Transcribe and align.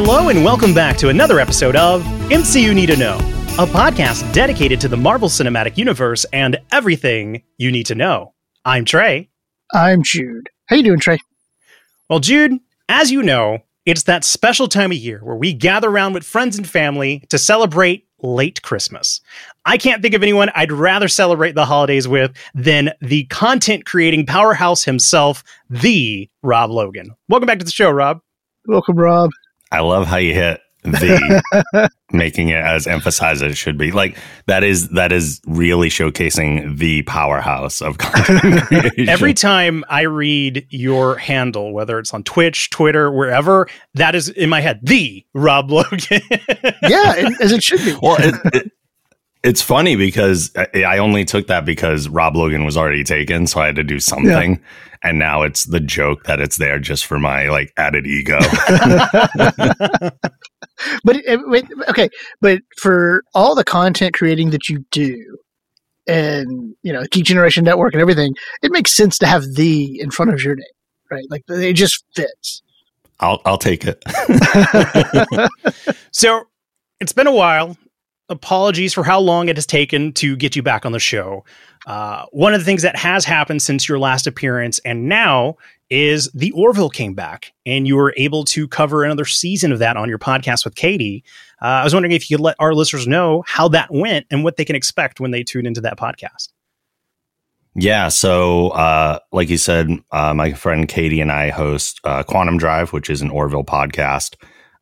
Hello, 0.00 0.28
and 0.28 0.44
welcome 0.44 0.72
back 0.72 0.96
to 0.98 1.08
another 1.08 1.40
episode 1.40 1.74
of 1.74 2.04
MCU 2.30 2.72
Need 2.72 2.86
to 2.86 2.96
Know, 2.96 3.16
a 3.58 3.66
podcast 3.66 4.32
dedicated 4.32 4.80
to 4.82 4.86
the 4.86 4.96
Marvel 4.96 5.28
Cinematic 5.28 5.76
Universe 5.76 6.24
and 6.32 6.56
everything 6.70 7.42
you 7.56 7.72
need 7.72 7.86
to 7.86 7.96
know. 7.96 8.32
I'm 8.64 8.84
Trey. 8.84 9.28
I'm 9.74 10.04
Jude. 10.04 10.50
How 10.66 10.76
you 10.76 10.84
doing, 10.84 11.00
Trey? 11.00 11.18
Well, 12.08 12.20
Jude, 12.20 12.60
as 12.88 13.10
you 13.10 13.24
know, 13.24 13.58
it's 13.86 14.04
that 14.04 14.22
special 14.22 14.68
time 14.68 14.92
of 14.92 14.98
year 14.98 15.18
where 15.20 15.34
we 15.34 15.52
gather 15.52 15.90
around 15.90 16.12
with 16.12 16.22
friends 16.22 16.56
and 16.56 16.66
family 16.66 17.24
to 17.30 17.36
celebrate 17.36 18.06
late 18.22 18.62
Christmas. 18.62 19.20
I 19.64 19.78
can't 19.78 20.00
think 20.00 20.14
of 20.14 20.22
anyone 20.22 20.52
I'd 20.54 20.70
rather 20.70 21.08
celebrate 21.08 21.56
the 21.56 21.66
holidays 21.66 22.06
with 22.06 22.36
than 22.54 22.92
the 23.00 23.24
content 23.24 23.84
creating 23.84 24.26
powerhouse 24.26 24.84
himself, 24.84 25.42
the 25.68 26.30
Rob 26.44 26.70
Logan. 26.70 27.16
Welcome 27.28 27.48
back 27.48 27.58
to 27.58 27.64
the 27.64 27.72
show, 27.72 27.90
Rob. 27.90 28.20
Welcome, 28.64 28.94
Rob. 28.94 29.30
I 29.70 29.80
love 29.80 30.06
how 30.06 30.16
you 30.16 30.34
hit 30.34 30.60
the 30.82 31.90
making 32.12 32.48
it 32.48 32.60
as 32.60 32.86
emphasized 32.86 33.42
as 33.42 33.52
it 33.52 33.56
should 33.56 33.76
be. 33.76 33.90
Like 33.90 34.16
that 34.46 34.64
is 34.64 34.88
that 34.90 35.12
is 35.12 35.40
really 35.46 35.88
showcasing 35.88 36.78
the 36.78 37.02
powerhouse 37.02 37.82
of 37.82 37.98
content 37.98 38.62
creation. 38.66 39.08
Every 39.08 39.34
time 39.34 39.84
I 39.88 40.02
read 40.02 40.66
your 40.70 41.16
handle, 41.16 41.72
whether 41.72 41.98
it's 41.98 42.14
on 42.14 42.22
Twitch, 42.22 42.70
Twitter, 42.70 43.10
wherever, 43.10 43.68
that 43.94 44.14
is 44.14 44.28
in 44.28 44.48
my 44.48 44.60
head, 44.60 44.80
the 44.82 45.24
Rob 45.34 45.70
Logan. 45.70 45.98
yeah, 46.10 47.14
it, 47.16 47.40
as 47.40 47.52
it 47.52 47.62
should 47.62 47.84
be. 47.84 47.96
Well, 48.00 48.16
it, 48.18 48.34
it, 48.54 48.72
it's 49.48 49.62
funny 49.62 49.96
because 49.96 50.52
I, 50.56 50.82
I 50.82 50.98
only 50.98 51.24
took 51.24 51.46
that 51.46 51.64
because 51.64 52.08
Rob 52.08 52.36
Logan 52.36 52.64
was 52.64 52.76
already 52.76 53.04
taken, 53.04 53.46
so 53.46 53.60
I 53.60 53.66
had 53.66 53.76
to 53.76 53.84
do 53.84 53.98
something. 53.98 54.52
Yeah 54.52 54.62
and 55.02 55.18
now 55.18 55.42
it's 55.42 55.64
the 55.64 55.80
joke 55.80 56.24
that 56.24 56.40
it's 56.40 56.56
there 56.56 56.78
just 56.78 57.06
for 57.06 57.18
my 57.18 57.48
like 57.48 57.72
added 57.76 58.06
ego. 58.06 58.38
but 61.04 61.16
uh, 61.16 61.50
it, 61.52 61.88
okay, 61.88 62.08
but 62.40 62.60
for 62.76 63.22
all 63.34 63.54
the 63.54 63.64
content 63.64 64.14
creating 64.14 64.50
that 64.50 64.68
you 64.68 64.84
do, 64.90 65.38
and 66.06 66.74
you 66.82 66.92
know, 66.92 67.04
Geek 67.10 67.24
Generation 67.24 67.64
Network 67.64 67.92
and 67.94 68.00
everything, 68.00 68.34
it 68.62 68.72
makes 68.72 68.96
sense 68.96 69.18
to 69.18 69.26
have 69.26 69.44
the 69.54 70.00
in 70.00 70.10
front 70.10 70.32
of 70.32 70.42
your 70.42 70.56
name, 70.56 70.64
right? 71.10 71.24
Like 71.30 71.44
it 71.48 71.74
just 71.74 72.04
fits. 72.14 72.62
I'll 73.20 73.40
I'll 73.44 73.58
take 73.58 73.84
it. 73.84 74.02
so 76.12 76.44
it's 77.00 77.12
been 77.12 77.26
a 77.26 77.34
while. 77.34 77.76
Apologies 78.28 78.92
for 78.92 79.04
how 79.04 79.18
long 79.18 79.48
it 79.48 79.56
has 79.56 79.66
taken 79.66 80.12
to 80.14 80.36
get 80.36 80.54
you 80.54 80.62
back 80.62 80.84
on 80.84 80.92
the 80.92 80.98
show. 80.98 81.44
Uh, 81.86 82.26
one 82.32 82.52
of 82.52 82.60
the 82.60 82.64
things 82.64 82.82
that 82.82 82.96
has 82.96 83.24
happened 83.24 83.62
since 83.62 83.88
your 83.88 83.98
last 83.98 84.26
appearance 84.26 84.78
and 84.80 85.08
now 85.08 85.56
is 85.88 86.30
the 86.32 86.50
Orville 86.52 86.90
came 86.90 87.14
back 87.14 87.52
and 87.64 87.86
you 87.86 87.96
were 87.96 88.12
able 88.18 88.44
to 88.44 88.68
cover 88.68 89.04
another 89.04 89.24
season 89.24 89.72
of 89.72 89.78
that 89.78 89.96
on 89.96 90.08
your 90.08 90.18
podcast 90.18 90.64
with 90.64 90.74
Katie. 90.74 91.24
Uh, 91.62 91.66
I 91.66 91.84
was 91.84 91.94
wondering 91.94 92.12
if 92.12 92.30
you 92.30 92.36
could 92.36 92.44
let 92.44 92.56
our 92.58 92.74
listeners 92.74 93.06
know 93.06 93.42
how 93.46 93.68
that 93.68 93.90
went 93.90 94.26
and 94.30 94.44
what 94.44 94.58
they 94.58 94.64
can 94.64 94.76
expect 94.76 95.20
when 95.20 95.30
they 95.30 95.42
tune 95.42 95.64
into 95.64 95.80
that 95.80 95.98
podcast. 95.98 96.48
Yeah. 97.74 98.08
So, 98.08 98.70
uh, 98.70 99.20
like 99.32 99.48
you 99.48 99.56
said, 99.56 99.88
uh, 100.10 100.34
my 100.34 100.52
friend 100.52 100.88
Katie 100.88 101.20
and 101.20 101.30
I 101.30 101.50
host 101.50 102.00
uh, 102.04 102.22
Quantum 102.22 102.58
Drive, 102.58 102.92
which 102.92 103.08
is 103.08 103.22
an 103.22 103.30
Orville 103.30 103.64
podcast. 103.64 104.34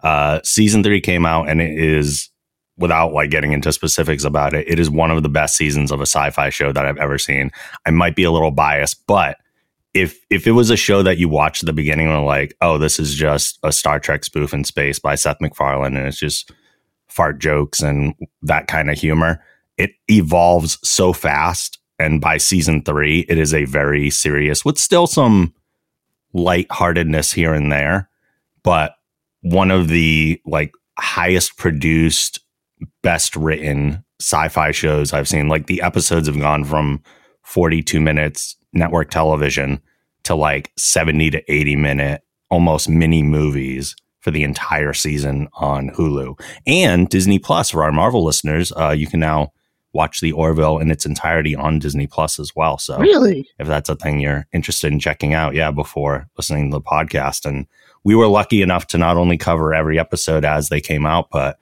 Uh, 0.03 0.41
season 0.43 0.83
three 0.83 1.01
came 1.01 1.27
out 1.27 1.49
and 1.49 1.61
it 1.61 1.79
is 1.79 2.31
without 2.79 3.13
like 3.13 3.31
getting 3.31 3.53
into 3.53 3.73
specifics 3.73 4.25
about 4.25 4.55
it, 4.55 4.69
it 4.69 4.79
is 4.79 4.91
one 4.91 5.11
of 5.11 5.23
the 5.23 5.29
best 5.29 5.57
seasons 5.57 5.91
of 5.91 6.01
a 6.01 6.07
sci-fi 6.07 6.51
show 6.51 6.73
that 6.73 6.85
I've 6.85 6.99
ever 6.99 7.19
seen. 7.19 7.51
I 7.87 7.91
might 7.91 8.17
be 8.17 8.25
a 8.25 8.31
little 8.31 8.51
biased, 8.51 9.07
but 9.07 9.39
if 9.95 10.21
if 10.29 10.47
it 10.47 10.53
was 10.53 10.69
a 10.69 10.77
show 10.77 11.03
that 11.03 11.19
you 11.19 11.29
watched 11.29 11.63
at 11.63 11.67
the 11.67 11.73
beginning 11.73 12.09
and 12.09 12.27
like, 12.27 12.55
oh, 12.61 12.77
this 12.77 12.99
is 13.01 13.15
just 13.15 13.59
a 13.63 13.73
Star 13.73 13.99
Trek 13.99 14.25
spoof 14.25 14.53
in 14.53 14.65
space 14.65 14.99
by 14.99 15.15
Seth 15.15 15.41
MacFarlane 15.41 15.97
and 15.97 16.07
it's 16.07 16.19
just 16.19 16.53
fart 17.09 17.39
jokes 17.39 17.81
and 17.81 18.15
that 18.43 18.67
kind 18.67 18.91
of 18.91 18.99
humor, 18.99 19.43
it 19.79 19.93
evolves 20.09 20.79
so 20.87 21.13
fast. 21.13 21.79
And 21.99 22.21
by 22.21 22.37
season 22.37 22.83
three, 22.83 23.21
it 23.21 23.39
is 23.39 23.55
a 23.55 23.65
very 23.65 24.11
serious 24.11 24.67
with 24.67 24.77
still 24.77 25.07
some 25.07 25.55
lightheartedness 26.35 27.33
here 27.33 27.55
and 27.55 27.73
there, 27.73 28.11
but 28.63 28.97
one 29.41 29.71
of 29.71 29.89
the 29.89 30.41
like 30.45 30.73
highest 30.99 31.57
produced 31.57 32.41
best 33.03 33.37
written 33.37 34.05
sci-fi 34.21 34.71
shows 34.71 35.13
I've 35.13 35.29
seen. 35.29 35.49
Like 35.49 35.67
the 35.67 35.83
episodes 35.83 36.27
have 36.27 36.39
gone 36.39 36.65
from 36.65 37.03
42 37.43 38.01
minutes 38.01 38.57
network 38.73 39.11
television 39.11 39.81
to 40.25 40.35
like 40.35 40.73
70 40.77 41.31
to 41.31 41.53
80 41.53 41.77
minute 41.77 42.23
almost 42.51 42.89
mini 42.89 43.23
movies 43.23 43.95
for 44.21 44.31
the 44.31 44.43
entire 44.43 44.93
season 44.93 45.49
on 45.55 45.91
Hulu 45.91 46.39
and 46.67 47.09
Disney 47.09 47.39
Plus 47.39 47.71
for 47.71 47.85
our 47.85 47.93
Marvel 47.93 48.25
listeners. 48.25 48.73
Uh, 48.73 48.91
you 48.91 49.07
can 49.07 49.21
now 49.21 49.53
watch 49.93 50.21
the 50.21 50.33
Orville 50.33 50.79
in 50.79 50.91
its 50.91 51.07
entirety 51.07 51.55
on 51.55 51.79
Disney 51.79 52.07
Plus 52.07 52.39
as 52.39 52.55
well. 52.55 52.77
So 52.77 52.99
really, 52.99 53.49
if 53.59 53.67
that's 53.67 53.89
a 53.89 53.97
thing 53.97 54.21
you're 54.21 54.47
interested 54.53 54.93
in 54.93 55.01
checking 55.01 55.33
out, 55.33 55.55
yeah, 55.55 55.71
before 55.71 56.29
listening 56.37 56.71
to 56.71 56.77
the 56.77 56.83
podcast. 56.83 57.47
And 57.47 57.67
we 58.05 58.15
were 58.15 58.27
lucky 58.27 58.63
enough 58.63 58.87
to 58.89 58.99
not 58.99 59.17
only 59.17 59.39
cover 59.39 59.75
every 59.75 59.99
episode 59.99 60.45
as 60.45 60.69
they 60.69 60.81
came 60.81 61.07
out, 61.07 61.29
but 61.31 61.59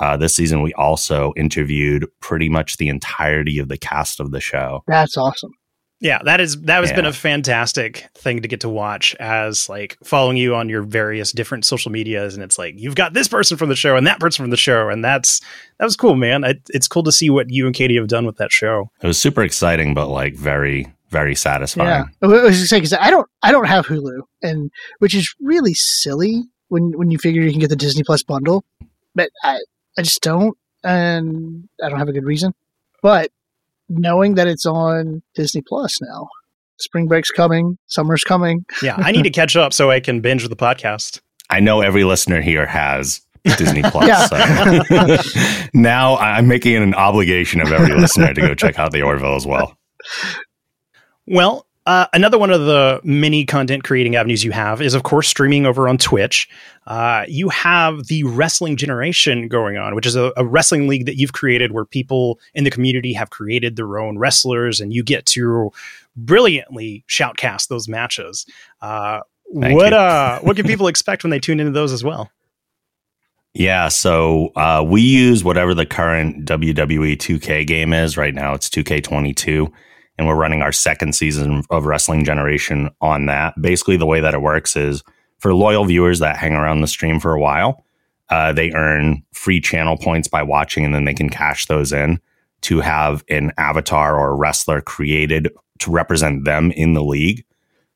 uh, 0.00 0.16
this 0.16 0.34
season, 0.34 0.62
we 0.62 0.72
also 0.74 1.32
interviewed 1.36 2.06
pretty 2.20 2.48
much 2.48 2.78
the 2.78 2.88
entirety 2.88 3.58
of 3.58 3.68
the 3.68 3.78
cast 3.78 4.18
of 4.18 4.30
the 4.30 4.40
show. 4.40 4.82
That's 4.86 5.16
awesome. 5.16 5.52
Yeah, 6.02 6.20
that 6.24 6.40
is 6.40 6.58
that 6.62 6.80
has 6.80 6.90
yeah. 6.90 6.96
been 6.96 7.04
a 7.04 7.12
fantastic 7.12 8.06
thing 8.14 8.40
to 8.40 8.48
get 8.48 8.60
to 8.60 8.70
watch 8.70 9.14
as 9.16 9.68
like 9.68 9.98
following 10.02 10.38
you 10.38 10.54
on 10.54 10.70
your 10.70 10.80
various 10.80 11.30
different 11.30 11.66
social 11.66 11.92
medias, 11.92 12.34
and 12.34 12.42
it's 12.42 12.58
like 12.58 12.74
you've 12.78 12.94
got 12.94 13.12
this 13.12 13.28
person 13.28 13.58
from 13.58 13.68
the 13.68 13.76
show 13.76 13.96
and 13.96 14.06
that 14.06 14.18
person 14.18 14.42
from 14.42 14.50
the 14.50 14.56
show, 14.56 14.88
and 14.88 15.04
that's 15.04 15.40
that 15.78 15.84
was 15.84 15.96
cool, 15.96 16.16
man. 16.16 16.42
I, 16.42 16.54
it's 16.70 16.88
cool 16.88 17.02
to 17.02 17.12
see 17.12 17.28
what 17.28 17.50
you 17.50 17.66
and 17.66 17.74
Katie 17.74 17.96
have 17.96 18.08
done 18.08 18.24
with 18.24 18.38
that 18.38 18.50
show. 18.50 18.90
It 19.02 19.06
was 19.06 19.20
super 19.20 19.42
exciting, 19.42 19.92
but 19.92 20.08
like 20.08 20.34
very 20.36 20.90
very 21.10 21.34
satisfying. 21.34 22.06
Yeah, 22.22 22.28
I 22.28 22.44
was 22.44 22.58
just 22.58 22.70
saying 22.70 22.80
because 22.80 22.94
I 22.98 23.10
don't 23.10 23.28
I 23.42 23.52
don't 23.52 23.66
have 23.66 23.86
Hulu, 23.86 24.22
and 24.40 24.70
which 25.00 25.14
is 25.14 25.34
really 25.38 25.74
silly 25.74 26.44
when 26.68 26.92
when 26.96 27.10
you 27.10 27.18
figure 27.18 27.42
you 27.42 27.50
can 27.50 27.60
get 27.60 27.68
the 27.68 27.76
Disney 27.76 28.04
Plus 28.04 28.22
bundle, 28.22 28.64
but 29.14 29.28
I 29.42 29.58
I 29.98 30.02
just 30.02 30.22
don't, 30.22 30.56
and 30.84 31.68
I 31.82 31.88
don't 31.88 31.98
have 31.98 32.08
a 32.08 32.12
good 32.12 32.24
reason. 32.24 32.54
But 33.02 33.30
knowing 33.88 34.34
that 34.34 34.46
it's 34.46 34.66
on 34.66 35.22
Disney 35.34 35.62
Plus 35.66 36.00
now, 36.00 36.28
spring 36.78 37.06
break's 37.06 37.30
coming, 37.30 37.78
summer's 37.86 38.24
coming. 38.24 38.64
yeah, 38.82 38.96
I 38.96 39.12
need 39.12 39.24
to 39.24 39.30
catch 39.30 39.56
up 39.56 39.72
so 39.72 39.90
I 39.90 40.00
can 40.00 40.20
binge 40.20 40.46
the 40.46 40.56
podcast. 40.56 41.20
I 41.48 41.60
know 41.60 41.80
every 41.80 42.04
listener 42.04 42.40
here 42.40 42.66
has 42.66 43.20
Disney 43.44 43.82
Plus. 43.82 44.30
So. 44.30 45.68
now 45.74 46.16
I'm 46.18 46.46
making 46.46 46.74
it 46.74 46.82
an 46.82 46.94
obligation 46.94 47.60
of 47.60 47.72
every 47.72 47.94
listener 47.94 48.32
to 48.32 48.40
go 48.40 48.54
check 48.54 48.78
out 48.78 48.92
the 48.92 49.02
Orville 49.02 49.34
as 49.34 49.46
well. 49.46 49.76
Well, 51.26 51.66
uh, 51.90 52.06
another 52.12 52.38
one 52.38 52.50
of 52.50 52.66
the 52.66 53.00
many 53.02 53.44
content 53.44 53.82
creating 53.82 54.14
avenues 54.14 54.44
you 54.44 54.52
have 54.52 54.80
is, 54.80 54.94
of 54.94 55.02
course, 55.02 55.26
streaming 55.26 55.66
over 55.66 55.88
on 55.88 55.98
Twitch. 55.98 56.48
Uh, 56.86 57.24
you 57.26 57.48
have 57.48 58.06
the 58.06 58.22
Wrestling 58.22 58.76
Generation 58.76 59.48
going 59.48 59.76
on, 59.76 59.96
which 59.96 60.06
is 60.06 60.14
a, 60.14 60.32
a, 60.36 60.44
wrestling 60.46 60.86
league 60.86 61.06
that 61.06 61.16
you've 61.16 61.32
created 61.32 61.72
where 61.72 61.84
people 61.84 62.38
in 62.54 62.62
the 62.62 62.70
community 62.70 63.12
have 63.12 63.30
created 63.30 63.74
their 63.74 63.98
own 63.98 64.18
wrestlers, 64.18 64.78
and 64.78 64.94
you 64.94 65.02
get 65.02 65.26
to 65.26 65.72
brilliantly 66.14 67.04
shoutcast 67.08 67.66
those 67.66 67.88
matches. 67.88 68.46
Uh, 68.80 69.18
what 69.46 69.92
uh, 69.92 70.38
what 70.42 70.54
can 70.54 70.68
people 70.68 70.86
expect 70.86 71.24
when 71.24 71.32
they 71.32 71.40
tune 71.40 71.58
into 71.58 71.72
those 71.72 71.92
as 71.92 72.04
well? 72.04 72.30
Yeah, 73.52 73.88
so 73.88 74.52
uh, 74.54 74.84
we 74.86 75.00
use 75.02 75.42
whatever 75.42 75.74
the 75.74 75.86
current 75.86 76.44
WWE 76.44 77.16
2K 77.16 77.66
game 77.66 77.92
is. 77.92 78.16
Right 78.16 78.32
now, 78.32 78.54
it's 78.54 78.68
2K22 78.68 79.72
and 80.20 80.28
we're 80.28 80.34
running 80.34 80.60
our 80.60 80.70
second 80.70 81.14
season 81.14 81.62
of 81.70 81.86
Wrestling 81.86 82.26
Generation 82.26 82.90
on 83.00 83.24
that. 83.24 83.54
Basically, 83.58 83.96
the 83.96 84.04
way 84.04 84.20
that 84.20 84.34
it 84.34 84.42
works 84.42 84.76
is 84.76 85.02
for 85.38 85.54
loyal 85.54 85.86
viewers 85.86 86.18
that 86.18 86.36
hang 86.36 86.52
around 86.52 86.82
the 86.82 86.86
stream 86.86 87.18
for 87.18 87.32
a 87.32 87.40
while, 87.40 87.86
uh, 88.28 88.52
they 88.52 88.70
earn 88.72 89.22
free 89.32 89.62
channel 89.62 89.96
points 89.96 90.28
by 90.28 90.42
watching, 90.42 90.84
and 90.84 90.94
then 90.94 91.06
they 91.06 91.14
can 91.14 91.30
cash 91.30 91.64
those 91.64 91.90
in 91.90 92.20
to 92.60 92.80
have 92.80 93.24
an 93.30 93.50
avatar 93.56 94.18
or 94.18 94.32
a 94.32 94.34
wrestler 94.34 94.82
created 94.82 95.48
to 95.78 95.90
represent 95.90 96.44
them 96.44 96.70
in 96.72 96.92
the 96.92 97.02
league. 97.02 97.42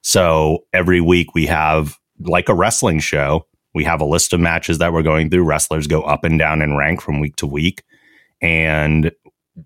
So 0.01 0.65
every 0.73 1.03
week 1.03 1.35
we 1.35 1.45
have 1.45 1.99
like 2.21 2.49
a 2.49 2.55
wrestling 2.55 3.01
show. 3.01 3.47
We 3.75 3.85
have 3.85 4.01
a 4.01 4.07
list 4.07 4.33
of 4.33 4.41
matches 4.41 4.79
that 4.79 4.95
we're 4.95 5.03
going 5.03 5.29
through. 5.29 5.45
Wrestlers 5.45 5.87
go 5.87 6.01
up 6.01 6.25
and 6.25 6.39
down 6.39 6.63
in 6.63 6.75
rank 6.75 7.03
from 7.03 7.21
week 7.21 7.37
to 7.37 7.47
week. 7.47 7.83
And 8.41 9.13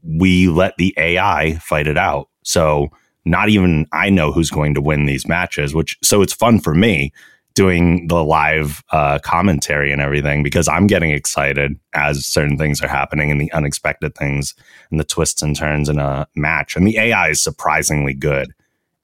we 0.03 0.49
let 0.49 0.77
the 0.77 0.93
AI 0.97 1.55
fight 1.63 1.87
it 1.87 1.97
out. 1.97 2.29
So 2.49 2.89
not 3.27 3.51
even 3.51 3.87
I 3.93 4.09
know 4.09 4.33
who's 4.33 4.51
going 4.51 4.73
to 4.75 4.81
win 4.81 5.05
these 5.05 5.29
matches, 5.29 5.75
which 5.75 5.99
so 6.03 6.23
it's 6.23 6.33
fun 6.33 6.61
for 6.61 6.75
me 6.75 7.13
doing 7.55 8.07
the 8.07 8.25
live 8.25 8.83
uh, 8.91 9.19
commentary 9.19 9.93
and 9.93 10.01
everything 10.01 10.43
because 10.43 10.67
I'm 10.67 10.87
getting 10.87 11.11
excited 11.11 11.79
as 11.93 12.25
certain 12.25 12.57
things 12.57 12.81
are 12.81 12.89
happening 12.89 13.31
and 13.31 13.39
the 13.41 13.53
unexpected 13.53 14.15
things 14.15 14.55
and 14.91 14.99
the 14.99 15.05
twists 15.05 15.43
and 15.43 15.55
turns 15.55 15.91
in 15.91 15.99
a 15.99 16.27
match. 16.37 16.75
And 16.75 16.87
the 16.87 16.97
AI 16.99 17.31
is 17.31 17.43
surprisingly 17.43 18.15
good 18.15 18.55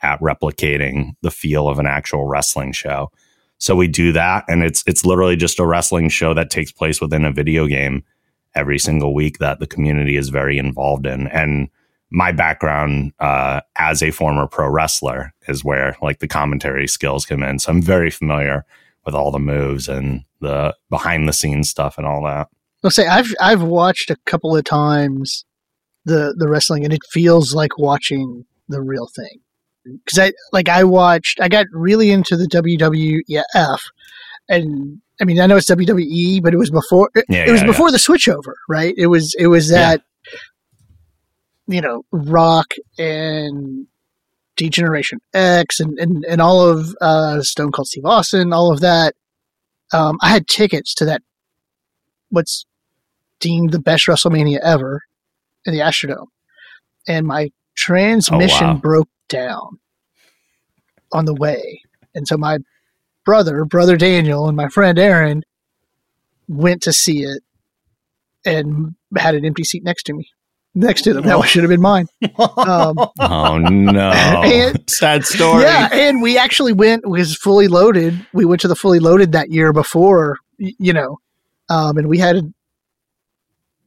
at 0.01 0.21
replicating 0.21 1.15
the 1.21 1.31
feel 1.31 1.69
of 1.69 1.79
an 1.79 1.87
actual 1.87 2.25
wrestling 2.27 2.73
show. 2.73 3.11
So 3.59 3.77
we 3.77 3.89
do 3.89 4.13
that, 4.13 4.45
and 4.49 4.63
it's 4.63 4.83
it's 4.87 5.05
literally 5.05 5.37
just 5.37 5.59
a 5.59 5.67
wrestling 5.67 6.09
show 6.09 6.33
that 6.33 6.51
takes 6.51 6.73
place 6.73 7.01
within 7.01 7.25
a 7.27 7.33
video 7.33 7.67
game 7.67 8.05
every 8.55 8.79
single 8.79 9.13
week 9.13 9.39
that 9.39 9.59
the 9.59 9.67
community 9.67 10.17
is 10.17 10.29
very 10.31 10.59
involved 10.59 11.07
in. 11.07 11.27
And 11.29 11.69
my 12.15 12.31
background 12.31 13.13
uh, 13.19 13.61
as 13.77 14.03
a 14.03 14.13
former 14.13 14.47
pro 14.47 14.69
wrestler 14.69 15.35
is 15.49 15.65
where 15.65 15.97
like 16.01 16.21
the 16.21 16.29
commentary 16.29 16.87
skills 16.87 17.27
come 17.27 17.43
in. 17.43 17.59
So 17.59 17.73
I'm 17.73 17.83
very 17.83 18.11
familiar 18.11 18.65
with 19.05 19.17
all 19.17 19.33
the 19.33 19.41
moves 19.41 19.89
and 19.89 20.25
the 20.41 20.75
behind 20.91 21.29
the 21.29 21.33
scenes 21.33 21.69
stuff 21.69 21.99
and 21.99 22.07
all 22.07 22.23
that. 22.25 22.49
I'll 22.85 22.91
say 22.91 23.07
I've 23.07 23.35
I've 23.41 23.63
watched 23.63 24.11
a 24.11 24.17
couple 24.27 24.57
of 24.57 24.65
times 24.65 25.45
the 26.05 26.35
the 26.39 26.49
wrestling, 26.49 26.85
and 26.85 26.93
it 26.93 27.01
feels 27.11 27.53
like 27.53 27.79
watching 27.79 28.45
the 28.69 28.81
real 28.81 29.09
thing. 29.15 29.41
Because 29.85 30.19
I 30.19 30.33
like 30.53 30.69
I 30.69 30.85
watched, 30.85 31.41
I 31.41 31.49
got 31.49 31.67
really 31.73 32.11
into 32.11 32.37
the 32.37 32.47
WWF, 32.47 33.79
and 34.49 35.01
I 35.21 35.25
mean 35.25 35.41
I 35.41 35.47
know 35.47 35.57
it's 35.57 35.69
WWE, 35.69 36.43
but 36.43 36.55
it 36.55 36.59
was 36.59 36.71
before 36.71 37.11
it, 37.15 37.25
Yeah, 37.29 37.45
it 37.47 37.51
was 37.51 37.63
yeah, 37.63 37.67
before 37.67 37.91
the 37.91 37.99
switchover, 37.99 38.55
right? 38.69 38.95
It 38.97 39.09
was 39.09 39.35
it 39.37 39.49
was 39.49 39.71
that 39.71 40.03
you 41.67 41.81
know 41.81 42.05
Rock 42.11 42.75
and 42.99 43.87
D-Generation 44.57 45.21
X 45.33 45.81
and 45.81 45.99
and 45.99 46.25
and 46.25 46.41
all 46.41 46.69
of 46.69 46.95
uh, 47.01 47.41
Stone 47.43 47.73
Cold 47.73 47.89
Steve 47.89 48.05
Austin, 48.05 48.53
all 48.53 48.73
of 48.73 48.81
that. 48.81 49.15
Um, 49.93 50.19
I 50.23 50.31
had 50.31 50.49
tickets 50.49 50.95
to 50.97 51.05
that. 51.07 51.23
What's 52.31 52.65
deemed 53.41 53.73
the 53.73 53.81
best 53.81 54.07
WrestleMania 54.07 54.59
ever 54.63 55.03
in 55.65 55.75
the 55.75 55.81
Astrodome, 55.81 56.29
and 57.07 57.27
my 57.27 57.51
transmission 57.75 58.67
wow. 58.67 58.75
broke 58.75 59.09
down 59.29 59.79
on 61.13 61.25
the 61.25 61.35
way, 61.35 61.83
and 62.15 62.27
so 62.27 62.37
my 62.37 62.59
brother, 63.25 63.65
brother 63.65 63.97
Daniel, 63.97 64.49
and 64.49 64.57
my 64.57 64.69
friend 64.69 64.99
Aaron 64.99 65.43
went 66.49 66.83
to 66.83 66.93
see 66.93 67.23
it, 67.23 67.43
and 68.45 68.95
had 69.17 69.35
an 69.35 69.45
empty 69.45 69.65
seat 69.65 69.83
next 69.85 70.05
to 70.05 70.13
me, 70.13 70.29
next 70.75 71.03
to 71.03 71.15
them. 71.15 71.25
That 71.25 71.39
one 71.39 71.47
should 71.47 71.63
have 71.63 71.71
been 71.71 71.81
mine. 71.81 72.07
Um, 72.39 72.97
Oh 73.19 73.59
no! 73.59 74.11
And- 74.11 74.83
Sad 74.91 75.25
story. 75.25 75.63
yeah, 75.63 75.89
and 75.93 76.21
we 76.23 76.37
actually 76.39 76.73
went 76.73 77.07
was 77.09 77.37
fully 77.37 77.69
loaded. 77.69 78.27
We 78.33 78.45
went 78.45 78.61
to 78.63 78.69
the 78.69 78.77
fully 78.77 78.99
loaded 79.01 79.33
that 79.33 79.51
year 79.51 79.73
before, 79.73 80.37
you 80.59 80.93
know, 80.93 81.19
um, 81.69 81.97
and 81.99 82.09
we 82.09 82.19
had 82.19 82.53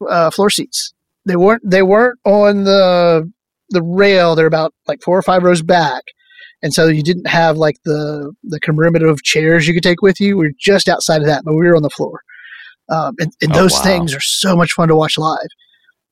uh, 0.10 0.30
floor 0.31 0.50
seats. 0.50 0.94
They 1.25 1.36
weren't 1.36 1.62
they 1.69 1.84
weren't 1.84 2.19
on 2.25 2.63
the 2.63 3.30
the 3.69 3.81
rail. 3.84 4.36
They're 4.36 4.45
about 4.48 4.74
like 4.88 5.01
four 5.01 5.18
or 5.18 5.22
five 5.22 5.44
rows 5.44 5.62
back, 5.62 6.04
and 6.62 6.74
so 6.74 6.88
you 6.88 7.04
didn't 7.04 7.28
have 7.28 7.57
like 7.57 7.75
the 7.84 8.34
the 8.44 8.60
commemorative 8.60 9.22
chairs 9.24 9.68
you 9.68 9.74
could 9.74 9.84
take 9.84 10.01
with 10.01 10.19
you. 10.19 10.38
We 10.38 10.48
were 10.48 10.54
just 10.60 10.88
outside 10.88 11.22
of 11.22 11.28
that, 11.28 11.44
but 11.44 11.54
we 11.54 11.68
were 11.68 11.75
on 11.75 11.84
the 11.84 11.89
floor. 11.89 12.22
Um, 12.89 13.16
and 13.19 13.31
and 13.42 13.51
Oh, 13.54 13.56
those 13.63 13.74
wow. 13.74 13.84
things 13.84 14.16
are 14.16 14.22
so 14.22 14.56
much 14.56 14.72
fun 14.72 14.88
to 14.88 14.95
watch 14.95 15.18
live. 15.18 15.38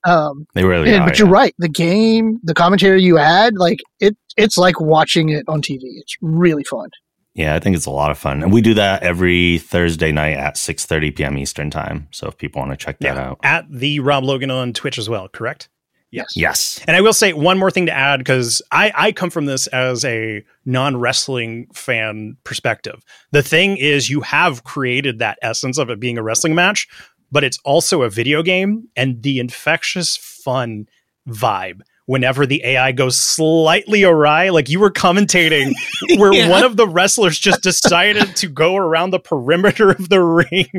Um, 0.06 0.46
They 0.54 0.64
really 0.64 0.92
and, 0.92 1.02
are. 1.02 1.06
but 1.08 1.18
you're 1.18 1.28
right. 1.28 1.54
The 1.58 1.68
game, 1.68 2.38
the 2.44 2.54
commentary 2.54 3.02
you 3.02 3.16
had, 3.16 3.54
like 3.56 3.80
it, 4.00 4.16
it's 4.36 4.56
like 4.56 4.80
watching 4.80 5.28
it 5.30 5.44
on 5.48 5.60
TV. 5.62 5.80
It's 5.82 6.16
really 6.20 6.64
fun. 6.64 6.88
Yeah, 7.34 7.54
I 7.54 7.60
think 7.60 7.76
it's 7.76 7.84
a 7.84 7.90
lot 7.90 8.10
of 8.10 8.16
fun, 8.16 8.42
and 8.42 8.50
we 8.50 8.62
do 8.62 8.72
that 8.74 9.02
every 9.02 9.58
Thursday 9.58 10.10
night 10.10 10.36
at 10.38 10.56
six 10.56 10.86
thirty 10.86 11.10
p.m. 11.10 11.36
Eastern 11.36 11.68
time. 11.70 12.08
So 12.10 12.28
if 12.28 12.38
people 12.38 12.60
want 12.60 12.70
to 12.72 12.82
check 12.82 12.98
that 13.00 13.14
Yeah, 13.16 13.20
out, 13.30 13.40
at 13.42 13.70
the 13.70 14.00
Rob 14.00 14.24
Logan 14.24 14.50
on 14.50 14.72
Twitch 14.72 14.96
as 14.96 15.08
well, 15.10 15.28
correct? 15.28 15.68
Yes. 16.12 16.34
yes, 16.36 16.80
And 16.86 16.96
I 16.96 17.00
will 17.02 17.12
say 17.12 17.32
one 17.34 17.58
more 17.58 17.70
thing 17.70 17.86
to 17.86 17.92
add 17.92 18.18
because 18.20 18.62
I, 18.70 18.90
I 18.94 19.12
come 19.12 19.28
from 19.28 19.44
this 19.46 19.66
as 19.66 20.02
a 20.04 20.42
non 20.64 20.96
wrestling 20.96 21.66
fan 21.74 22.36
perspective. 22.44 23.02
The 23.32 23.42
thing 23.42 23.76
is, 23.76 24.08
you 24.08 24.20
have 24.22 24.64
created 24.64 25.18
that 25.18 25.38
essence 25.42 25.76
of 25.78 25.90
it 25.90 26.00
being 26.00 26.16
a 26.16 26.22
wrestling 26.22 26.54
match, 26.54 26.86
but 27.32 27.44
it's 27.44 27.58
also 27.64 28.02
a 28.02 28.10
video 28.10 28.42
game 28.42 28.88
and 28.96 29.22
the 29.22 29.38
infectious 29.38 30.16
fun 30.16 30.88
vibe. 31.28 31.80
Whenever 32.08 32.46
the 32.46 32.64
AI 32.64 32.92
goes 32.92 33.18
slightly 33.18 34.04
awry, 34.04 34.50
like 34.50 34.68
you 34.68 34.78
were 34.78 34.92
commentating, 34.92 35.72
where 36.18 36.32
Yeah. 36.32 36.48
one 36.48 36.62
of 36.64 36.76
the 36.76 36.86
wrestlers 36.86 37.36
just 37.36 37.62
decided 37.64 38.36
to 38.36 38.46
go 38.48 38.76
around 38.76 39.10
the 39.10 39.18
perimeter 39.18 39.90
of 39.90 40.08
the 40.08 40.22
ring 40.22 40.70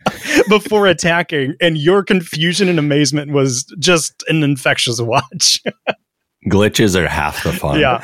before 0.48 0.86
attacking, 0.86 1.54
and 1.60 1.76
your 1.76 2.04
confusion 2.04 2.68
and 2.68 2.78
amazement 2.78 3.32
was 3.32 3.64
just 3.80 4.22
an 4.28 4.44
infectious 4.44 5.00
watch. 5.00 5.60
glitches 6.48 6.94
are 6.94 7.08
half 7.08 7.42
the 7.42 7.52
fun. 7.52 7.80
Yeah. 7.80 8.00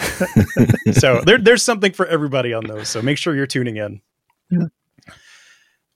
so 0.93 1.21
there, 1.21 1.39
there's 1.39 1.63
something 1.63 1.93
for 1.93 2.07
everybody 2.07 2.53
on 2.53 2.65
those. 2.67 2.89
So 2.89 3.01
make 3.01 3.17
sure 3.17 3.37
you're 3.37 3.47
tuning 3.47 3.77
in. 3.77 4.01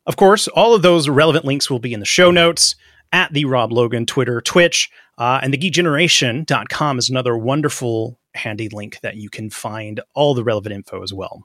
Of 0.06 0.16
course, 0.16 0.46
all 0.48 0.74
of 0.74 0.82
those 0.82 1.08
relevant 1.08 1.44
links 1.44 1.68
will 1.68 1.78
be 1.78 1.92
in 1.92 2.00
the 2.00 2.06
show 2.06 2.30
notes 2.30 2.76
at 3.12 3.32
the 3.32 3.44
Rob 3.44 3.72
Logan 3.72 4.06
Twitter, 4.06 4.40
Twitch, 4.40 4.90
uh, 5.18 5.40
and 5.42 5.52
the 5.52 5.58
geekgeneration.com 5.58 6.98
is 6.98 7.08
another 7.08 7.36
wonderful 7.36 8.18
handy 8.34 8.68
link 8.68 9.00
that 9.00 9.16
you 9.16 9.30
can 9.30 9.50
find 9.50 10.00
all 10.14 10.34
the 10.34 10.44
relevant 10.44 10.74
info 10.74 11.02
as 11.02 11.12
well. 11.12 11.44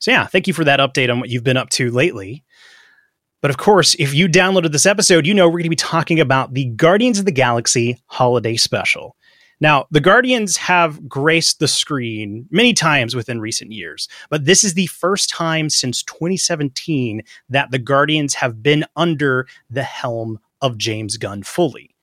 So 0.00 0.10
yeah, 0.10 0.26
thank 0.26 0.46
you 0.46 0.52
for 0.52 0.64
that 0.64 0.80
update 0.80 1.10
on 1.10 1.20
what 1.20 1.30
you've 1.30 1.44
been 1.44 1.56
up 1.56 1.70
to 1.70 1.90
lately. 1.90 2.44
But 3.40 3.50
of 3.50 3.56
course, 3.56 3.94
if 3.98 4.14
you 4.14 4.28
downloaded 4.28 4.72
this 4.72 4.86
episode, 4.86 5.26
you 5.26 5.34
know 5.34 5.46
we're 5.46 5.58
going 5.58 5.64
to 5.64 5.70
be 5.70 5.76
talking 5.76 6.20
about 6.20 6.54
the 6.54 6.66
Guardians 6.66 7.18
of 7.18 7.24
the 7.24 7.32
Galaxy 7.32 7.98
holiday 8.06 8.56
special. 8.56 9.16
Now, 9.62 9.86
the 9.92 10.00
Guardians 10.00 10.56
have 10.56 11.08
graced 11.08 11.60
the 11.60 11.68
screen 11.68 12.48
many 12.50 12.72
times 12.72 13.14
within 13.14 13.40
recent 13.40 13.70
years, 13.70 14.08
but 14.28 14.44
this 14.44 14.64
is 14.64 14.74
the 14.74 14.88
first 14.88 15.30
time 15.30 15.70
since 15.70 16.02
2017 16.02 17.22
that 17.48 17.70
the 17.70 17.78
Guardians 17.78 18.34
have 18.34 18.60
been 18.60 18.84
under 18.96 19.46
the 19.70 19.84
helm 19.84 20.40
of 20.62 20.78
James 20.78 21.16
Gunn 21.16 21.44
fully. 21.44 21.94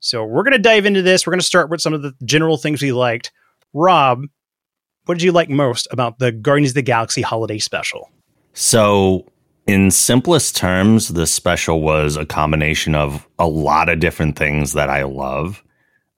So 0.00 0.24
we're 0.24 0.42
going 0.42 0.54
to 0.54 0.58
dive 0.58 0.86
into 0.86 1.02
this. 1.02 1.24
We're 1.24 1.30
going 1.30 1.38
to 1.38 1.46
start 1.46 1.70
with 1.70 1.80
some 1.80 1.94
of 1.94 2.02
the 2.02 2.14
general 2.24 2.56
things 2.56 2.82
we 2.82 2.90
liked. 2.90 3.30
Rob, 3.72 4.24
what 5.04 5.14
did 5.14 5.22
you 5.22 5.30
like 5.30 5.48
most 5.48 5.86
about 5.92 6.18
the 6.18 6.32
Guardians 6.32 6.72
of 6.72 6.74
the 6.74 6.82
Galaxy 6.82 7.22
holiday 7.22 7.60
special? 7.60 8.10
So, 8.54 9.24
in 9.68 9.92
simplest 9.92 10.56
terms, 10.56 11.10
the 11.10 11.28
special 11.28 11.80
was 11.80 12.16
a 12.16 12.26
combination 12.26 12.96
of 12.96 13.28
a 13.38 13.46
lot 13.46 13.88
of 13.88 14.00
different 14.00 14.36
things 14.36 14.72
that 14.72 14.90
I 14.90 15.04
love. 15.04 15.62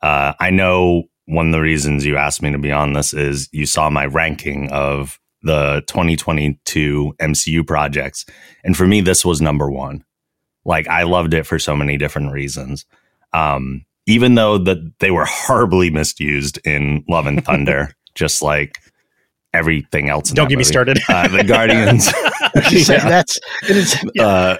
Uh, 0.02 0.34
I 0.40 0.50
know 0.50 1.04
one 1.26 1.46
of 1.46 1.52
the 1.52 1.60
reasons 1.60 2.04
you 2.04 2.16
asked 2.16 2.42
me 2.42 2.52
to 2.52 2.58
be 2.58 2.72
on 2.72 2.92
this 2.92 3.12
is 3.12 3.48
you 3.52 3.66
saw 3.66 3.90
my 3.90 4.06
ranking 4.06 4.70
of 4.72 5.18
the 5.42 5.82
2022 5.86 7.14
MCU 7.20 7.66
projects. 7.66 8.24
And 8.64 8.76
for 8.76 8.86
me, 8.86 9.00
this 9.00 9.24
was 9.24 9.40
number 9.40 9.70
one. 9.70 10.04
Like, 10.64 10.88
I 10.88 11.04
loved 11.04 11.34
it 11.34 11.46
for 11.46 11.58
so 11.58 11.76
many 11.76 11.96
different 11.96 12.32
reasons. 12.32 12.84
Um, 13.32 13.84
even 14.06 14.34
though 14.34 14.58
that 14.58 14.78
they 15.00 15.10
were 15.10 15.24
horribly 15.24 15.90
misused 15.90 16.58
in 16.64 17.04
Love 17.08 17.26
and 17.26 17.44
Thunder, 17.44 17.92
just 18.14 18.42
like 18.42 18.78
everything 19.52 20.08
else. 20.08 20.30
In 20.30 20.36
Don't 20.36 20.46
that 20.46 20.50
get 20.50 20.58
me 20.58 20.64
started. 20.64 20.98
Uh, 21.08 21.28
the 21.28 21.44
Guardians. 21.46 22.06
Yeah. 22.88 23.08
That's 23.08 23.38
it 23.68 23.76
is. 23.76 24.04
Yeah. 24.14 24.26
Uh, 24.26 24.56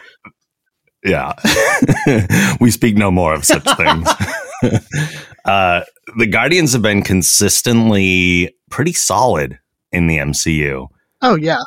yeah. 1.05 2.57
we 2.61 2.71
speak 2.71 2.97
no 2.97 3.11
more 3.11 3.35
of 3.35 3.45
such 3.45 3.64
things. 3.76 4.09
Uh, 5.45 5.83
the 6.17 6.27
Guardians 6.27 6.73
have 6.73 6.83
been 6.83 7.03
consistently 7.03 8.55
pretty 8.71 8.93
solid 8.93 9.59
in 9.93 10.07
the 10.07 10.19
MCU. 10.19 10.89
oh 11.23 11.35
yeah. 11.37 11.61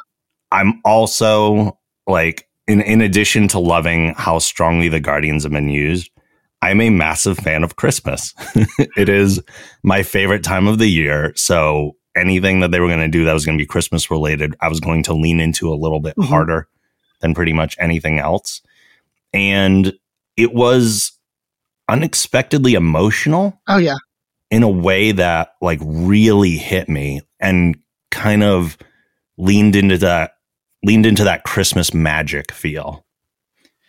I'm 0.52 0.82
also 0.84 1.78
like, 2.08 2.48
in, 2.68 2.82
in 2.82 3.02
addition 3.02 3.48
to 3.50 3.60
loving 3.60 4.14
how 4.18 4.40
strongly 4.40 4.90
the 4.90 5.00
Guardians 5.00 5.44
have 5.44 5.52
been 5.52 5.70
used, 5.70 6.10
I'm 6.62 6.82
a 6.82 6.90
massive 6.90 7.38
fan 7.38 7.64
of 7.64 7.76
Christmas. 7.76 8.34
it 8.98 9.10
is 9.10 9.40
my 9.84 10.02
favorite 10.04 10.44
time 10.44 10.68
of 10.68 10.80
the 10.80 10.88
year. 10.88 11.34
So 11.36 11.96
anything 12.16 12.60
that 12.62 12.72
they 12.72 12.80
were 12.80 12.88
going 12.88 13.00
to 13.00 13.08
do 13.08 13.26
that 13.26 13.34
was 13.34 13.46
going 13.46 13.58
to 13.58 13.62
be 13.62 13.68
Christmas 13.68 14.10
related, 14.12 14.56
I 14.60 14.68
was 14.70 14.80
going 14.80 15.04
to 15.04 15.14
lean 15.14 15.40
into 15.40 15.72
a 15.72 15.76
little 15.78 16.00
bit 16.00 16.16
Mhm. 16.18 16.26
harder 16.26 16.68
than 17.22 17.34
pretty 17.36 17.54
much 17.54 17.76
anything 17.80 18.18
else. 18.20 18.62
And 19.34 19.94
it 20.36 20.54
was 20.54 21.12
unexpectedly 21.90 22.74
emotional 22.74 23.60
Oh 23.68 23.78
yeah. 23.78 23.96
in 24.52 24.64
a 24.64 24.70
way 24.70 25.12
that 25.12 25.56
like 25.62 25.80
really 25.84 26.58
hit 26.58 26.90
me 26.90 27.22
and 27.40 27.78
kind 28.12 28.44
of 28.44 28.78
leaned 29.38 29.76
into 29.76 29.98
that 30.00 30.34
leaned 30.84 31.06
into 31.06 31.24
that 31.24 31.44
Christmas 31.44 31.94
magic 31.94 32.52
feel. 32.52 33.06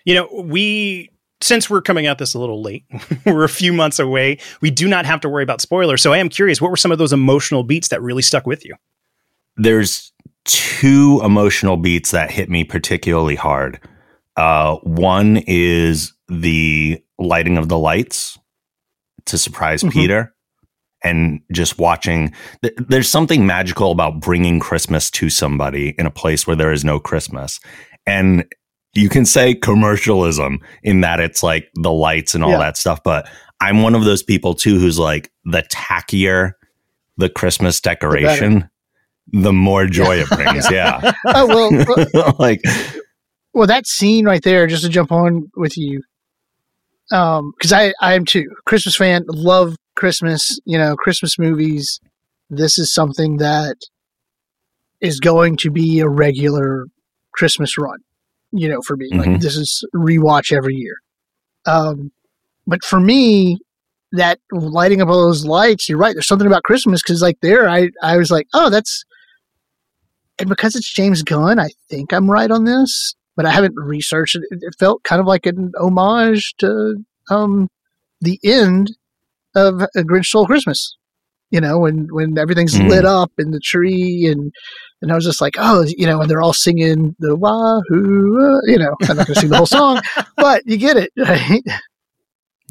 You 0.04 0.14
know, 0.14 0.28
we 0.44 1.10
since 1.40 1.70
we're 1.70 1.80
coming 1.82 2.06
out 2.06 2.18
this 2.18 2.34
a 2.34 2.38
little 2.38 2.62
late, 2.62 2.84
we're 3.26 3.44
a 3.44 3.48
few 3.48 3.72
months 3.72 3.98
away. 3.98 4.38
We 4.60 4.70
do 4.70 4.88
not 4.88 5.06
have 5.06 5.20
to 5.20 5.28
worry 5.28 5.42
about 5.42 5.60
spoilers. 5.60 6.02
So 6.02 6.12
I 6.12 6.18
am 6.18 6.28
curious, 6.28 6.60
what 6.60 6.70
were 6.70 6.76
some 6.76 6.92
of 6.92 6.98
those 6.98 7.12
emotional 7.12 7.62
beats 7.62 7.88
that 7.88 8.02
really 8.02 8.22
stuck 8.22 8.46
with 8.46 8.64
you? 8.64 8.74
There's 9.56 10.12
two 10.44 11.20
emotional 11.24 11.76
beats 11.76 12.10
that 12.10 12.30
hit 12.30 12.50
me 12.50 12.64
particularly 12.64 13.36
hard. 13.36 13.80
Uh, 14.36 14.76
one 14.82 15.38
is 15.46 16.12
the 16.28 16.98
lighting 17.18 17.58
of 17.58 17.68
the 17.68 17.78
lights 17.78 18.38
to 19.26 19.36
surprise 19.38 19.82
Mhm. 19.82 19.92
Peter, 19.92 20.34
and 21.04 21.40
just 21.52 21.78
watching. 21.78 22.32
Th- 22.62 22.74
there's 22.88 23.08
something 23.08 23.46
magical 23.46 23.90
about 23.90 24.20
bringing 24.20 24.60
Christmas 24.60 25.10
to 25.12 25.30
somebody 25.30 25.94
in 25.98 26.06
a 26.06 26.10
place 26.10 26.46
where 26.46 26.56
there 26.56 26.72
is 26.72 26.84
no 26.84 26.98
Christmas. 27.00 27.58
And 28.06 28.44
you 28.94 29.08
can 29.08 29.24
say 29.24 29.54
commercialism 29.54 30.58
in 30.82 31.00
that 31.02 31.20
it's 31.20 31.42
like 31.42 31.68
the 31.74 31.92
lights 31.92 32.34
and 32.34 32.42
all 32.44 32.50
Yeah. 32.50 32.58
that 32.58 32.76
stuff. 32.76 33.02
But 33.04 33.28
I'm 33.60 33.82
one 33.82 33.94
of 33.94 34.04
those 34.04 34.22
people 34.22 34.54
too 34.54 34.78
who's 34.78 34.98
like 34.98 35.30
the 35.44 35.62
tackier 35.70 36.52
the 37.18 37.28
Christmas 37.28 37.80
decoration, 37.82 38.68
the, 39.32 39.52
more 39.52 39.84
joy 39.86 40.16
it 40.22 40.28
brings. 40.30 40.68
Yeah. 40.70 41.12
Oh 41.26 41.46
well, 41.46 42.34
like, 42.38 42.62
well, 43.52 43.66
that 43.66 43.86
scene 43.86 44.24
right 44.26 44.42
there. 44.42 44.66
Just 44.66 44.84
to 44.84 44.88
jump 44.88 45.12
on 45.12 45.50
with 45.56 45.76
you, 45.76 46.02
um, 47.12 47.52
because 47.56 47.72
I 47.72 47.92
I 48.00 48.14
am 48.14 48.24
too 48.24 48.46
Christmas 48.66 48.96
fan. 48.96 49.24
Love 49.28 49.76
Christmas. 49.96 50.58
You 50.64 50.78
know, 50.78 50.96
Christmas 50.96 51.38
movies. 51.38 52.00
This 52.48 52.78
is 52.78 52.92
something 52.92 53.36
that 53.38 53.76
is 55.00 55.20
going 55.20 55.56
to 55.58 55.70
be 55.70 56.00
a 56.00 56.08
regular 56.08 56.86
Christmas 57.34 57.78
run. 57.78 57.98
You 58.52 58.68
know, 58.68 58.80
for 58.82 58.96
me, 58.96 59.08
like 59.12 59.28
Mhm. 59.28 59.40
this 59.40 59.56
is 59.56 59.84
rewatch 59.94 60.52
every 60.52 60.74
year. 60.74 60.96
Um, 61.66 62.10
but 62.66 62.84
for 62.84 62.98
me, 62.98 63.58
that 64.12 64.40
lighting 64.50 65.00
up 65.00 65.08
all 65.08 65.24
those 65.26 65.44
lights, 65.44 65.88
you're 65.88 65.98
right. 65.98 66.14
There's 66.14 66.26
something 66.26 66.46
about 66.48 66.64
Christmas 66.64 67.00
because, 67.00 67.22
like, 67.22 67.38
there, 67.42 67.68
I 67.68 67.90
I 68.02 68.16
was 68.16 68.30
like, 68.32 68.48
oh, 68.52 68.68
that's, 68.68 69.04
and 70.38 70.48
because 70.48 70.74
it's 70.74 70.92
James 70.92 71.22
Gunn, 71.22 71.60
I 71.60 71.68
think 71.88 72.12
I'm 72.12 72.28
right 72.28 72.50
on 72.50 72.64
this, 72.64 73.14
but 73.40 73.46
I 73.46 73.52
haven't 73.52 73.72
researched 73.74 74.36
it. 74.36 74.42
It 74.50 74.74
felt 74.78 75.02
kind 75.02 75.18
of 75.18 75.26
like 75.26 75.46
an 75.46 75.72
homage 75.80 76.52
to 76.58 76.96
um 77.30 77.68
the 78.20 78.38
end 78.44 78.88
of 79.54 79.80
A 79.80 80.02
Grinch 80.02 80.26
Stole 80.26 80.44
Christmas. 80.44 80.94
You 81.50 81.62
know, 81.62 81.78
when 81.78 82.08
when 82.12 82.36
everything's 82.36 82.74
Mm. 82.78 82.88
lit 82.90 83.06
up 83.06 83.32
in 83.38 83.50
the 83.50 83.60
tree 83.60 84.28
and 84.30 84.52
and 85.00 85.10
I 85.10 85.14
was 85.14 85.24
just 85.24 85.40
like, 85.40 85.54
oh, 85.56 85.86
you 85.88 86.06
know, 86.06 86.20
and 86.20 86.30
they're 86.30 86.42
all 86.42 86.52
singing 86.52 87.16
the 87.18 87.34
wahoo, 87.34 88.38
uh, 88.38 88.60
you 88.66 88.78
know, 88.78 88.94
I'm 89.08 89.16
not 89.16 89.26
going 89.26 89.34
to 89.34 89.40
sing 89.40 89.48
the 89.48 89.56
whole 89.56 89.64
song, 89.64 90.02
but 90.36 90.60
you 90.66 90.76
get 90.76 90.98
it, 90.98 91.10
right? 91.16 91.62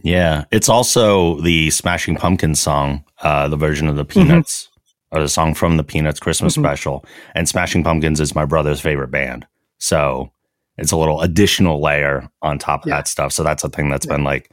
yeah. 0.03 0.45
It's 0.51 0.69
also 0.69 1.41
the 1.41 1.71
Smashing 1.71 2.15
Pumpkins 2.17 2.59
song, 2.59 3.03
uh, 3.23 3.47
the 3.47 3.57
version 3.57 3.87
of 3.87 3.95
the 3.95 4.05
Mm-hmm. 4.05 4.21
Peanuts 4.27 4.69
or 5.11 5.21
the 5.21 5.29
song 5.29 5.55
from 5.55 5.77
the 5.77 5.83
Peanuts 5.83 6.19
Christmas 6.19 6.55
Mhm. 6.55 6.61
special. 6.61 7.05
And 7.33 7.49
Smashing 7.49 7.83
Pumpkins 7.83 8.19
is 8.19 8.35
my 8.35 8.45
brother's 8.45 8.79
favorite 8.79 9.09
band. 9.09 9.47
So 9.79 10.31
it's 10.79 10.91
a 10.91 10.97
little 10.97 11.21
additional 11.21 11.81
layer 11.81 12.29
on 12.41 12.57
top 12.59 12.83
of 12.83 12.89
Yeah. 12.89 12.97
that 12.97 13.07
stuff. 13.07 13.31
So 13.33 13.43
that's 13.43 13.63
a 13.63 13.69
thing 13.69 13.89
that's 13.89 14.05
Yeah. 14.05 14.15
been 14.15 14.23
like 14.23 14.51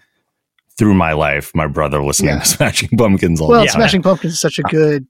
through 0.79 0.95
my 0.95 1.13
life, 1.13 1.51
my 1.55 1.67
brother 1.67 2.03
listening 2.05 2.35
Yeah. 2.35 2.41
to 2.41 2.47
Smashing 2.57 2.91
Pumpkins 2.99 3.41
all 3.41 3.49
Well, 3.49 3.61
the 3.63 3.67
time. 3.69 3.81
Smashing 3.81 4.03
Pumpkins 4.03 4.35
is 4.35 4.41
such 4.41 4.59
a 4.59 4.63
good 4.63 5.07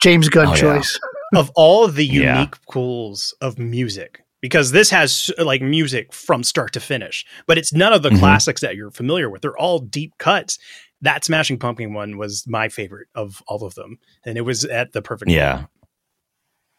James 0.00 0.28
Gunn 0.28 0.46
Oh, 0.48 0.54
yeah. 0.54 0.60
choice. 0.60 0.98
of 1.34 1.50
all 1.54 1.84
of 1.84 1.94
the 1.94 2.04
Yeah. 2.06 2.34
unique 2.34 2.56
pools 2.70 3.34
of 3.40 3.58
music 3.58 4.22
because 4.40 4.72
this 4.72 4.90
has 4.90 5.30
like 5.38 5.62
music 5.62 6.12
from 6.12 6.42
start 6.42 6.72
to 6.74 6.80
finish 6.80 7.24
but 7.46 7.56
it's 7.56 7.72
none 7.72 7.92
of 7.92 8.02
the 8.02 8.10
Mhm. 8.10 8.18
classics 8.18 8.60
that 8.60 8.74
you're 8.76 8.90
familiar 8.90 9.30
with 9.30 9.40
they're 9.40 9.56
all 9.56 9.78
deep 9.78 10.12
cuts 10.18 10.58
that 11.00 11.24
smashing 11.24 11.58
pumpkin 11.58 11.94
one 11.94 12.18
was 12.18 12.44
my 12.46 12.68
favorite 12.68 13.08
of 13.14 13.42
all 13.46 13.64
of 13.64 13.74
them 13.76 13.98
and 14.26 14.36
it 14.36 14.42
was 14.42 14.64
at 14.66 14.92
the 14.92 15.00
perfect 15.00 15.30
Yeah. 15.30 15.52
moment. 15.54 15.68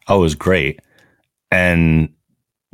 Oh, 0.06 0.18
it 0.18 0.20
was 0.20 0.34
great. 0.34 0.80
And 1.50 2.10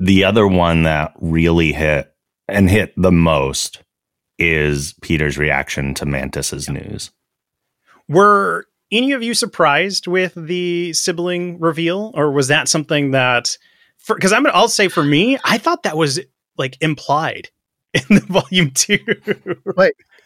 the 0.00 0.25
other 0.25 0.47
one 0.47 0.83
that 0.85 1.12
really 1.21 1.73
hit 1.73 2.12
and 2.49 2.69
hit 2.69 2.92
the 2.97 3.12
most 3.12 3.83
is 4.38 4.95
Peter's 5.02 5.38
reaction 5.38 5.95
to 5.95 6.07
Mantis's 6.07 6.69
news. 6.69 7.11
were 8.09 8.66
any 8.90 9.12
of 9.12 9.23
you 9.23 9.35
surprised 9.35 10.07
with 10.09 10.33
the 10.35 10.92
sibling 10.95 11.61
reveal 11.61 12.11
or 12.14 12.33
was 12.33 12.49
that 12.49 12.69
something 12.69 13.12
that 13.12 13.57
because 14.09 14.33
i'm 14.33 14.42
gonna 14.42 14.57
i'll 14.57 14.66
say 14.69 14.88
for 14.88 15.04
me 15.04 15.38
i 15.45 15.59
thought 15.59 15.85
that 15.85 15.97
was 15.97 16.19
like 16.59 16.76
implied 16.80 17.50
in 17.95 18.16
the 18.16 18.21
volume 18.23 18.71
two 18.73 18.99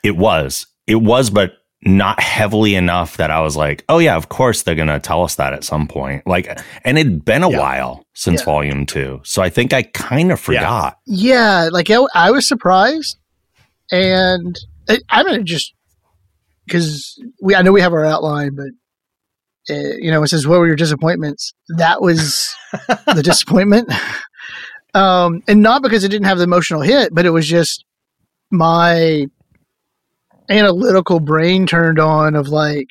It 0.02 0.16
was. 0.16 0.66
It 0.86 0.96
was, 0.96 1.30
but 1.30 1.54
not 1.84 2.20
heavily 2.20 2.74
enough 2.74 3.16
that 3.18 3.30
I 3.30 3.40
was 3.40 3.56
like, 3.56 3.84
oh, 3.88 3.98
yeah, 3.98 4.16
of 4.16 4.28
course 4.28 4.62
they're 4.62 4.74
going 4.74 4.88
to 4.88 4.98
tell 5.00 5.22
us 5.22 5.34
that 5.36 5.52
at 5.52 5.64
some 5.64 5.86
point. 5.86 6.26
Like, 6.26 6.58
and 6.84 6.98
it'd 6.98 7.24
been 7.24 7.42
a 7.42 7.50
Yeah. 7.50 7.58
while 7.58 8.06
since 8.14 8.40
Yeah. 8.40 8.44
volume 8.46 8.86
two. 8.86 9.20
So 9.24 9.42
I 9.42 9.50
think 9.50 9.72
I 9.72 9.82
kind 9.82 10.32
of 10.32 10.40
forgot. 10.40 10.98
Yeah, 11.06 11.68
like 11.72 11.90
I, 11.90 11.98
I 12.14 12.30
was 12.30 12.46
surprised, 12.48 13.18
and 13.90 14.56
I, 14.88 14.98
I'm 15.10 15.26
gonna 15.26 15.42
just 15.42 15.74
because 16.66 17.20
we 17.42 17.54
I 17.54 17.62
know 17.62 17.72
we 17.72 17.80
have 17.82 17.92
our 17.92 18.04
outline, 18.04 18.54
but 18.56 18.68
uh, 19.74 19.96
you 19.98 20.10
know 20.10 20.22
it 20.22 20.28
says 20.28 20.46
what 20.46 20.58
were 20.58 20.66
your 20.66 20.76
disappointments? 20.76 21.52
That 21.76 22.00
was 22.00 22.54
the 23.06 23.22
disappointment, 23.24 23.90
um, 24.94 25.42
and 25.48 25.62
not 25.62 25.82
because 25.82 26.04
it 26.04 26.08
didn't 26.08 26.26
have 26.26 26.38
the 26.38 26.44
emotional 26.44 26.80
hit, 26.80 27.14
but 27.14 27.26
it 27.26 27.30
was 27.30 27.46
just 27.46 27.84
my 28.50 29.26
analytical 30.48 31.20
brain 31.20 31.66
turned 31.66 31.98
on 31.98 32.34
of 32.34 32.48
like 32.48 32.88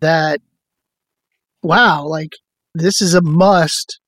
that. 0.00 0.40
Wow, 1.62 2.06
like 2.06 2.32
this 2.74 3.00
is 3.02 3.14
a 3.14 3.22
must 3.22 4.00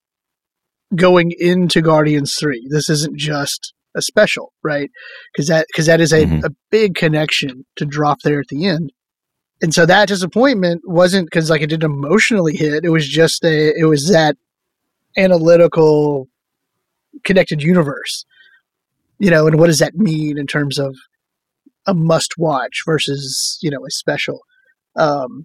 going 0.95 1.33
into 1.39 1.81
Guardians 1.83 2.35
3. 2.39 2.67
This 2.71 2.89
isn't 2.89 3.17
just 3.19 3.75
a 3.95 4.03
special, 4.03 4.53
right? 4.63 4.91
Because 5.33 5.49
that 5.49 5.67
because 5.71 5.87
that 5.87 6.01
is 6.01 6.13
a, 6.13 6.25
Mhm. 6.25 6.45
a 6.45 6.51
big 6.71 6.95
connection 6.95 7.65
to 7.77 7.85
drop 7.85 8.21
there 8.23 8.41
at 8.41 8.49
the 8.49 8.67
end. 8.67 8.93
And 9.61 9.73
so 9.73 9.87
that 9.87 10.09
disappointment 10.09 10.83
wasn't 10.85 11.27
because 11.27 11.51
like 11.51 11.61
it 11.61 11.69
didn't 11.69 11.91
emotionally 11.93 12.57
hit. 12.57 12.85
It 12.85 12.89
was 12.91 13.07
just 13.07 13.45
a 13.45 13.73
it 13.79 13.85
was 13.85 14.09
that 14.09 14.37
analytical 15.17 16.29
connected 17.25 17.63
universe. 17.63 18.25
You 19.19 19.31
know, 19.31 19.47
and 19.47 19.59
what 19.59 19.67
does 19.67 19.79
that 19.79 19.95
mean 19.95 20.39
in 20.39 20.47
terms 20.47 20.79
of 20.79 20.97
a 21.87 21.95
must 21.95 22.35
watch 22.39 22.83
versus, 22.87 23.59
you 23.63 23.71
know, 23.71 23.85
a 23.87 23.91
special? 23.91 24.41
Um 24.97 25.45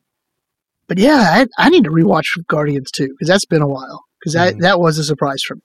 but 0.87 0.97
yeah, 0.97 1.27
I, 1.31 1.47
I 1.57 1.69
need 1.69 1.83
to 1.83 1.89
rewatch 1.89 2.25
Guardians 2.47 2.91
too 2.91 3.07
because 3.09 3.27
that's 3.27 3.45
been 3.45 3.61
a 3.61 3.67
while. 3.67 4.05
Because 4.19 4.33
that, 4.33 4.55
Mhm. 4.55 4.61
that 4.61 4.79
was 4.79 4.97
a 4.97 5.03
surprise 5.03 5.41
for 5.45 5.55
me. 5.55 5.61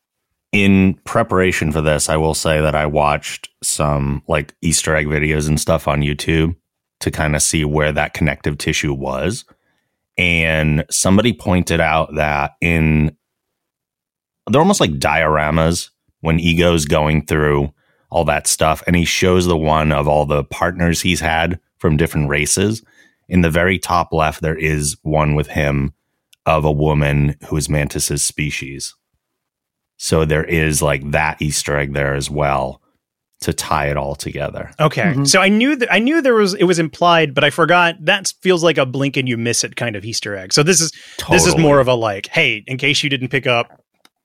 in 0.53 0.95
preparation 1.05 1.73
for 1.73 1.81
this, 1.81 2.09
I 2.11 2.17
will 2.19 2.35
say 2.35 2.61
that 2.61 2.75
I 2.75 2.85
watched 2.85 3.49
some 3.63 4.23
like 4.29 4.55
Easter 4.61 4.95
egg 4.95 5.07
videos 5.07 5.49
and 5.49 5.59
stuff 5.59 5.89
on 5.89 6.03
YouTube 6.03 6.55
to 7.01 7.11
kind 7.11 7.35
of 7.35 7.41
see 7.43 7.65
where 7.65 7.91
that 7.93 8.13
connective 8.13 8.59
tissue 8.59 8.93
was. 8.93 9.47
And 10.19 10.85
somebody 10.91 11.33
pointed 11.33 11.81
out 11.81 12.15
that 12.17 12.53
in 12.61 13.17
they're 14.51 14.61
almost 14.61 14.81
like 14.81 14.93
dioramas 14.99 15.89
when 16.21 16.39
Ego's 16.39 16.85
going 16.85 17.25
through 17.27 17.73
all 18.13 18.25
that 18.27 18.47
stuff 18.47 18.83
and 18.87 18.95
he 18.95 19.07
shows 19.07 19.47
the 19.47 19.57
one 19.57 19.91
of 19.91 20.07
all 20.07 20.27
the 20.27 20.45
partners 20.45 21.01
he's 21.01 21.21
had 21.21 21.59
from 21.79 21.97
different 21.97 22.29
races. 22.29 22.83
In 23.29 23.41
the 23.41 23.49
very 23.51 23.79
top 23.79 24.13
left, 24.13 24.43
there 24.43 24.55
is 24.57 24.97
one 25.03 25.35
with 25.35 25.47
him 25.47 25.95
of 26.45 26.65
a 26.67 26.71
woman 26.73 27.37
who 27.49 27.57
is 27.57 27.71
Mantis's 27.71 28.23
species. 28.23 28.95
So 29.97 30.25
there 30.27 30.45
is 30.45 30.83
like 30.83 31.11
that 31.13 31.41
Easter 31.41 31.77
egg 31.79 31.95
there 31.95 32.15
as 32.15 32.29
well 32.29 32.83
to 33.41 33.53
tie 33.53 33.87
it 33.87 33.97
all 33.97 34.15
together. 34.15 34.71
Okay, 34.79 35.15
Mhm. 35.17 35.27
so 35.27 35.41
I 35.41 35.49
knew 35.49 35.75
that 35.77 35.91
I 35.93 35.99
knew 35.99 36.21
there 36.21 36.35
was 36.35 36.55
it 36.55 36.65
was 36.65 36.79
implied, 36.79 37.35
but 37.35 37.45
I 37.45 37.51
forgot. 37.51 37.97
That 38.05 38.33
feels 38.43 38.63
like 38.63 38.79
a 38.79 38.85
blink 38.87 39.17
and 39.17 39.29
you 39.29 39.37
miss 39.39 39.65
it 39.65 39.75
kind 39.77 39.97
of 39.97 40.05
Easter 40.05 40.37
egg. 40.37 40.53
So 40.53 40.63
this 40.63 40.81
is 40.81 40.93
this 41.31 41.47
is 41.47 41.57
more 41.57 41.81
of 41.81 41.89
a 41.89 41.95
like, 41.95 42.27
hey, 42.29 42.63
in 42.67 42.77
case 42.77 43.03
you 43.03 43.09
didn't 43.11 43.29
pick 43.29 43.47
up 43.47 43.83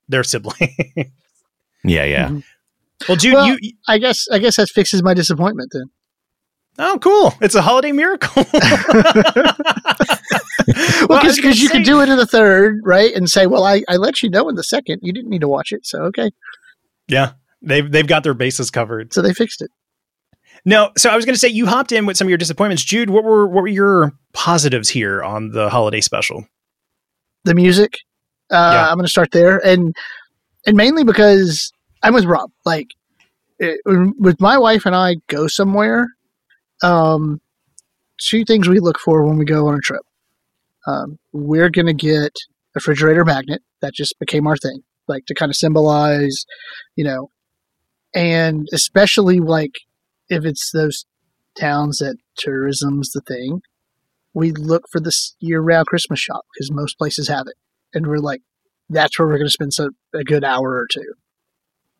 their 0.10 0.24
sibling. 0.24 0.76
yeah, 1.86 2.04
yeah. 2.04 2.28
Mhm. 2.30 2.44
Well, 3.08 3.18
Jude, 3.18 3.34
Well- 3.34 3.48
you 3.60 3.74
I 3.88 3.98
guess 3.98 4.26
I 4.32 4.40
guess 4.40 4.56
that 4.58 4.70
fixes 4.70 5.02
my 5.04 5.14
disappointment 5.14 5.72
then. 5.74 5.86
oh 6.80 7.00
cool, 7.00 7.34
it's 7.42 7.56
a 7.56 7.62
holiday 7.62 7.92
miracle. 7.92 8.44
Well, 11.10 11.22
because 11.22 11.62
you 11.62 11.70
could 11.70 11.84
do 11.84 12.02
it 12.02 12.10
in 12.10 12.18
the 12.18 12.26
third, 12.26 12.82
right? 12.84 13.14
And 13.14 13.30
say, 13.30 13.48
well, 13.48 13.64
I, 13.64 13.84
I 13.88 13.96
let 13.96 14.22
you 14.22 14.30
know 14.30 14.50
in 14.50 14.56
the 14.56 14.64
second. 14.64 15.00
You 15.02 15.14
didn't 15.14 15.30
need 15.30 15.40
to 15.42 15.48
watch 15.48 15.72
it. 15.72 15.86
So, 15.86 16.02
okay. 16.04 16.30
Yeah, 17.08 17.32
they've 17.62 17.90
they've 17.90 18.06
got 18.08 18.24
their 18.24 18.34
bases 18.34 18.70
covered. 18.70 19.14
So 19.14 19.22
they 19.22 19.34
fixed 19.34 19.62
it. 19.62 19.72
No, 20.66 20.92
so 20.98 21.10
I 21.10 21.16
was 21.16 21.24
going 21.24 21.36
to 21.36 21.40
say 21.40 21.48
you 21.48 21.68
hopped 21.68 21.94
in 21.94 22.06
with 22.06 22.18
some 22.18 22.28
of 22.28 22.30
your 22.30 22.38
disappointments, 22.38 22.84
Jude. 22.84 23.10
What 23.10 23.24
were 23.24 23.48
what 23.48 23.62
were 23.62 23.68
your 23.70 24.12
positives 24.34 24.90
here 24.90 25.24
on 25.24 25.52
the 25.52 25.70
holiday 25.70 26.02
special? 26.02 26.46
The 27.46 27.56
music, 27.56 27.94
uh, 28.52 28.72
Yeah. 28.74 28.90
I'm 28.90 28.96
going 28.96 29.06
to 29.06 29.10
start 29.10 29.32
there. 29.32 29.66
And, 29.66 29.96
and 30.66 30.76
mainly 30.76 31.06
because 31.06 31.72
I'm 32.04 32.14
with 32.14 32.26
Rob. 32.26 32.52
Like, 32.66 32.88
it, 33.60 33.80
with 33.86 34.40
my 34.40 34.58
wife 34.58 34.86
and 34.86 34.96
I 34.96 35.16
go 35.28 35.48
somewhere, 35.48 36.08
um, 36.84 37.42
two 38.20 38.46
things 38.46 38.68
we 38.68 38.80
look 38.80 39.00
for 39.00 39.24
when 39.26 39.38
we 39.38 39.46
go 39.46 39.68
on 39.68 39.76
a 39.76 39.80
trip. 39.80 40.04
Um, 40.86 41.20
we're 41.34 41.70
going 41.70 41.88
to 41.88 41.94
get 41.94 42.32
a 42.32 42.76
refrigerator 42.76 43.26
magnet. 43.26 43.62
That 43.82 43.94
just 43.94 44.18
became 44.20 44.48
our 44.48 44.58
thing, 44.58 44.82
like 45.08 45.26
to 45.28 45.36
kind 45.36 45.52
of 45.52 45.56
symbolize, 45.56 46.46
you 46.96 47.04
know, 47.04 47.30
and 48.16 48.68
especially 48.74 49.40
like 49.40 49.74
if 50.30 50.46
it's 50.46 50.72
those 50.72 51.06
towns 51.60 52.00
that 52.00 52.18
tourism's 52.38 53.12
the 53.12 53.22
thing, 53.22 53.62
we 54.34 54.52
look 54.52 54.86
for 54.92 55.00
this 55.00 55.36
year-round 55.40 55.86
Christmas 55.86 56.20
shop 56.20 56.46
because 56.54 56.72
most 56.72 56.98
places 56.98 57.28
have 57.28 57.46
it, 57.48 57.56
and 57.94 58.08
we're 58.08 58.18
like, 58.18 58.42
that's 58.90 59.20
where 59.20 59.28
we're 59.28 59.38
going 59.38 59.48
to 59.48 59.52
spend 59.52 59.74
so, 59.74 59.90
a 60.14 60.24
good 60.24 60.44
hour 60.44 60.72
or 60.72 60.88
two. 60.92 61.14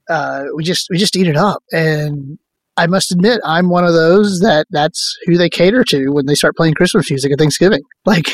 Uh, 0.10 0.44
we 0.56 0.64
just 0.64 0.88
we 0.90 0.98
just 0.98 1.16
eat 1.16 1.28
it 1.28 1.38
up, 1.38 1.64
and 1.72 2.38
I 2.78 2.86
must 2.86 3.12
admit, 3.12 3.42
I'm 3.44 3.70
one 3.70 3.86
of 3.86 3.94
those 3.94 4.40
that 4.42 4.68
that's 4.70 5.18
who 5.26 5.36
they 5.36 5.50
cater 5.50 5.84
to 5.86 6.10
when 6.10 6.28
they 6.28 6.36
start 6.36 6.56
playing 6.56 6.76
Christmas 6.76 7.10
music 7.10 7.32
at 7.32 7.40
Thanksgiving. 7.40 7.82
Like, 8.06 8.30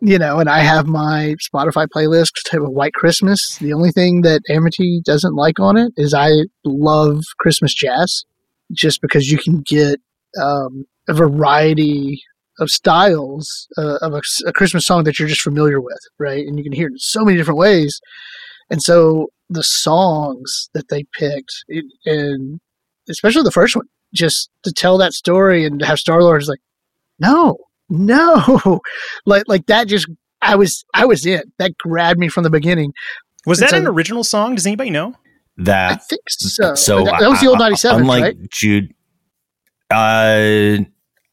you 0.00 0.18
know, 0.18 0.38
and 0.38 0.48
I 0.48 0.60
have 0.60 0.86
my 0.86 1.34
Spotify 1.52 1.86
playlist 1.94 2.30
type 2.50 2.62
of 2.62 2.70
White 2.70 2.94
Christmas. 2.94 3.58
The 3.58 3.74
only 3.74 3.90
thing 3.90 4.22
that 4.22 4.40
Amity 4.48 5.02
doesn't 5.04 5.34
like 5.34 5.60
on 5.60 5.76
it 5.76 5.92
is 5.98 6.14
I 6.14 6.30
love 6.64 7.24
Christmas 7.38 7.74
jazz, 7.74 8.24
just 8.72 9.02
because 9.02 9.26
you 9.26 9.36
can 9.36 9.62
get 9.66 10.00
um, 10.40 10.86
a 11.08 11.12
variety 11.12 12.22
of 12.58 12.70
styles 12.70 13.68
uh, 13.76 13.96
of 14.00 14.14
a, 14.14 14.22
a, 14.46 14.52
Christmas 14.54 14.86
song 14.86 15.04
that 15.04 15.18
you're 15.18 15.28
just 15.28 15.42
familiar 15.42 15.80
with, 15.80 16.00
right? 16.18 16.46
And 16.46 16.56
you 16.56 16.64
can 16.64 16.72
hear 16.72 16.86
it 16.86 16.92
in 16.92 16.98
so 16.98 17.22
many 17.22 17.36
different 17.36 17.58
ways. 17.58 18.00
And 18.70 18.82
so 18.82 19.28
the 19.50 19.62
songs 19.62 20.70
that 20.72 20.88
they 20.88 21.04
picked, 21.18 21.64
it, 21.68 21.84
and 22.06 22.60
especially 23.08 23.42
the 23.42 23.50
first 23.50 23.76
one, 23.76 23.86
just 24.14 24.48
to 24.62 24.72
tell 24.72 24.96
that 24.98 25.12
story 25.12 25.66
and 25.66 25.84
have 25.84 25.98
Star 25.98 26.22
Lord 26.22 26.40
is 26.40 26.48
like, 26.48 26.60
no, 27.18 27.58
no, 27.88 28.80
like 29.26 29.44
like 29.46 29.66
that. 29.66 29.88
Just 29.88 30.08
I 30.40 30.56
was 30.56 30.84
I 30.94 31.04
was 31.04 31.26
in 31.26 31.42
that 31.58 31.76
grabbed 31.76 32.18
me 32.18 32.28
from 32.28 32.44
the 32.44 32.50
beginning. 32.50 32.92
Was 33.44 33.58
that 33.58 33.70
so, 33.70 33.76
an 33.76 33.86
original 33.86 34.24
song? 34.24 34.54
Does 34.54 34.66
anybody 34.66 34.90
know? 34.90 35.14
That 35.58 35.92
I 35.92 35.96
think 35.96 36.22
so. 36.28 36.74
So 36.74 37.04
that, 37.04 37.20
that 37.20 37.28
was 37.28 37.40
the 37.40 37.48
old 37.48 37.58
ninety 37.58 37.76
seven. 37.76 38.02
Unlike 38.02 38.22
right? 38.22 38.50
Jude, 38.50 38.94
uh, 39.90 40.84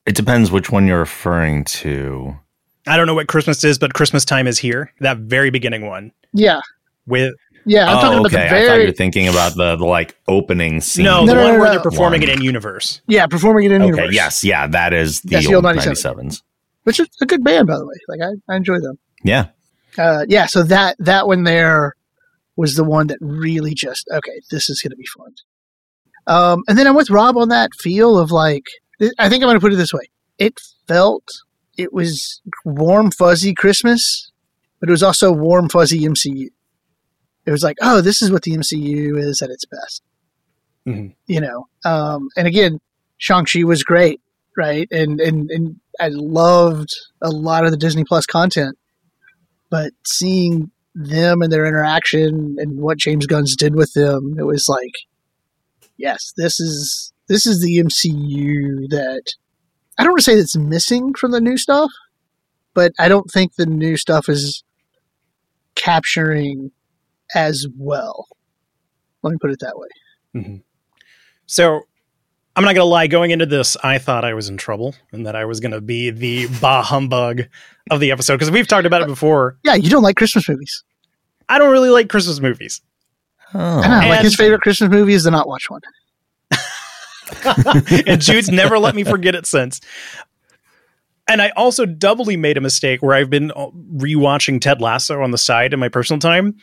it 0.06 0.16
depends 0.16 0.52
which 0.52 0.72
one 0.72 0.88
you're 0.88 1.00
referring 1.00 1.64
to. 1.66 2.36
I 2.88 2.98
don't 2.98 3.06
know 3.06 3.14
what 3.14 3.28
Christmas 3.28 3.64
is, 3.64 3.78
but 3.78 3.94
Christmas 3.94 4.26
time 4.26 4.48
is 4.48 4.58
here. 4.58 4.94
That 5.02 5.18
very 5.18 5.50
beginning 5.50 5.86
one. 5.86 6.12
Yeah. 6.34 6.62
With 7.06 7.34
yeah, 7.68 7.86
I'm 7.86 7.98
oh, 7.98 8.02
talking 8.02 8.20
about 8.20 8.34
okay. 8.34 8.44
the 8.44 8.50
very. 8.50 8.64
I 8.64 8.68
thought 8.68 8.80
you 8.82 8.88
were 8.88 8.92
thinking 8.94 9.28
about 9.28 9.56
the, 9.56 9.76
the 9.76 9.86
like 9.86 10.18
opening 10.28 10.82
scene. 10.82 11.06
No, 11.06 11.26
No, 11.26 11.28
the 11.28 11.34
no, 11.36 11.44
one 11.44 11.54
no, 11.54 11.60
where 11.60 11.68
no. 11.68 11.72
they're 11.74 11.82
performing 11.82 12.22
One. 12.22 12.30
it 12.30 12.34
in 12.38 12.42
universe. 12.42 13.02
Yeah, 13.08 13.28
performing 13.28 13.66
it 13.66 13.72
in 13.72 13.82
Okay, 13.82 13.90
universe. 13.92 14.16
yes, 14.16 14.44
yeah, 14.44 14.68
that 14.68 14.94
is 14.94 15.22
the, 15.22 15.30
That's 15.30 15.46
old, 15.48 15.64
the 15.64 15.70
old 15.70 15.78
97s. 15.78 16.16
97s. 16.16 16.42
which 16.84 17.00
is 17.00 17.08
a 17.22 17.26
good 17.26 17.44
band 17.44 17.68
by 17.68 17.78
the 17.78 17.86
way. 17.86 17.96
Like 18.08 18.20
I, 18.22 18.54
I 18.54 18.56
enjoy 18.58 18.80
them. 18.80 18.98
Yeah. 19.24 19.48
Uh, 19.98 20.26
yeah, 20.28 20.46
so 20.46 20.64
that 20.64 20.96
that 21.00 21.28
one 21.28 21.44
there 21.44 21.94
was 22.56 22.76
the 22.76 22.84
one 22.84 23.08
that 23.08 23.18
really 23.22 23.74
just 23.74 24.08
okay. 24.12 24.42
This 24.52 24.70
is 24.70 24.82
going 24.82 24.92
to 24.92 24.98
be 24.98 25.06
fun. 25.18 25.34
Um, 26.28 26.64
and 26.68 26.78
then 26.78 26.88
I'm 26.88 26.96
with 26.96 27.10
Rob 27.10 27.38
on 27.38 27.50
that 27.50 27.72
feel 27.80 28.18
of 28.18 28.32
like 28.32 28.66
I 29.20 29.30
think 29.30 29.44
I'm 29.44 29.48
going 29.48 29.56
to 29.56 29.62
put 29.62 29.74
it 29.74 29.78
this 29.78 29.94
way. 29.94 30.10
It 30.38 30.60
felt 30.88 31.24
it 31.78 31.94
was 31.94 32.42
warm 32.66 33.12
fuzzy 33.12 33.54
Christmas, 33.54 34.32
but 34.80 34.90
it 34.90 34.92
was 34.92 35.04
also 35.04 35.32
warm 35.32 35.70
fuzzy 35.70 36.02
MCU. 36.02 36.48
It 37.48 37.52
was 37.52 37.64
like, 37.64 37.78
oh, 37.82 38.02
this 38.02 38.22
is 38.22 38.30
what 38.30 38.44
the 38.44 38.52
MCU 38.52 39.18
is 39.18 39.42
at 39.42 39.50
its 39.50 39.66
best. 39.66 40.04
Mhm. 40.86 41.16
You 41.28 41.42
know, 41.42 41.68
um, 41.86 42.28
and 42.38 42.48
again, 42.48 42.80
Shang 43.18 43.46
Chi 43.46 43.64
was 43.64 43.84
great, 43.84 44.22
right? 44.56 44.88
And 44.92 45.20
and 45.20 45.50
and 45.50 45.80
I 46.00 46.10
loved 46.10 46.90
a 47.22 47.30
lot 47.30 47.66
of 47.66 47.72
the 47.72 47.78
Disney 47.78 48.04
Plus 48.04 48.26
content, 48.26 48.78
but 49.70 49.92
seeing 50.06 50.72
them 50.94 51.42
and 51.42 51.52
their 51.52 51.66
interaction 51.66 52.58
and 52.60 52.80
what 52.80 52.98
James 52.98 53.28
Gunn's 53.28 53.56
did 53.56 53.76
with 53.76 53.94
them, 53.94 54.36
it 54.38 54.44
was 54.44 54.66
like, 54.68 54.94
yes, 55.98 56.34
this 56.38 56.60
is 56.60 57.14
this 57.28 57.46
is 57.46 57.62
the 57.62 57.78
MCU 57.78 58.90
that 58.90 59.24
I 59.98 60.04
don't 60.04 60.12
want 60.12 60.20
to 60.20 60.24
say 60.24 60.36
that's 60.36 60.58
missing 60.58 61.14
from 61.14 61.32
the 61.32 61.42
new 61.42 61.58
stuff, 61.58 61.92
but 62.74 62.92
I 63.00 63.08
don't 63.08 63.32
think 63.32 63.56
the 63.56 63.66
new 63.66 63.98
stuff 63.98 64.28
is 64.30 64.64
capturing 65.76 66.72
as 67.36 67.66
well. 67.78 68.28
Let 69.24 69.32
me 69.32 69.38
put 69.42 69.52
it 69.52 69.60
that 69.60 69.78
way. 69.78 70.62
So 71.48 71.82
I'm 72.56 72.64
not 72.64 72.76
going 72.76 72.86
to 72.86 72.86
lie. 72.86 73.08
Going 73.08 73.32
into 73.32 73.46
this, 73.46 73.78
I 73.84 73.98
thought 73.98 74.26
I 74.26 74.34
was 74.34 74.50
in 74.50 74.58
trouble 74.58 74.96
and 75.12 75.26
that 75.26 75.36
I 75.36 75.46
was 75.46 75.60
going 75.60 75.72
to 75.72 75.82
be 75.82 76.10
the 76.10 76.48
bah 76.60 76.84
humbug 76.84 77.44
of 77.90 78.00
the 78.00 78.12
episode 78.12 78.36
because 78.36 78.52
we've 78.52 78.68
talked 78.68 78.86
about 78.86 79.02
it 79.02 79.08
before. 79.08 79.58
Yeah, 79.64 79.76
you 79.76 79.90
don't 79.90 80.04
like 80.04 80.16
Christmas 80.18 80.48
movies. 80.50 80.84
I 81.50 81.58
don't 81.60 81.72
really 81.72 81.90
like 81.90 82.10
Christmas 82.10 82.40
movies. 82.40 82.82
Oh. 83.54 83.60
I 83.60 84.02
know. 84.02 84.10
Like 84.10 84.22
his 84.22 84.36
favorite 84.36 84.62
Christmas 84.62 84.90
movie 84.90 85.14
is 85.14 85.24
the 85.24 85.32
Not 85.32 85.48
Watch 85.48 85.70
one. 85.70 85.82
and 88.08 88.22
Jude's 88.22 88.50
never 88.50 88.78
let 88.80 88.96
me 88.96 89.04
forget 89.04 89.36
it 89.36 89.46
since. 89.46 89.80
And 91.30 91.42
I 91.42 91.50
also 91.50 91.86
doubly 91.86 92.38
made 92.38 92.58
a 92.58 92.62
mistake 92.62 93.02
where 93.02 93.16
I've 93.16 93.30
been 93.30 93.52
uh, 93.52 93.68
rewatching 93.96 94.62
Ted 94.62 94.82
Lasso 94.82 95.22
on 95.22 95.32
the 95.32 95.38
side 95.38 95.74
in 95.74 95.80
my 95.80 95.90
personal 95.90 96.20
time. 96.20 96.56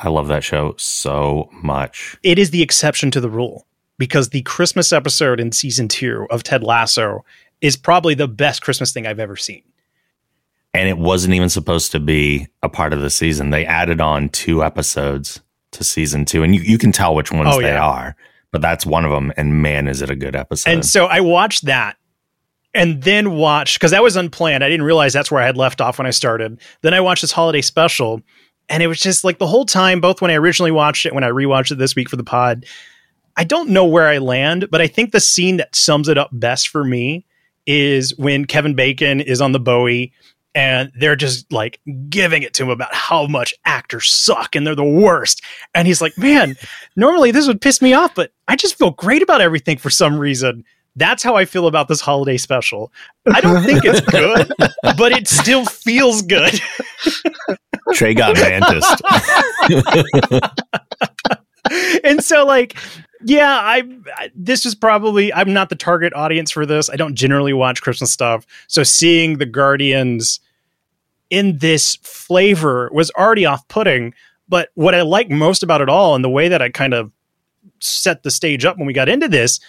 I 0.00 0.08
love 0.08 0.28
that 0.28 0.42
show 0.42 0.74
so 0.78 1.48
much. 1.52 2.16
It 2.22 2.38
is 2.38 2.50
the 2.50 2.62
exception 2.62 3.10
to 3.12 3.20
the 3.20 3.28
rule 3.30 3.66
because 3.98 4.30
the 4.30 4.42
Christmas 4.42 4.92
episode 4.92 5.38
in 5.40 5.52
season 5.52 5.88
two 5.88 6.26
of 6.30 6.42
Ted 6.42 6.62
Lasso 6.62 7.24
is 7.60 7.76
probably 7.76 8.14
the 8.14 8.26
best 8.28 8.62
Christmas 8.62 8.92
thing 8.92 9.06
I've 9.06 9.20
ever 9.20 9.36
seen. 9.36 9.62
And 10.72 10.88
it 10.88 10.96
wasn't 10.98 11.34
even 11.34 11.48
supposed 11.50 11.92
to 11.92 12.00
be 12.00 12.48
a 12.62 12.68
part 12.68 12.92
of 12.92 13.00
the 13.00 13.10
season. 13.10 13.50
They 13.50 13.66
added 13.66 14.00
on 14.00 14.28
two 14.30 14.64
episodes 14.64 15.40
to 15.72 15.84
season 15.84 16.24
two, 16.24 16.42
and 16.42 16.54
you, 16.54 16.62
you 16.62 16.78
can 16.78 16.92
tell 16.92 17.14
which 17.14 17.30
ones 17.30 17.50
Oh, 17.54 17.60
they 17.60 17.68
yeah. 17.72 17.84
are. 17.84 18.16
But 18.52 18.62
that's 18.62 18.86
one 18.86 19.04
of 19.04 19.10
them, 19.10 19.32
and 19.36 19.62
man, 19.62 19.86
is 19.86 20.00
it 20.02 20.10
a 20.10 20.16
good 20.16 20.34
episode! 20.34 20.70
And 20.70 20.84
so 20.86 21.06
I 21.06 21.20
watched 21.20 21.66
that 21.66 21.96
and 22.74 23.02
then 23.02 23.32
watched 23.36 23.78
because 23.78 23.90
that 23.92 24.02
was 24.02 24.16
unplanned. 24.16 24.64
I 24.64 24.68
didn't 24.68 24.86
realize 24.86 25.12
that's 25.12 25.30
where 25.30 25.40
I 25.42 25.46
had 25.46 25.56
left 25.56 25.80
off 25.80 25.98
when 25.98 26.06
I 26.06 26.10
started. 26.10 26.60
Then 26.82 26.92
I 26.94 27.00
watched 27.00 27.22
this 27.22 27.30
holiday 27.32 27.60
special, 27.60 28.22
and 28.70 28.82
it 28.82 28.86
was 28.86 29.00
just 29.00 29.24
like 29.24 29.38
the 29.38 29.46
whole 29.46 29.66
time, 29.66 30.00
both 30.00 30.22
when 30.22 30.30
I 30.30 30.34
originally 30.34 30.70
watched 30.70 31.04
it, 31.04 31.14
when 31.14 31.24
I 31.24 31.28
rewatched 31.28 31.72
it 31.72 31.78
this 31.78 31.96
week 31.96 32.08
for 32.08 32.16
the 32.16 32.24
pod. 32.24 32.64
I 33.36 33.44
don't 33.44 33.70
know 33.70 33.84
where 33.84 34.06
I 34.06 34.18
land, 34.18 34.68
but 34.70 34.80
I 34.80 34.86
think 34.86 35.12
the 35.12 35.20
scene 35.20 35.56
that 35.58 35.74
sums 35.74 36.08
it 36.08 36.16
up 36.16 36.30
best 36.32 36.68
for 36.68 36.84
me 36.84 37.26
is 37.66 38.16
when 38.16 38.44
Kevin 38.44 38.74
Bacon 38.74 39.20
is 39.20 39.40
on 39.40 39.52
the 39.52 39.60
Bowie 39.60 40.12
and 40.54 40.90
they're 40.98 41.16
just 41.16 41.50
like 41.52 41.80
giving 42.08 42.42
it 42.42 42.54
to 42.54 42.64
him 42.64 42.70
about 42.70 42.94
how 42.94 43.26
much 43.26 43.54
actors 43.64 44.08
suck 44.08 44.54
and 44.54 44.66
they're 44.66 44.74
the 44.74 44.84
worst. 44.84 45.42
And 45.74 45.86
he's 45.86 46.00
like, 46.00 46.16
man, 46.16 46.56
normally 46.96 47.30
this 47.30 47.46
would 47.46 47.60
piss 47.60 47.82
me 47.82 47.92
off, 47.92 48.14
but 48.14 48.32
I 48.48 48.56
just 48.56 48.78
feel 48.78 48.90
great 48.90 49.22
about 49.22 49.40
everything 49.40 49.78
for 49.78 49.90
some 49.90 50.18
reason. 50.18 50.64
That's 50.96 51.22
how 51.22 51.36
I 51.36 51.44
feel 51.44 51.66
about 51.66 51.88
this 51.88 52.00
holiday 52.00 52.36
special. 52.36 52.92
I 53.32 53.40
don't 53.40 53.64
think 53.64 53.84
it's 53.84 54.00
good, 54.00 54.52
but 54.96 55.12
it 55.12 55.28
still 55.28 55.64
feels 55.64 56.22
good. 56.22 56.60
Trey 57.94 58.14
got 58.14 58.36
mantis. 58.36 58.84
and 62.04 62.22
so 62.22 62.44
like 62.44 62.76
yeah 63.22 63.58
I, 63.60 63.82
I 64.16 64.30
this 64.34 64.64
is 64.64 64.74
probably 64.74 65.32
i'm 65.32 65.52
not 65.52 65.68
the 65.68 65.76
target 65.76 66.12
audience 66.14 66.50
for 66.50 66.64
this 66.64 66.88
i 66.88 66.96
don't 66.96 67.14
generally 67.14 67.52
watch 67.52 67.82
christmas 67.82 68.10
stuff 68.10 68.46
so 68.66 68.82
seeing 68.82 69.38
the 69.38 69.46
guardians 69.46 70.40
in 71.28 71.58
this 71.58 71.96
flavor 71.96 72.90
was 72.92 73.10
already 73.12 73.44
off-putting 73.44 74.14
but 74.48 74.70
what 74.74 74.94
i 74.94 75.02
like 75.02 75.30
most 75.30 75.62
about 75.62 75.80
it 75.80 75.88
all 75.88 76.14
and 76.14 76.24
the 76.24 76.30
way 76.30 76.48
that 76.48 76.62
i 76.62 76.68
kind 76.68 76.94
of 76.94 77.12
set 77.80 78.22
the 78.22 78.30
stage 78.30 78.64
up 78.64 78.78
when 78.78 78.86
we 78.86 78.92
got 78.92 79.08
into 79.08 79.28
this 79.28 79.60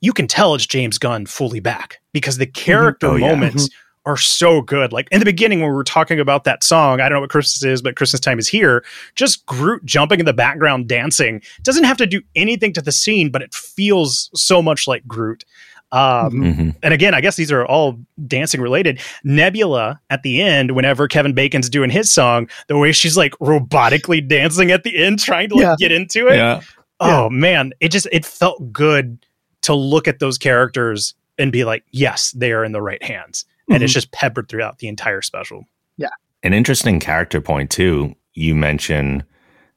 you 0.00 0.12
can 0.12 0.26
tell 0.26 0.54
it's 0.54 0.66
james 0.66 0.98
gunn 0.98 1.26
fully 1.26 1.60
back 1.60 2.00
because 2.12 2.38
the 2.38 2.46
character 2.46 3.08
Oh, 3.08 3.16
yeah. 3.16 3.28
moments 3.34 3.68
are 4.06 4.16
so 4.16 4.62
good 4.62 4.92
like 4.92 5.08
in 5.12 5.18
the 5.18 5.24
beginning 5.26 5.60
when 5.60 5.68
we 5.68 5.74
were 5.76 5.84
talking 5.84 6.18
about 6.18 6.44
that 6.44 6.64
song 6.64 7.00
i 7.00 7.08
don't 7.08 7.16
know 7.16 7.20
what 7.20 7.30
christmas 7.30 7.62
is 7.62 7.82
but 7.82 7.96
christmas 7.96 8.18
time 8.20 8.38
is 8.38 8.48
here 8.48 8.82
just 9.14 9.44
Groot 9.46 9.84
jumping 9.84 10.18
in 10.20 10.26
the 10.26 10.32
background 10.32 10.88
dancing 10.88 11.42
doesn't 11.62 11.84
have 11.84 11.98
to 11.98 12.06
do 12.06 12.22
anything 12.34 12.72
to 12.72 12.80
the 12.82 12.92
scene, 12.92 13.30
but 13.30 13.42
it 13.42 13.52
feels 13.54 14.30
so 14.34 14.62
much 14.62 14.88
like 14.88 15.06
Groot. 15.06 15.44
Um, 15.92 16.32
Mhm. 16.32 16.76
And 16.84 16.94
again, 16.94 17.14
I 17.14 17.20
guess 17.20 17.34
these 17.36 17.50
are 17.52 17.66
all 17.66 17.98
dancing 18.26 18.60
related. 18.60 19.00
Nebula 19.24 20.00
at 20.08 20.22
the 20.22 20.40
end, 20.40 20.70
whenever 20.72 21.08
Kevin 21.08 21.34
Bacon's 21.34 21.68
doing 21.68 21.90
his 21.90 22.10
song, 22.12 22.48
the 22.68 22.78
way 22.78 22.92
she's 22.92 23.16
like 23.16 23.32
robotically 23.32 24.26
dancing 24.26 24.70
at 24.70 24.84
the 24.84 24.96
end, 24.96 25.18
trying 25.18 25.48
to 25.50 25.56
like 25.56 25.62
Yeah. 25.64 25.76
get 25.78 25.92
into 25.92 26.28
it. 26.28 26.36
Yeah. 26.36 26.60
Oh 27.00 27.28
man, 27.28 27.72
it 27.80 27.88
just 27.90 28.06
it 28.12 28.24
felt 28.24 28.72
good 28.72 29.18
to 29.62 29.74
look 29.74 30.08
at 30.08 30.18
those 30.18 30.38
characters 30.38 31.14
and 31.38 31.52
be 31.52 31.64
like, 31.64 31.84
yes, 31.90 32.32
they 32.32 32.52
are 32.52 32.64
in 32.64 32.72
the 32.72 32.82
right 32.82 33.02
hands. 33.02 33.44
And 33.68 33.82
it's 33.82 33.92
mhm. 33.92 33.94
just 33.94 34.12
peppered 34.12 34.48
throughout 34.48 34.78
the 34.78 34.88
entire 34.88 35.22
special. 35.22 35.64
Yeah. 35.96 36.08
An 36.42 36.52
interesting 36.52 37.00
character 37.00 37.40
point 37.40 37.70
too. 37.70 38.14
You 38.34 38.54
mention 38.54 39.24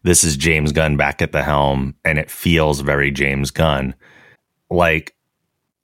this 0.04 0.24
is 0.24 0.36
James 0.36 0.72
Gunn 0.72 0.98
back 0.98 1.22
at 1.22 1.32
the 1.32 1.44
helm, 1.44 1.96
and 2.04 2.20
it 2.20 2.30
feels 2.30 2.82
very 2.82 3.10
James 3.12 3.52
Gunn. 3.52 3.96
Like, 4.70 5.16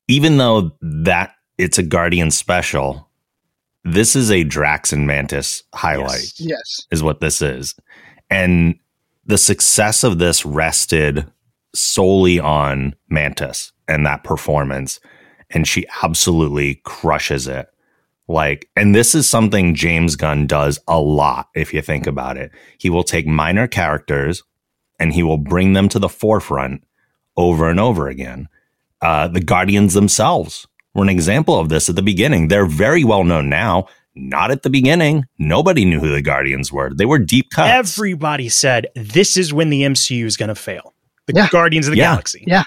even 0.07 0.37
though 0.37 0.71
that 0.81 1.33
it's 1.57 1.77
a 1.77 1.83
Guardian 1.83 2.31
special, 2.31 3.09
this 3.83 4.15
is 4.15 4.29
a 4.29 4.43
Drax 4.43 4.91
and 4.91 5.07
Mantis 5.07 5.63
highlight. 5.73 6.33
Yes. 6.37 6.39
Yes. 6.39 6.87
is 6.91 7.03
what 7.03 7.21
this 7.21 7.41
is. 7.41 7.75
And 8.29 8.75
the 9.25 9.37
success 9.37 10.03
of 10.03 10.19
this 10.19 10.45
rested 10.45 11.25
solely 11.73 12.39
on 12.39 12.95
Mantis 13.09 13.71
and 13.87 14.05
that 14.05 14.23
performance. 14.23 14.99
And 15.49 15.67
she 15.67 15.85
absolutely 16.03 16.81
crushes 16.83 17.47
it. 17.47 17.67
Like, 18.27 18.69
and 18.75 18.93
this 18.93 19.15
is 19.15 19.27
something 19.27 19.73
James 19.73 20.15
Gunn 20.15 20.45
does 20.45 20.79
a 20.87 20.99
lot 20.99 21.47
if 21.55 21.73
you 21.73 21.81
think 21.81 22.05
about 22.05 22.37
it. 22.37 22.51
He 22.77 22.89
will 22.89 23.03
take 23.03 23.25
minor 23.25 23.67
characters 23.67 24.43
and 24.99 25.11
he 25.11 25.23
will 25.23 25.37
bring 25.37 25.73
them 25.73 25.89
to 25.89 25.99
the 25.99 26.09
forefront 26.09 26.83
over 27.35 27.69
and 27.69 27.79
over 27.79 28.07
again. 28.07 28.47
Uh, 29.01 29.29
the 29.29 29.41
Guardians 29.41 29.93
themselves 29.93 30.67
were 30.93 31.03
an 31.03 31.09
example 31.09 31.57
of 31.57 31.69
this 31.69 31.89
at 31.89 31.95
the 31.95 32.03
beginning. 32.03 32.49
They're 32.49 32.65
very 32.65 33.03
well 33.03 33.23
known 33.23 33.49
now. 33.49 33.87
Not 34.15 34.51
at 34.51 34.63
the 34.63 34.69
beginning. 34.69 35.25
Nobody 35.37 35.85
knew 35.85 35.99
who 35.99 36.09
the 36.09 36.21
Guardians 36.21 36.73
were. 36.73 36.91
They 36.93 37.05
were 37.05 37.19
deep 37.19 37.51
cuts. 37.51 37.71
Everybody 37.71 38.49
said 38.49 38.87
this 38.95 39.37
is 39.37 39.53
when 39.53 39.69
the 39.69 39.83
MCU 39.83 40.25
is 40.25 40.35
going 40.35 40.49
to 40.49 40.55
fail. 40.55 40.93
The 41.33 41.41
Yeah. 41.41 41.49
Guardians 41.49 41.87
of 41.87 41.91
the 41.91 41.97
Yeah. 41.97 42.11
Galaxy. 42.13 42.43
Yeah. 42.47 42.63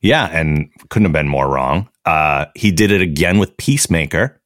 Yeah, 0.00 0.26
and 0.32 0.68
couldn't 0.88 1.04
have 1.06 1.12
been 1.12 1.28
more 1.28 1.48
wrong. 1.48 1.88
Uh, 2.04 2.46
he 2.56 2.72
did 2.72 2.90
it 2.90 3.00
again 3.00 3.38
with 3.38 3.56
Peacemaker 3.56 4.40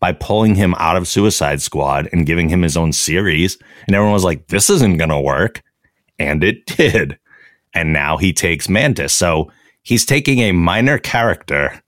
by 0.00 0.12
pulling 0.12 0.54
him 0.54 0.74
out 0.78 0.96
of 0.96 1.06
Suicide 1.06 1.60
Squad 1.60 2.08
and 2.12 2.24
giving 2.26 2.48
him 2.48 2.62
his 2.62 2.76
own 2.76 2.92
series. 2.92 3.58
And 3.86 3.94
everyone 3.94 4.14
was 4.14 4.24
like, 4.24 4.46
this 4.48 4.70
isn't 4.70 4.96
going 4.96 5.10
to 5.10 5.20
work. 5.20 5.62
And 6.18 6.42
it 6.42 6.64
did. 6.76 7.18
And 7.74 7.92
now 7.92 8.16
he 8.16 8.32
takes 8.32 8.68
Mantis. 8.68 9.12
So 9.12 9.50
he's 9.82 10.06
taking 10.06 10.38
a 10.38 10.52
minor 10.52 10.98
character 10.98 11.82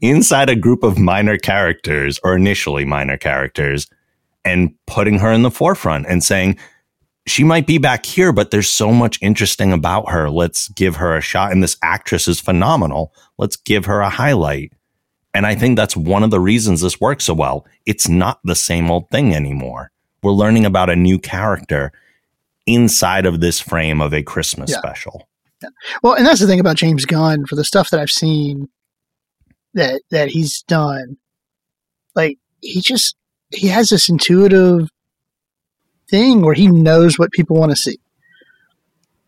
inside 0.00 0.48
a 0.48 0.56
group 0.56 0.82
of 0.82 0.98
minor 0.98 1.36
characters, 1.36 2.18
or 2.24 2.34
initially 2.34 2.84
minor 2.86 3.18
characters, 3.18 3.86
and 4.44 4.74
putting 4.86 5.18
her 5.18 5.30
in 5.30 5.42
the 5.42 5.50
forefront 5.50 6.06
and 6.08 6.24
saying, 6.24 6.58
she 7.26 7.44
might 7.44 7.66
be 7.66 7.78
back 7.78 8.06
here, 8.06 8.32
but 8.32 8.50
there's 8.50 8.70
so 8.70 8.92
much 8.92 9.18
interesting 9.22 9.72
about 9.72 10.10
her. 10.10 10.30
Let's 10.30 10.68
give 10.68 10.96
her 10.96 11.16
a 11.16 11.20
shot. 11.20 11.52
And 11.52 11.62
this 11.62 11.76
actress 11.82 12.26
is 12.26 12.40
phenomenal. 12.40 13.12
Let's 13.38 13.56
give 13.56 13.84
her 13.86 14.00
a 14.00 14.08
highlight. 14.10 14.72
And 15.32 15.46
I 15.46 15.54
think 15.54 15.76
that's 15.76 15.96
one 15.96 16.22
of 16.24 16.30
the 16.30 16.40
reasons 16.40 16.80
this 16.80 17.00
works 17.00 17.24
so 17.24 17.34
well. 17.34 17.66
It's 17.86 18.08
not 18.08 18.40
the 18.42 18.56
same 18.56 18.90
old 18.90 19.08
thing 19.10 19.34
anymore. 19.34 19.92
We're 20.22 20.32
learning 20.32 20.66
about 20.66 20.90
a 20.90 20.96
new 20.96 21.18
character 21.18 21.92
inside 22.66 23.26
of 23.26 23.40
this 23.40 23.60
frame 23.60 24.00
of 24.00 24.12
a 24.12 24.22
Christmas 24.22 24.70
Yeah. 24.70 24.78
special. 24.78 25.28
Well, 26.02 26.14
and 26.14 26.26
that's 26.26 26.40
the 26.40 26.46
thing 26.46 26.60
about 26.60 26.76
James 26.76 27.04
Gunn 27.04 27.44
for 27.46 27.54
the 27.54 27.64
stuff 27.64 27.90
that 27.90 28.00
I've 28.00 28.10
seen 28.10 28.68
that 29.74 30.00
that 30.10 30.30
he's 30.30 30.62
done. 30.62 31.16
Like 32.14 32.38
he 32.60 32.80
just 32.80 33.14
he 33.50 33.68
has 33.68 33.88
this 33.90 34.08
intuitive 34.08 34.88
thing 36.10 36.42
where 36.42 36.54
he 36.54 36.68
knows 36.68 37.18
what 37.18 37.32
people 37.32 37.56
want 37.56 37.70
to 37.70 37.76
see. 37.76 37.98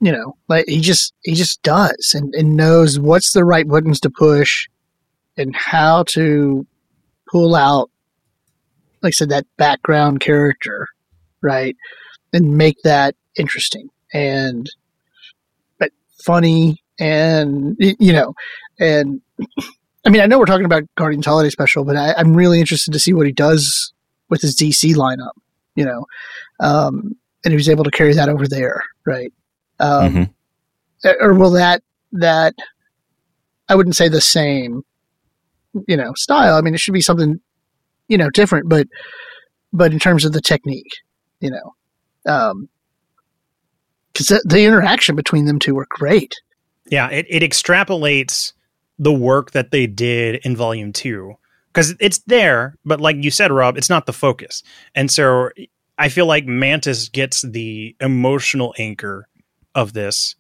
You 0.01 0.13
know, 0.13 0.37
like 0.49 0.65
he 0.67 0.81
just 0.81 1.15
he 1.23 1.35
just 1.35 1.63
does 1.63 2.13
and, 2.15 2.35
and 2.35 2.57
knows 2.57 2.99
what's 2.99 3.33
the 3.33 3.45
right 3.45 3.67
buttons 3.67 4.01
to 4.01 4.11
push 4.11 4.69
and 5.37 5.55
how 5.55 6.05
to 6.15 6.67
pull 7.31 7.55
out 7.55 7.89
like 9.03 9.11
I 9.11 9.15
said, 9.15 9.31
that 9.31 9.47
background 9.57 10.21
character, 10.21 10.87
right? 11.41 11.77
And 12.33 12.57
make 12.57 12.77
that 12.85 13.17
interesting 13.37 13.89
and 14.13 14.71
but 15.79 15.91
funny 16.25 16.83
and 17.01 17.77
you 17.79 18.13
know 18.13 18.35
and 18.79 19.23
i 20.05 20.11
mean 20.11 20.21
i 20.21 20.27
know 20.27 20.39
we're 20.39 20.45
talking 20.45 20.67
about 20.67 20.83
guardians 20.97 21.25
holiday 21.25 21.49
special 21.49 21.83
but 21.85 21.97
I, 21.97 22.13
i'm 22.19 22.35
really 22.35 22.61
interested 22.61 22.93
to 22.93 22.99
see 22.99 23.15
what 23.15 23.27
he 23.27 23.33
does 23.33 23.95
with 24.29 24.43
his 24.43 24.55
dc 24.55 24.95
lineup 24.95 25.33
you 25.77 25.85
know 25.87 26.05
um 26.63 27.15
and 27.45 27.53
he 27.53 27.57
was 27.57 27.69
able 27.69 27.85
to 27.85 27.91
carry 27.91 28.15
that 28.15 28.29
over 28.31 28.49
there 28.49 28.83
right 29.05 29.33
um 29.81 30.15
Mhm. 31.05 31.15
or 31.21 31.35
will 31.35 31.51
that 31.51 31.83
that 32.13 32.55
i 33.69 33.75
wouldn't 33.75 33.97
say 33.97 34.09
the 34.09 34.21
same 34.21 34.83
you 35.87 35.97
know 35.97 36.13
style 36.15 36.55
i 36.57 36.61
mean 36.63 36.75
it 36.75 36.81
should 36.81 36.95
be 36.95 37.01
something 37.03 37.39
you 38.09 38.17
know 38.17 38.31
different 38.31 38.69
but 38.69 38.87
but 39.73 39.93
in 39.93 39.99
terms 39.99 40.25
of 40.25 40.33
the 40.33 40.41
technique 40.41 40.93
you 41.41 41.51
know 41.51 41.75
um 42.33 42.69
because 44.13 44.27
the, 44.29 44.43
the 44.47 44.65
interaction 44.65 45.17
between 45.17 45.47
them 45.47 45.59
two 45.59 45.75
were 45.75 45.87
great 45.91 46.35
Yeah, 46.87 47.09
it, 47.09 47.27
it 47.31 47.43
extrapolates 47.43 48.53
the 48.99 49.13
work 49.13 49.53
that 49.53 49.71
they 49.71 49.87
did 49.87 50.37
in 50.45 50.55
volume 50.55 50.93
two 50.93 51.35
because 51.73 51.95
it's 51.99 52.19
there, 52.27 52.77
but 52.85 53.01
like 53.01 53.17
you 53.25 53.31
said, 53.31 53.51
Rob, 53.51 53.79
it's 53.79 53.89
not 53.89 54.05
the 54.05 54.13
focus. 54.13 54.63
And 54.95 55.11
so 55.11 55.49
I 56.03 56.09
feel 56.09 56.27
like 56.27 56.47
Mantis 56.47 57.09
gets 57.09 57.43
the 57.43 57.95
emotional 58.01 58.75
anchor 58.77 59.29
of 59.73 59.93
this, 59.93 60.35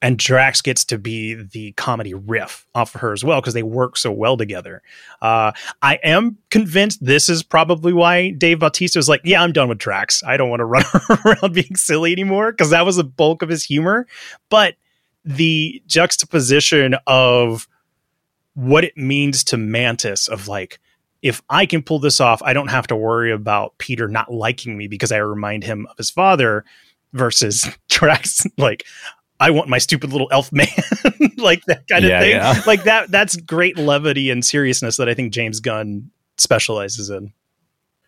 and 0.00 0.16
Drax 0.18 0.62
gets 0.62 0.82
to 0.86 0.96
be 0.96 1.34
the 1.34 1.72
comedy 1.72 2.14
riff 2.14 2.66
off 2.74 2.94
of 2.94 3.02
her 3.02 3.12
as 3.12 3.22
well 3.22 3.38
because 3.42 3.52
they 3.52 3.62
work 3.62 3.98
so 3.98 4.10
well 4.10 4.38
together. 4.38 4.80
Uh, 5.20 5.52
I 5.82 5.96
am 6.02 6.38
convinced 6.50 7.04
this 7.04 7.28
is 7.28 7.42
probably 7.42 7.92
why 7.92 8.30
Dave 8.30 8.60
Bautista 8.60 8.98
was 8.98 9.06
like, 9.06 9.20
"Yeah, 9.24 9.42
I'm 9.42 9.52
done 9.52 9.68
with 9.68 9.76
Drax. 9.76 10.22
I 10.24 10.38
don't 10.38 10.48
want 10.48 10.60
to 10.60 10.64
run 10.64 10.84
around 11.26 11.52
being 11.52 11.76
silly 11.76 12.10
anymore," 12.10 12.52
because 12.52 12.70
that 12.70 12.86
was 12.86 12.96
the 12.96 13.04
bulk 13.04 13.42
of 13.42 13.50
his 13.50 13.62
humor. 13.62 14.06
But 14.48 14.76
the 15.22 15.82
juxtaposition 15.86 16.94
of 17.06 17.68
what 18.54 18.84
it 18.84 18.96
means 18.96 19.44
to 19.44 19.58
Mantis 19.58 20.28
of 20.28 20.48
like 20.48 20.80
if 21.24 21.42
I 21.50 21.64
can 21.66 21.82
pull 21.82 21.98
this 21.98 22.20
off, 22.20 22.42
I 22.42 22.52
don't 22.52 22.68
have 22.68 22.86
to 22.88 22.96
worry 22.96 23.32
about 23.32 23.76
Peter 23.78 24.06
not 24.06 24.32
liking 24.32 24.76
me 24.76 24.86
because 24.86 25.10
I 25.10 25.16
remind 25.16 25.64
him 25.64 25.86
of 25.90 25.96
his 25.96 26.10
father 26.10 26.64
versus 27.14 27.66
Drax 27.88 28.46
like 28.58 28.84
I 29.40 29.50
want 29.50 29.68
my 29.68 29.78
stupid 29.78 30.12
little 30.12 30.28
elf 30.30 30.52
man 30.52 30.68
like 31.38 31.64
that 31.64 31.88
kind 31.88 32.04
of 32.04 32.10
Yeah, 32.10 32.20
thing. 32.20 32.30
yeah. 32.30 32.62
Like 32.66 32.84
that 32.84 33.10
that's 33.10 33.36
great 33.36 33.78
levity 33.78 34.30
and 34.30 34.44
seriousness 34.44 34.98
that 34.98 35.08
I 35.08 35.14
think 35.14 35.32
James 35.32 35.60
Gunn 35.60 36.10
specializes 36.36 37.08
in. 37.10 37.32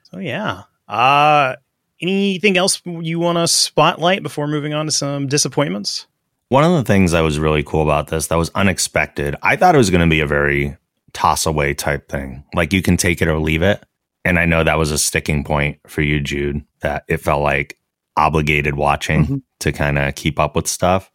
So 0.04 0.18
yeah. 0.18 0.62
Uh 0.86 1.56
anything 2.02 2.58
else 2.58 2.82
you 2.84 3.18
want 3.18 3.38
to 3.38 3.48
spotlight 3.48 4.22
before 4.22 4.46
moving 4.46 4.74
on 4.74 4.84
to 4.86 4.92
some 4.92 5.26
disappointments? 5.26 6.06
One 6.50 6.62
of 6.64 6.72
the 6.72 6.84
things 6.84 7.12
that 7.12 7.22
was 7.22 7.38
really 7.38 7.62
cool 7.62 7.82
about 7.82 8.08
this 8.08 8.26
that 8.26 8.36
was 8.36 8.50
unexpected, 8.54 9.34
I 9.42 9.56
thought 9.56 9.74
it 9.74 9.78
was 9.78 9.90
going 9.90 10.02
to 10.02 10.10
be 10.10 10.20
a 10.20 10.26
very 10.26 10.76
toss 11.16 11.46
away 11.46 11.72
type 11.72 12.08
thing. 12.10 12.44
Like 12.54 12.74
you 12.74 12.82
can 12.82 12.98
take 12.98 13.22
it 13.22 13.28
or 13.28 13.38
leave 13.38 13.62
it. 13.62 13.82
And 14.22 14.38
I 14.38 14.44
know 14.44 14.62
that 14.62 14.76
was 14.78 14.90
a 14.90 14.98
sticking 14.98 15.44
point 15.44 15.78
for 15.86 16.02
you, 16.02 16.20
Jude, 16.20 16.62
that 16.82 17.04
it 17.08 17.16
felt 17.18 17.42
like 17.42 17.78
obligated 18.18 18.74
watching 18.74 19.26
Mhm. 19.26 19.42
to 19.60 19.72
kind 19.72 19.98
of 19.98 20.14
keep 20.14 20.38
up 20.38 20.54
with 20.54 20.66
stuff. 20.66 21.10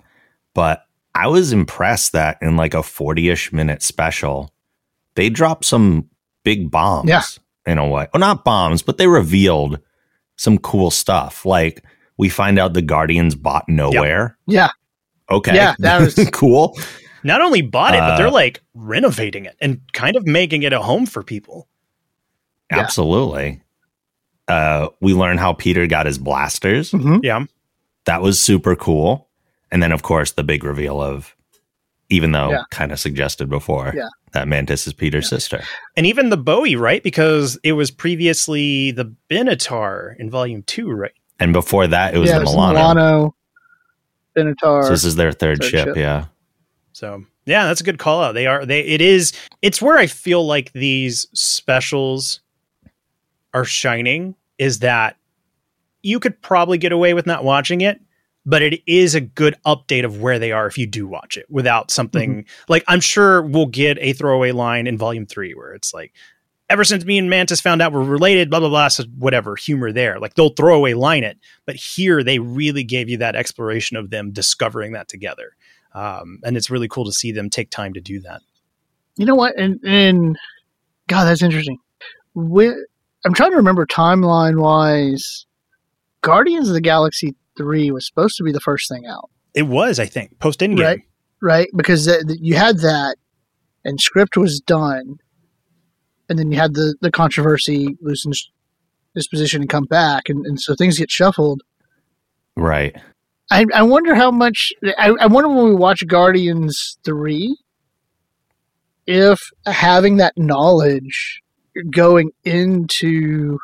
But 0.55 0.83
I 1.13 1.27
was 1.27 1.53
impressed 1.53 2.13
that 2.13 2.37
in 2.41 2.57
like 2.57 2.73
a 2.73 2.81
40 2.81 3.29
ish 3.29 3.53
minute 3.53 3.83
special, 3.83 4.51
they 5.15 5.29
dropped 5.29 5.65
some 5.65 6.09
big 6.43 6.71
bombs 6.71 7.09
Yeah. 7.09 7.21
in 7.65 7.77
a 7.77 7.87
way. 7.87 8.07
Well, 8.11 8.19
not 8.21 8.43
bombs, 8.43 8.81
but 8.81 8.97
they 8.97 9.07
revealed 9.07 9.79
some 10.37 10.57
cool 10.57 10.89
stuff. 10.89 11.45
Like 11.45 11.83
we 12.17 12.27
find 12.29 12.57
out 12.57 12.73
the 12.73 12.81
Guardians 12.81 13.35
bought 13.35 13.65
nowhere. 13.69 14.35
yeah 14.47 14.69
Okay. 15.29 15.53
Yeah, 15.55 15.75
that 15.79 16.01
was- 16.01 16.29
cool. 16.33 16.77
Not 17.23 17.41
only 17.41 17.61
bought 17.61 17.93
it, 17.93 17.99
but 17.99 18.11
Uh, 18.13 18.17
they're 18.17 18.29
like 18.31 18.61
renovating 18.73 19.45
it 19.45 19.55
and 19.61 19.81
kind 19.93 20.15
of 20.15 20.25
making 20.25 20.63
it 20.63 20.73
a 20.73 20.81
home 20.81 21.05
for 21.05 21.23
people. 21.23 21.67
Yeah. 22.71 22.79
Absolutely. 22.79 23.61
Uh, 24.47 24.89
we 25.01 25.13
learn 25.13 25.37
how 25.37 25.53
Peter 25.53 25.87
got 25.87 26.05
his 26.05 26.17
blasters. 26.17 26.91
hmm 26.91 27.17
Yeah. 27.23 27.45
That 28.05 28.21
was 28.21 28.41
super 28.41 28.75
cool. 28.75 29.27
And 29.71 29.81
then, 29.81 29.91
of 29.91 30.01
course, 30.03 30.31
the 30.31 30.43
big 30.43 30.63
reveal 30.63 31.01
of, 31.01 31.35
even 32.09 32.31
though 32.33 32.49
Yeah. 32.51 32.63
kind 32.71 32.91
of 32.91 32.99
suggested 32.99 33.49
before, 33.49 33.93
Yeah. 33.95 34.07
that 34.33 34.47
Mantis 34.47 34.87
is 34.87 34.93
Peter's 34.93 35.29
sister. 35.29 35.63
And 35.95 36.05
even 36.05 36.29
the 36.29 36.37
Bowie, 36.37 36.75
right? 36.75 37.01
Because 37.03 37.57
it 37.63 37.73
was 37.73 37.91
previously 37.91 38.91
the 38.91 39.13
Benatar 39.29 40.15
in 40.19 40.29
volume 40.29 40.63
two, 40.63 40.89
right? 40.91 41.13
And 41.39 41.53
before 41.53 41.87
that, 41.87 42.13
it 42.13 42.17
was 42.17 42.29
yeah, 42.29 42.35
the 42.35 42.41
it 42.41 42.45
was 42.45 42.53
Milano. 42.55 42.79
Milano, 42.79 43.35
Benatar. 44.35 44.83
So 44.83 44.89
this 44.89 45.03
is 45.05 45.15
their 45.15 45.31
third, 45.31 45.59
Third 45.59 45.69
ship, 45.69 45.87
ship. 45.89 45.97
Yeah. 45.97 46.25
So 47.01 47.25
yeah, 47.47 47.65
that's 47.65 47.81
a 47.81 47.83
good 47.83 47.97
call 47.97 48.21
out. 48.21 48.33
They 48.33 48.45
are 48.45 48.63
they 48.63 48.81
it 48.81 49.01
is 49.01 49.33
it's 49.63 49.81
where 49.81 49.97
I 49.97 50.05
feel 50.05 50.45
like 50.45 50.71
these 50.73 51.25
specials 51.33 52.41
are 53.55 53.65
shining 53.65 54.35
is 54.59 54.79
that 54.79 55.17
you 56.03 56.19
could 56.19 56.39
probably 56.43 56.77
get 56.77 56.91
away 56.91 57.15
with 57.15 57.25
not 57.25 57.43
watching 57.43 57.81
it, 57.81 57.99
but 58.45 58.61
it 58.61 58.83
is 58.85 59.15
a 59.15 59.19
good 59.19 59.55
update 59.65 60.05
of 60.05 60.21
where 60.21 60.37
they 60.37 60.51
are 60.51 60.67
if 60.67 60.77
you 60.77 60.85
do 60.85 61.07
watch 61.07 61.37
it 61.37 61.47
without 61.49 61.89
something 61.89 62.43
mm-hmm. 62.43 62.71
like 62.71 62.83
I'm 62.87 63.01
sure 63.01 63.41
we'll 63.41 63.65
get 63.65 63.97
a 63.99 64.13
throwaway 64.13 64.51
line 64.51 64.85
in 64.85 64.95
volume 64.95 65.25
three 65.25 65.55
where 65.55 65.73
it's 65.73 65.95
like 65.95 66.13
ever 66.69 66.83
since 66.83 67.03
me 67.03 67.17
and 67.17 67.31
Mantis 67.31 67.61
found 67.61 67.81
out 67.81 67.93
we're 67.93 68.03
related, 68.03 68.51
blah 68.51 68.59
blah 68.59 68.69
blah, 68.69 68.89
so 68.89 69.05
whatever 69.17 69.55
humor 69.55 69.91
there. 69.91 70.19
Like 70.19 70.35
they'll 70.35 70.49
throw 70.49 70.75
away 70.75 70.93
line 70.93 71.23
it, 71.23 71.39
but 71.65 71.75
here 71.75 72.23
they 72.23 72.37
really 72.37 72.83
gave 72.83 73.09
you 73.09 73.17
that 73.17 73.35
exploration 73.35 73.97
of 73.97 74.11
them 74.11 74.31
discovering 74.31 74.91
that 74.91 75.07
together, 75.07 75.55
um, 75.93 76.39
and 76.43 76.57
it's 76.57 76.69
really 76.69 76.87
cool 76.87 77.05
to 77.05 77.11
see 77.11 77.31
them 77.31 77.49
take 77.49 77.69
time 77.69 77.93
to 77.93 78.01
do 78.01 78.19
that. 78.21 78.41
You 79.17 79.25
know 79.25 79.35
what? 79.35 79.57
And, 79.57 79.79
and 79.83 80.37
God, 81.07 81.25
that's 81.25 81.41
interesting. 81.41 81.77
Wh- 82.35 82.77
I'm 83.25 83.33
trying 83.33 83.51
to 83.51 83.57
remember 83.57 83.85
timeline 83.85 84.59
wise. 84.59 85.45
Guardians 86.21 86.67
of 86.69 86.73
the 86.73 86.81
Galaxy 86.81 87.35
three 87.57 87.91
was 87.91 88.07
supposed 88.07 88.37
to 88.37 88.43
be 88.43 88.51
the 88.51 88.59
first 88.59 88.89
thing 88.89 89.05
out, 89.05 89.29
It 89.53 89.63
was, 89.63 89.99
I 89.99 90.05
think, 90.05 90.39
post 90.39 90.59
Endgame. 90.61 90.79
Right. 90.83 90.99
right? 91.41 91.67
Because 91.75 92.05
th- 92.05 92.25
th- 92.27 92.39
you 92.41 92.55
had 92.55 92.79
that, 92.79 93.17
and 93.83 93.99
script 93.99 94.37
was 94.37 94.59
done, 94.59 95.17
and 96.29 96.39
then 96.39 96.51
you 96.51 96.57
had 96.57 96.73
the 96.75 96.95
the 97.01 97.11
controversy 97.11 97.97
loosen 98.01 98.31
his 99.15 99.27
position 99.27 99.61
and 99.61 99.69
come 99.69 99.85
back, 99.85 100.29
and, 100.29 100.45
and 100.45 100.59
so 100.59 100.73
things 100.75 100.97
get 100.97 101.11
shuffled. 101.11 101.61
Right. 102.55 102.95
I, 103.51 103.65
I 103.73 103.83
wonder 103.83 104.15
how 104.15 104.31
much. 104.31 104.71
I, 104.97 105.13
I 105.19 105.27
wonder 105.27 105.49
when 105.49 105.65
we 105.65 105.75
watch 105.75 106.07
Guardians 106.07 106.97
3 107.03 107.57
if 109.05 109.41
having 109.65 110.17
that 110.17 110.33
knowledge 110.37 111.41
going 111.89 112.31
into 112.45 113.59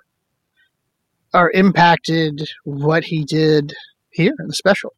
or 1.33 1.51
impacted 1.51 2.49
what 2.65 3.05
he 3.05 3.23
did 3.23 3.73
here 4.11 4.33
in 4.37 4.47
the 4.47 4.53
special. 4.53 4.93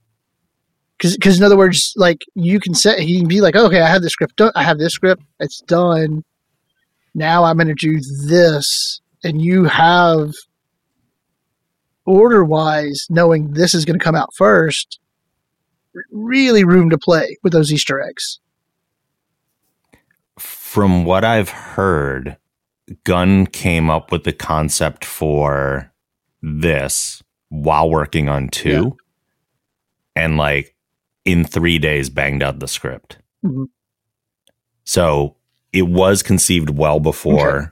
Because, 0.98 1.38
in 1.38 1.44
other 1.44 1.58
words, 1.58 1.94
like 1.96 2.24
you 2.34 2.60
can 2.60 2.74
say 2.74 3.06
he 3.06 3.20
can 3.20 3.28
be 3.28 3.42
like, 3.42 3.56
oh, 3.56 3.68
okay, 3.68 3.82
I 3.82 3.88
have 3.88 4.02
this 4.02 4.14
script, 4.14 4.38
done. 4.38 4.52
I 4.56 4.64
have 4.64 4.80
this 4.80 4.94
script, 4.94 5.22
it's 5.40 5.62
done. 5.62 6.24
Now 7.14 7.44
I'm 7.44 7.58
going 7.58 7.68
to 7.68 7.76
do 7.76 8.00
this, 8.28 9.02
and 9.24 9.40
you 9.40 9.66
have 9.66 10.34
order 12.10 12.44
wise, 12.44 13.06
knowing 13.10 13.52
this 13.52 13.74
is 13.74 13.86
going 13.86 13.98
to 13.98 14.04
come 14.04 14.16
out 14.16 14.34
first, 14.36 15.00
really 16.12 16.64
room 16.64 16.90
to 16.90 16.98
play 16.98 17.38
with 17.44 17.54
those 17.54 17.72
Easter 17.72 18.02
eggs. 18.02 18.40
From 20.38 21.06
what 21.06 21.24
I've 21.24 21.50
heard, 21.50 22.38
Gunn 23.04 23.46
came 23.46 23.90
up 23.90 24.12
with 24.12 24.24
the 24.24 24.34
concept 24.34 25.06
for 25.06 25.94
this 26.42 27.22
while 27.50 27.90
working 27.90 28.28
on 28.28 28.50
two, 28.50 28.98
yeah. 30.16 30.24
and 30.24 30.38
like 30.38 30.76
in 31.26 31.44
three 31.44 31.78
days 31.78 32.10
banged 32.10 32.42
out 32.42 32.60
the 32.60 32.68
script. 32.68 33.18
Mm-hmm. 33.46 33.66
So 34.84 35.36
it 35.72 35.88
was 35.88 36.24
conceived 36.24 36.72
well 36.72 37.00
before 37.00 37.58
okay. 37.58 37.72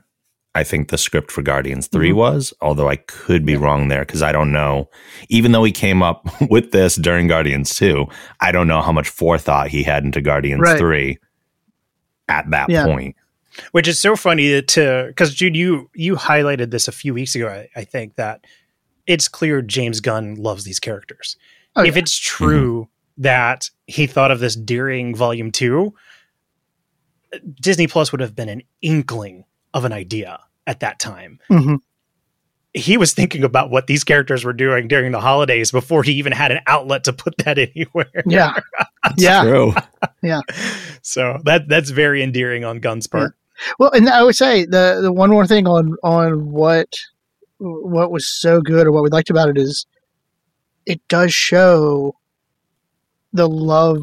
I 0.58 0.64
think 0.64 0.88
the 0.88 0.98
script 0.98 1.30
for 1.30 1.40
Guardians 1.40 1.86
3 1.86 2.08
mm-hmm. 2.08 2.18
was, 2.18 2.52
although 2.60 2.88
I 2.88 2.96
could 2.96 3.46
be 3.46 3.52
yeah. 3.52 3.58
wrong 3.60 3.86
there 3.86 4.00
because 4.00 4.22
I 4.22 4.32
don't 4.32 4.50
know. 4.50 4.90
Even 5.28 5.52
though 5.52 5.62
he 5.62 5.70
came 5.70 6.02
up 6.02 6.28
with 6.50 6.72
this 6.72 6.96
during 6.96 7.28
Guardians 7.28 7.76
2, 7.76 8.06
I 8.40 8.50
don't 8.50 8.66
know 8.66 8.82
how 8.82 8.90
much 8.90 9.08
forethought 9.08 9.68
he 9.68 9.84
had 9.84 10.02
into 10.02 10.20
Guardians 10.20 10.62
right. 10.62 10.78
3 10.78 11.18
at 12.28 12.50
that 12.50 12.68
yeah. 12.70 12.86
point. 12.86 13.14
Which 13.70 13.86
is 13.86 14.00
so 14.00 14.16
funny 14.16 14.62
to 14.62 15.04
because 15.08 15.34
Jude, 15.34 15.56
you 15.56 15.90
you 15.94 16.14
highlighted 16.14 16.70
this 16.70 16.86
a 16.86 16.92
few 16.92 17.12
weeks 17.12 17.34
ago. 17.34 17.48
I, 17.48 17.68
I 17.74 17.84
think 17.84 18.14
that 18.14 18.44
it's 19.06 19.26
clear 19.26 19.62
James 19.62 20.00
Gunn 20.00 20.36
loves 20.36 20.62
these 20.62 20.78
characters. 20.78 21.36
Oh, 21.74 21.82
if 21.82 21.94
yeah. 21.94 22.02
it's 22.02 22.16
true 22.16 22.82
mm-hmm. 22.82 23.22
that 23.22 23.70
he 23.88 24.06
thought 24.06 24.30
of 24.30 24.38
this 24.38 24.54
during 24.54 25.16
Volume 25.16 25.50
Two, 25.50 25.92
Disney 27.60 27.88
Plus 27.88 28.12
would 28.12 28.20
have 28.20 28.36
been 28.36 28.48
an 28.48 28.62
inkling 28.80 29.44
of 29.74 29.84
an 29.84 29.92
idea 29.92 30.38
at 30.68 30.80
that 30.80 31.00
time. 31.00 31.40
Mm-hmm. 31.50 31.76
He 32.74 32.98
was 32.98 33.14
thinking 33.14 33.42
about 33.42 33.70
what 33.70 33.86
these 33.86 34.04
characters 34.04 34.44
were 34.44 34.52
doing 34.52 34.86
during 34.86 35.10
the 35.10 35.20
holidays 35.20 35.72
before 35.72 36.02
he 36.02 36.12
even 36.12 36.32
had 36.32 36.52
an 36.52 36.60
outlet 36.66 37.04
to 37.04 37.12
put 37.12 37.36
that 37.38 37.58
anywhere. 37.74 38.22
Yeah, 38.26 38.54
yeah, 39.16 39.42
true. 39.42 39.74
yeah. 40.22 40.42
So 41.02 41.38
that 41.44 41.68
that's 41.68 41.90
very 41.90 42.22
endearing 42.22 42.64
on 42.64 42.78
Gunn's 42.78 43.08
part. 43.08 43.32
Yeah. 43.32 43.72
Well, 43.78 43.90
and 43.90 44.08
I 44.08 44.22
would 44.22 44.36
say 44.36 44.66
the 44.66 45.00
the 45.02 45.10
one 45.10 45.30
more 45.30 45.46
thing 45.46 45.66
on 45.66 45.96
on 46.04 46.52
what 46.52 46.92
what 47.56 48.12
was 48.12 48.28
so 48.28 48.60
good 48.60 48.86
or 48.86 48.92
what 48.92 49.02
we 49.02 49.08
liked 49.10 49.30
about 49.30 49.48
it 49.48 49.58
is 49.58 49.86
it 50.86 51.00
does 51.08 51.32
show 51.32 52.14
the 53.32 53.48
love 53.48 54.02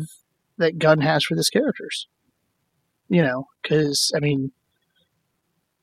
that 0.58 0.80
Gunn 0.80 1.00
has 1.02 1.24
for 1.24 1.36
these 1.36 1.50
characters. 1.50 2.08
You 3.08 3.22
know, 3.22 3.46
because 3.62 4.12
I 4.16 4.20
mean, 4.20 4.52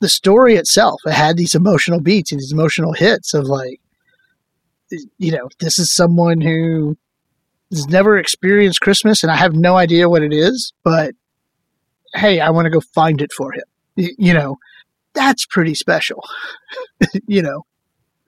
the 0.02 0.08
story 0.08 0.56
itself 0.56 1.00
it 1.06 1.12
had 1.12 1.36
these 1.36 1.54
emotional 1.54 2.00
beats 2.00 2.32
and 2.32 2.40
these 2.40 2.52
emotional 2.52 2.92
hits 2.92 3.32
of 3.32 3.44
like 3.44 3.80
you 5.16 5.30
know 5.30 5.48
this 5.60 5.78
is 5.78 5.94
someone 5.94 6.40
who 6.40 6.96
has 7.70 7.86
never 7.86 8.18
experienced 8.18 8.80
christmas 8.80 9.22
and 9.22 9.30
i 9.30 9.36
have 9.36 9.54
no 9.54 9.76
idea 9.76 10.08
what 10.08 10.22
it 10.22 10.32
is 10.32 10.72
but 10.82 11.14
hey 12.14 12.40
i 12.40 12.50
want 12.50 12.66
to 12.66 12.70
go 12.70 12.80
find 12.80 13.22
it 13.22 13.32
for 13.32 13.52
him. 13.52 13.62
You 13.96 14.34
know 14.34 14.58
that's 15.14 15.46
pretty 15.46 15.74
special 15.74 16.22
you 17.26 17.42
know 17.42 17.64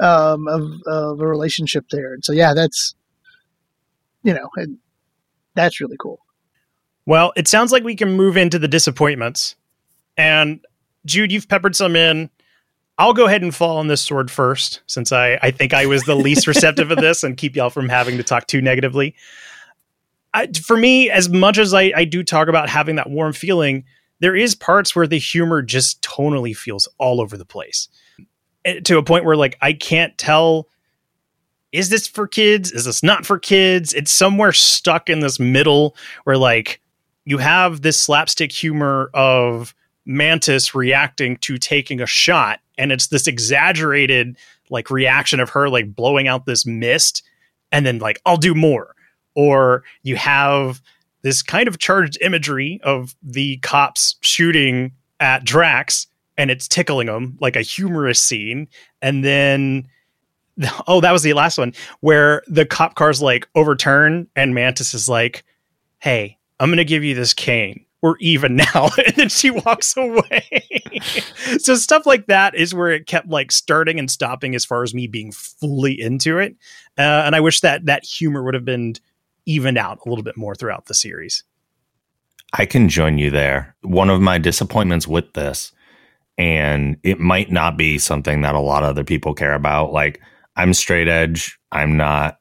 um, 0.01 0.49
of, 0.49 0.83
of 0.87 1.21
a 1.21 1.27
relationship 1.27 1.87
there. 1.91 2.13
And 2.13 2.25
so 2.25 2.33
yeah 2.33 2.55
that's 2.55 2.95
you 4.23 4.35
know 4.35 4.49
that's 5.55 5.81
really 5.81 5.97
cool. 5.99 6.21
Well 7.07 7.33
it 7.37 7.49
sounds 7.49 7.73
like 7.73 7.85
we 7.85 7.97
can 7.97 8.13
move 8.13 8.37
into 8.37 8.59
the 8.59 8.69
disappointments. 8.69 9.57
And 10.17 10.65
Jude, 11.07 11.33
you've 11.33 11.49
peppered 11.49 11.77
some 11.77 11.97
in. 11.97 12.31
I'll 12.97 13.13
go 13.13 13.27
ahead 13.27 13.43
and 13.43 13.55
fall 13.55 13.79
on 13.79 13.89
this 13.89 14.03
sword 14.03 14.31
first, 14.31 14.83
since 14.87 15.11
I, 15.11 15.39
I 15.43 15.51
think 15.51 15.75
I 15.75 15.87
was 15.87 16.05
the 16.05 16.15
least 16.15 16.47
receptive 16.47 16.91
of 16.91 16.99
this 16.99 17.25
and 17.25 17.37
keep 17.37 17.57
y'all 17.57 17.71
from 17.71 17.89
having 17.89 18.17
to 18.17 18.23
talk 18.23 18.47
too 18.47 18.63
negatively. 18.63 19.15
I, 20.33 20.49
for 20.49 20.77
me, 20.77 21.11
as 21.11 21.29
much 21.29 21.59
as 21.59 21.75
I, 21.75 21.93
I 21.95 22.05
do 22.05 22.23
talk 22.23 22.49
about 22.49 22.69
having 22.69 22.97
that 22.97 23.11
warm 23.11 23.33
feeling, 23.33 23.85
there 24.21 24.37
is 24.37 24.55
parts 24.55 24.95
where 24.95 25.07
the 25.07 25.19
humor 25.19 25.63
just 25.63 26.03
tonally 26.03 26.57
feels 26.57 26.89
all 26.99 27.21
over 27.21 27.37
the 27.37 27.45
place 27.45 27.89
eh, 28.65 28.81
to 28.81 28.99
a 28.99 29.03
point 29.03 29.25
where 29.25 29.37
like 29.37 29.57
I 29.61 29.73
can't 29.73 30.17
tell 30.19 30.69
is 31.73 31.89
this 31.89 32.07
for 32.07 32.29
kids? 32.29 32.71
Is 32.71 32.85
this 32.85 33.03
not 33.03 33.27
for 33.27 33.37
kids? 33.37 33.93
It's 33.93 34.13
somewhere 34.13 34.53
stuck 34.53 35.11
in 35.11 35.19
this 35.19 35.41
middle 35.41 35.97
where 36.23 36.39
like 36.39 36.81
you 37.25 37.39
have 37.39 37.83
this 37.83 37.99
slapstick 37.99 38.53
humor 38.53 39.11
of 39.13 39.75
Mantis 40.07 40.75
reacting 40.75 41.37
to 41.39 41.59
taking 41.59 42.01
a 42.01 42.07
shot, 42.07 42.61
and 42.79 42.93
it's 42.93 43.09
this 43.09 43.27
exaggerated 43.27 44.37
like 44.71 44.91
reaction 44.91 45.41
of 45.41 45.51
her 45.51 45.69
like 45.69 45.95
blowing 45.95 46.29
out 46.29 46.47
this 46.47 46.67
mist, 46.67 47.23
and 47.73 47.87
then 47.87 47.99
like 47.99 48.21
I'll 48.27 48.37
do 48.37 48.55
more. 48.55 48.95
Or 49.35 49.83
you 50.03 50.17
have 50.17 50.81
this 51.23 51.43
kind 51.43 51.67
of 51.67 51.79
charged 51.79 52.19
imagery 52.21 52.81
of 52.85 53.15
the 53.23 53.57
cops 53.59 54.17
shooting 54.21 54.93
at 55.21 55.45
Drax, 55.45 56.07
and 56.37 56.51
it's 56.51 56.69
tickling 56.69 57.09
him 57.09 57.37
like 57.41 57.57
a 57.57 57.63
humorous 57.63 58.21
scene, 58.21 58.69
and 59.03 59.25
then 59.25 59.89
oh 60.87 61.01
that 61.01 61.13
was 61.13 61.23
the 61.23 61.33
last 61.33 61.59
one 61.59 61.73
where 62.01 62.43
the 62.47 62.65
cop 62.65 62.95
cars 62.95 63.21
like 63.21 63.49
overturn 63.55 64.27
and 64.37 64.55
mantis 64.55 64.95
is 64.95 65.09
like 65.09 65.45
hey 65.99 66.39
i'm 66.61 66.71
gonna 66.71 66.85
give 66.85 67.03
you 67.03 67.15
this 67.15 67.35
cane 67.35 67.85
we're 68.05 68.17
even 68.21 68.57
now. 68.57 68.91
And 69.07 69.17
then 69.17 69.29
she 69.31 69.51
walks 69.51 69.97
away. 69.97 70.45
So 71.59 71.75
stuff 71.75 72.05
like 72.05 72.27
that 72.27 72.55
is 72.55 72.75
where 72.75 72.91
it 72.91 73.07
kept 73.07 73.29
like 73.29 73.51
starting 73.51 73.99
and 73.99 74.11
stopping 74.11 74.55
as 74.55 74.65
far 74.65 74.83
as 74.83 74.93
me 74.93 75.07
being 75.07 75.33
fully 75.33 75.99
into 75.99 76.39
it. 76.39 76.55
Uh, 76.99 77.23
and 77.25 77.35
i 77.35 77.41
wish 77.41 77.61
that 77.61 77.87
that 77.87 78.05
humor 78.05 78.43
would 78.43 78.55
have 78.55 78.65
been 78.65 78.95
evened 79.47 79.79
out 79.79 79.99
a 80.05 80.09
little 80.09 80.23
bit 80.23 80.37
more 80.37 80.55
throughout 80.55 80.85
the 80.87 80.95
series. 80.95 81.45
I 82.53 82.67
can 82.67 82.91
join 82.91 83.17
you 83.17 83.31
there. 83.31 83.75
One 83.81 84.11
of 84.11 84.21
my 84.21 84.37
disappointments 84.37 85.09
with 85.09 85.33
this 85.33 85.73
and 86.37 86.99
it 87.03 87.19
might 87.19 87.51
not 87.51 87.79
be 87.79 87.99
something 87.99 88.43
that 88.43 88.55
a 88.55 88.61
lot 88.61 88.83
of 88.83 88.91
other 88.91 89.05
people 89.05 89.35
care 89.35 89.55
about 89.55 89.93
like 89.93 90.21
i'm 90.57 90.75
straight 90.75 91.09
edge. 91.09 91.59
I'm 91.73 91.97
not 91.97 92.39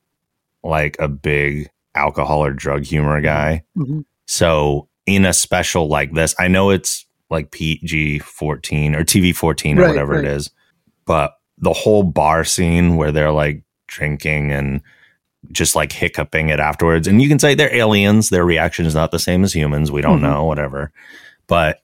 like 0.62 0.98
a 1.00 1.08
big 1.08 1.70
alcohol 1.96 2.44
or 2.44 2.52
drug 2.52 2.84
humor 2.84 3.22
guy. 3.22 3.64
Mm-hmm. 3.78 4.02
so 4.26 4.90
in 5.06 5.26
a 5.26 5.34
special 5.34 5.88
like 5.88 6.14
this. 6.14 6.36
I 6.40 6.48
know 6.48 6.70
it's 6.70 7.06
like 7.30 7.52
PG 7.52 8.20
14 8.20 8.96
or 8.96 9.04
TV 9.04 9.36
14 9.36 9.78
or 9.78 9.82
right, 9.82 9.88
whatever 9.90 10.14
right. 10.14 10.26
it 10.26 10.32
is, 10.32 10.50
but 11.06 11.38
the 11.58 11.74
whole 11.74 12.04
bar 12.04 12.44
scene 12.44 12.96
where 12.96 13.12
they're 13.12 13.32
like 13.32 13.64
drinking 13.88 14.52
and 14.52 14.82
just 15.52 15.76
like 15.76 15.92
hiccuping 15.92 16.50
it 16.50 16.60
afterwards. 16.60 17.08
And 17.08 17.22
you 17.22 17.28
can 17.28 17.40
say 17.40 17.54
they're 17.56 17.74
aliens, 17.74 18.30
their 18.30 18.46
reaction 18.46 18.86
is 18.86 18.96
not 18.96 19.12
the 19.12 19.20
same 19.20 19.44
as 19.44 19.54
humans. 19.54 19.92
We 19.92 20.02
don't 20.02 20.22
mm-hmm. 20.22 20.32
know, 20.32 20.46
whatever. 20.46 20.92
But 21.48 21.82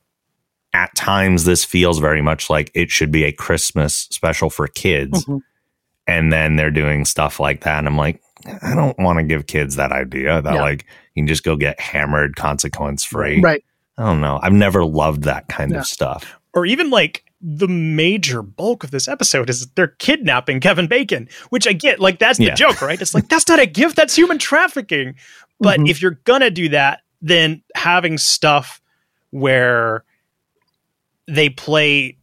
at 0.74 0.96
times, 0.96 1.46
this 1.46 1.66
feels 1.66 2.00
very 2.00 2.22
much 2.22 2.50
like 2.50 2.72
it 2.74 2.90
should 2.90 3.12
be 3.12 3.24
a 3.24 3.32
Christmas 3.32 4.08
special 4.12 4.50
for 4.50 4.68
kids. 4.68 5.24
Mm-hmm. 5.26 5.38
And 6.08 6.34
then 6.34 6.56
they're 6.56 6.72
doing 6.72 7.06
stuff 7.06 7.40
like 7.40 7.62
that. 7.62 7.80
And 7.80 7.88
I'm 7.88 7.98
like, 7.98 8.22
I 8.64 8.74
don't 8.74 8.98
want 8.98 9.20
to 9.20 9.24
give 9.24 9.48
kids 9.48 9.76
that 9.76 9.92
idea 9.92 10.42
that 10.42 10.54
yeah. 10.54 10.62
like 10.62 10.86
you 11.20 11.24
can 11.24 11.28
just 11.28 11.44
go 11.44 11.56
get 11.56 11.80
hammered 11.80 12.36
consequence 12.36 13.04
free. 13.04 13.42
Right. 13.42 13.64
I 13.98 14.06
don't 14.06 14.22
know. 14.22 14.40
I've 14.42 14.54
never 14.54 14.86
loved 14.86 15.24
that 15.24 15.50
kind 15.50 15.72
yeah. 15.72 15.80
of 15.80 15.86
stuff. 15.86 16.40
Or 16.54 16.66
even 16.66 16.90
like 16.90 17.24
the 17.42 17.68
major 17.68 18.42
bulk 18.42 18.84
of 18.84 18.92
this 18.92 19.08
episode 19.08 19.50
is 19.50 19.68
they're 19.76 19.88
kidnapping 19.88 20.60
Kevin 20.60 20.88
Bacon, 20.88 21.28
which 21.50 21.68
I 21.68 21.74
get. 21.74 22.00
Like 22.00 22.20
that's 22.20 22.38
the 22.38 22.46
yeah. 22.46 22.56
joke, 22.56 22.82
right? 22.82 23.02
It's 23.02 23.14
like 23.14 23.28
that's 23.30 23.48
not 23.48 23.60
a 23.60 23.66
gift, 23.66 23.96
that's 23.96 24.16
human 24.16 24.40
trafficking. 24.40 25.16
But 25.60 25.80
mm-hmm. 25.80 25.88
if 25.88 26.02
you're 26.02 26.20
gonna 26.24 26.50
do 26.50 26.70
that, 26.70 27.02
then 27.22 27.62
having 27.76 28.18
stuff 28.18 28.82
where 29.32 30.06
they 31.28 31.50
play 31.50 32.18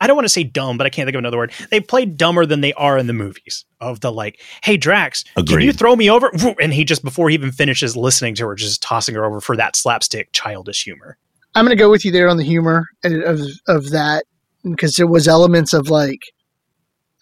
I 0.00 0.06
don't 0.06 0.16
want 0.16 0.24
to 0.24 0.30
say 0.32 0.44
dumb, 0.44 0.76
but 0.76 0.86
I 0.86 0.90
can't 0.90 1.06
think 1.06 1.14
of 1.14 1.20
another 1.20 1.36
word. 1.36 1.52
They 1.70 1.80
play 1.80 2.04
dumber 2.04 2.46
than 2.46 2.60
they 2.60 2.72
are 2.74 2.98
in 2.98 3.06
the 3.06 3.12
movies. 3.12 3.64
Of 3.80 4.00
the 4.00 4.12
like, 4.12 4.40
hey 4.62 4.76
Drax, 4.76 5.24
Agreed. 5.36 5.48
can 5.48 5.60
you 5.62 5.72
throw 5.72 5.96
me 5.96 6.10
over? 6.10 6.30
And 6.60 6.72
he 6.72 6.84
just 6.84 7.02
before 7.02 7.30
he 7.30 7.34
even 7.34 7.50
finishes 7.50 7.96
listening 7.96 8.34
to 8.36 8.46
her, 8.46 8.54
just 8.54 8.82
tossing 8.82 9.14
her 9.14 9.24
over 9.24 9.40
for 9.40 9.56
that 9.56 9.74
slapstick 9.74 10.30
childish 10.32 10.84
humor. 10.84 11.16
I'm 11.54 11.64
going 11.64 11.76
to 11.76 11.82
go 11.82 11.90
with 11.90 12.04
you 12.04 12.12
there 12.12 12.28
on 12.28 12.36
the 12.36 12.44
humor 12.44 12.86
of 13.04 13.40
of 13.68 13.90
that 13.90 14.24
because 14.62 14.94
there 14.94 15.06
was 15.06 15.26
elements 15.26 15.72
of 15.72 15.88
like 15.88 16.20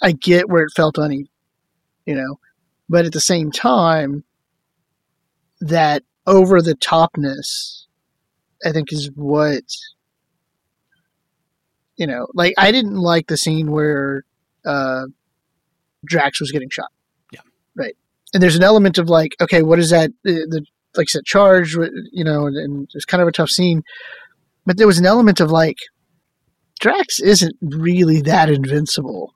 I 0.02 0.12
get 0.12 0.48
where 0.48 0.64
it 0.64 0.72
felt 0.74 0.98
uneven, 0.98 1.28
you 2.06 2.14
know, 2.14 2.38
but 2.88 3.04
at 3.04 3.12
the 3.12 3.20
same 3.20 3.50
time, 3.50 4.24
that 5.60 6.02
over 6.26 6.60
the 6.60 6.74
topness, 6.74 7.84
I 8.64 8.72
think 8.72 8.92
is 8.92 9.10
what 9.14 9.62
you 11.98 12.06
know. 12.06 12.26
Like 12.32 12.54
I 12.56 12.72
didn't 12.72 12.96
like 12.96 13.26
the 13.26 13.36
scene 13.36 13.70
where 13.70 14.24
uh, 14.64 15.04
Drax 16.06 16.40
was 16.40 16.52
getting 16.52 16.70
shot. 16.70 16.90
Yeah, 17.32 17.40
right. 17.76 17.96
And 18.32 18.42
there's 18.42 18.56
an 18.56 18.62
element 18.62 18.96
of 18.98 19.08
like, 19.08 19.32
okay, 19.40 19.62
what 19.62 19.78
is 19.78 19.90
that? 19.90 20.10
The, 20.24 20.46
the 20.48 20.64
like 20.96 21.08
I 21.08 21.10
said, 21.10 21.24
charge, 21.24 21.74
you 22.12 22.24
know, 22.24 22.46
and, 22.46 22.56
and 22.56 22.90
it's 22.94 23.04
kind 23.04 23.22
of 23.22 23.28
a 23.28 23.32
tough 23.32 23.50
scene. 23.50 23.82
But 24.66 24.78
there 24.78 24.86
was 24.86 24.98
an 24.98 25.06
element 25.06 25.40
of 25.40 25.50
like, 25.50 25.76
Drax 26.80 27.20
isn't 27.20 27.56
really 27.60 28.20
that 28.22 28.50
invincible. 28.50 29.34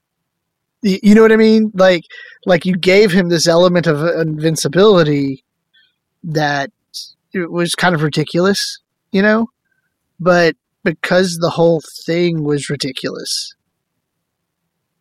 You 0.83 1.15
know 1.15 1.23
what 1.23 1.33
I 1.33 1.37
mean? 1.37 1.71
Like, 1.75 2.03
like 2.45 2.67
you 2.67 2.77
gave 2.77 3.13
him 3.13 3.29
this 3.29 3.47
element 3.47 3.87
of 3.87 4.03
invincibility 4.03 5.45
that 6.25 6.71
it 7.33 7.51
was 7.51 7.75
kind 7.75 7.95
of 7.95 8.03
ridiculous, 8.03 8.79
you 9.13 9.23
know. 9.23 9.47
But 10.19 10.57
because 10.85 11.39
the 11.41 11.51
whole 11.51 11.81
thing 12.07 12.45
was 12.45 12.71
ridiculous, 12.71 13.55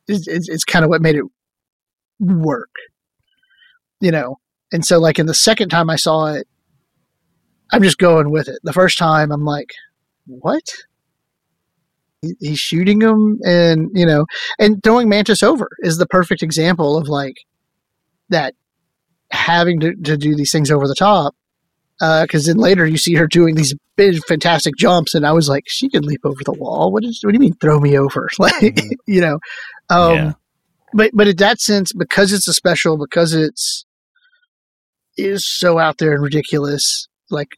it's, 0.07 0.27
it's, 0.27 0.49
it's 0.49 0.63
kind 0.63 0.85
of 0.85 0.89
what 0.89 1.01
made 1.01 1.15
it 1.15 1.25
work, 2.19 2.73
you 3.99 4.11
know. 4.11 4.37
And 4.71 4.85
so, 4.85 4.99
like 4.99 5.19
in 5.19 5.25
the 5.25 5.33
second 5.33 5.69
time 5.69 5.89
I 5.89 5.95
saw 5.97 6.27
it, 6.27 6.47
I'm 7.71 7.83
just 7.83 7.97
going 7.97 8.31
with 8.31 8.47
it. 8.47 8.59
The 8.63 8.73
first 8.73 8.97
time, 8.97 9.31
I'm 9.31 9.43
like, 9.43 9.71
what? 10.25 10.63
he's 12.39 12.59
shooting 12.59 13.01
him 13.01 13.39
and 13.43 13.89
you 13.93 14.05
know 14.05 14.25
and 14.59 14.83
throwing 14.83 15.09
mantis 15.09 15.41
over 15.41 15.67
is 15.79 15.97
the 15.97 16.05
perfect 16.05 16.43
example 16.43 16.97
of 16.97 17.07
like 17.07 17.35
that 18.29 18.53
having 19.31 19.79
to, 19.79 19.95
to 19.95 20.17
do 20.17 20.35
these 20.35 20.51
things 20.51 20.69
over 20.69 20.87
the 20.87 20.95
top 20.95 21.35
because 22.21 22.47
uh, 22.47 22.51
then 22.51 22.57
later 22.57 22.85
you 22.85 22.97
see 22.97 23.13
her 23.13 23.27
doing 23.27 23.55
these 23.55 23.75
big 23.95 24.17
fantastic 24.27 24.75
jumps 24.75 25.13
and 25.13 25.25
i 25.25 25.31
was 25.31 25.47
like 25.47 25.63
she 25.67 25.87
can 25.87 26.03
leap 26.03 26.21
over 26.23 26.41
the 26.45 26.53
wall 26.53 26.91
what, 26.91 27.03
is, 27.03 27.19
what 27.23 27.31
do 27.31 27.35
you 27.35 27.39
mean 27.39 27.53
throw 27.61 27.79
me 27.79 27.97
over 27.97 28.27
like 28.39 28.53
mm-hmm. 28.55 28.89
you 29.05 29.21
know 29.21 29.39
um, 29.89 30.15
yeah. 30.15 30.33
but 30.93 31.11
but 31.13 31.27
in 31.27 31.35
that 31.35 31.59
sense 31.59 31.93
because 31.93 32.33
it's 32.33 32.47
a 32.47 32.53
special 32.53 32.97
because 32.97 33.33
it's 33.33 33.85
is 35.17 35.47
so 35.47 35.77
out 35.77 35.97
there 35.99 36.13
and 36.13 36.23
ridiculous 36.23 37.07
like 37.29 37.49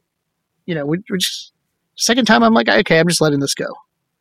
you 0.66 0.76
know 0.76 0.86
we, 0.86 0.98
we 1.10 1.18
just 1.18 1.54
second 1.96 2.26
time 2.26 2.44
i'm 2.44 2.54
like 2.54 2.68
okay 2.68 3.00
i'm 3.00 3.08
just 3.08 3.22
letting 3.22 3.40
this 3.40 3.54
go 3.56 3.68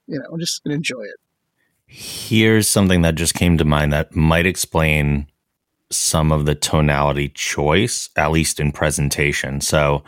you 0.07 0.19
know, 0.19 0.27
I'm 0.33 0.41
just 0.41 0.63
gonna 0.63 0.77
enjoy 0.77 1.03
it. 1.03 1.17
Here's 1.87 2.69
something 2.69 3.03
that 3.03 3.15
just 3.15 3.35
came 3.35 3.59
to 3.59 3.65
mind 3.65 3.93
that 3.93 4.15
might 4.17 4.47
explain 4.47 5.27
some 5.93 6.33
of 6.33 6.47
the 6.47 6.55
tonality 6.55 7.29
choice, 7.29 8.11
at 8.17 8.31
least 8.31 8.61
in 8.61 8.73
presentation. 8.73 9.61
So 9.61 10.03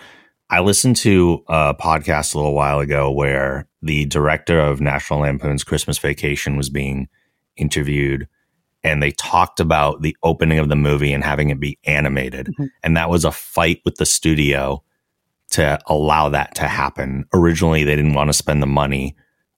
I 0.51 0.61
listened 0.61 0.97
to 0.97 1.44
a 1.49 1.75
podcast 1.75 2.35
a 2.35 2.38
little 2.38 2.55
while 2.55 2.81
ago 2.81 3.11
where 3.11 3.68
the 3.83 4.05
director 4.07 4.59
of 4.59 4.81
National 4.81 5.20
Lampoon's 5.20 5.64
Christmas 5.64 5.99
Vacation 5.99 6.57
was 6.57 6.68
being 6.68 7.09
interviewed 7.57 8.29
and 8.83 9.03
they 9.03 9.12
talked 9.12 9.61
about 9.61 10.03
the 10.03 10.16
opening 10.23 10.59
of 10.59 10.68
the 10.68 10.77
movie 10.77 11.12
and 11.12 11.25
having 11.25 11.49
it 11.49 11.59
be 11.59 11.79
animated. 11.85 12.49
Mm-hmm. 12.49 12.64
And 12.83 12.97
that 12.97 13.09
was 13.09 13.25
a 13.25 13.33
fight 13.33 13.81
with 13.85 13.97
the 13.97 14.05
studio 14.05 14.83
to 15.51 15.79
allow 15.87 16.29
that 16.29 16.55
to 16.57 16.68
happen. 16.68 17.25
Originally, 17.33 17.85
they 17.85 17.97
didn't 17.97 18.14
want 18.14 18.29
to 18.29 18.35
spend 18.35 18.62
the 18.62 18.66
money 18.66 19.16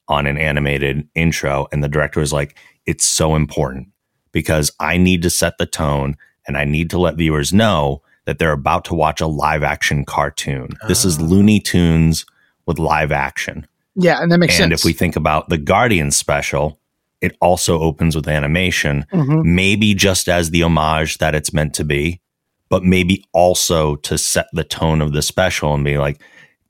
on 0.09 0.27
an 0.27 0.39
animated 0.39 1.09
intro. 1.17 1.67
And 1.73 1.83
the 1.83 1.89
director 1.89 2.21
was 2.21 2.33
like, 2.33 2.57
it's 2.87 3.05
so 3.05 3.35
important 3.35 3.89
because 4.37 4.71
I 4.79 4.99
need 4.99 5.23
to 5.23 5.31
set 5.31 5.57
the 5.57 5.65
tone 5.65 6.15
and 6.47 6.59
I 6.59 6.67
need 6.67 6.91
to 6.91 6.99
let 6.99 7.17
viewers 7.17 7.55
know 7.55 8.03
that 8.27 8.39
they're 8.39 8.53
about 8.53 8.85
to 8.85 8.95
watch 8.95 9.23
a 9.23 9.27
live 9.27 9.63
action 9.63 10.05
cartoon. 10.05 10.77
Oh. 10.83 10.89
This 10.89 11.07
is 11.07 11.19
ah. 11.19 11.23
Looney 11.23 11.59
Tunes 11.59 12.27
with 12.67 12.79
live 12.79 13.13
action. 13.13 13.67
Yeah, 13.95 14.21
and 14.21 14.31
that 14.31 14.37
makes 14.37 14.53
and 14.53 14.59
sense. 14.59 14.65
And 14.65 14.73
if 14.75 14.85
we 14.85 14.93
think 14.93 15.17
about 15.17 15.49
the 15.49 15.57
Guardians 15.57 16.19
special, 16.19 16.79
it 17.23 17.35
also 17.41 17.81
opens 17.81 18.15
with 18.15 18.29
animation, 18.29 19.07
mm-hmm. 19.11 19.55
maybe 19.55 19.95
just 19.95 20.29
as 20.29 20.51
the 20.51 20.65
homage 20.65 21.17
that 21.17 21.35
it's 21.35 21.55
meant 21.55 21.73
to 21.77 21.85
be, 21.85 22.21
but 22.69 22.83
maybe 22.85 23.25
also 23.33 23.97
to 23.97 24.19
set 24.19 24.49
the 24.53 24.65
tone 24.65 25.01
of 25.01 25.15
the 25.15 25.23
special 25.23 25.73
and 25.73 25.83
be 25.83 25.97
like, 25.97 26.21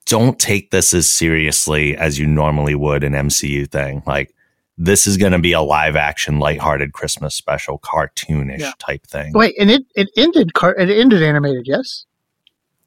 don't 0.05 0.39
take 0.39 0.71
this 0.71 0.95
as 0.95 1.11
seriously 1.11 1.97
as 1.97 2.17
you 2.17 2.29
normally 2.29 2.77
would 2.77 3.03
an 3.03 3.15
MCU 3.15 3.69
thing. 3.69 4.05
Like 4.07 4.36
this 4.79 5.07
is 5.07 5.17
going 5.17 5.33
to 5.33 5.39
be 5.39 5.53
a 5.53 5.61
live 5.61 5.97
action, 5.97 6.39
lighthearted 6.39 6.93
Christmas 6.93 7.35
special, 7.35 7.79
cartoonish 7.79 8.59
yeah. 8.59 8.73
type 8.79 9.07
thing. 9.07 9.33
Wait, 9.35 9.55
and 9.59 9.71
it 9.71 9.85
it 9.95 10.09
ended 10.17 10.55
car- 10.55 10.77
it 10.77 10.91
ended 10.91 11.23
animated, 11.23 11.67
yes. 11.67 12.05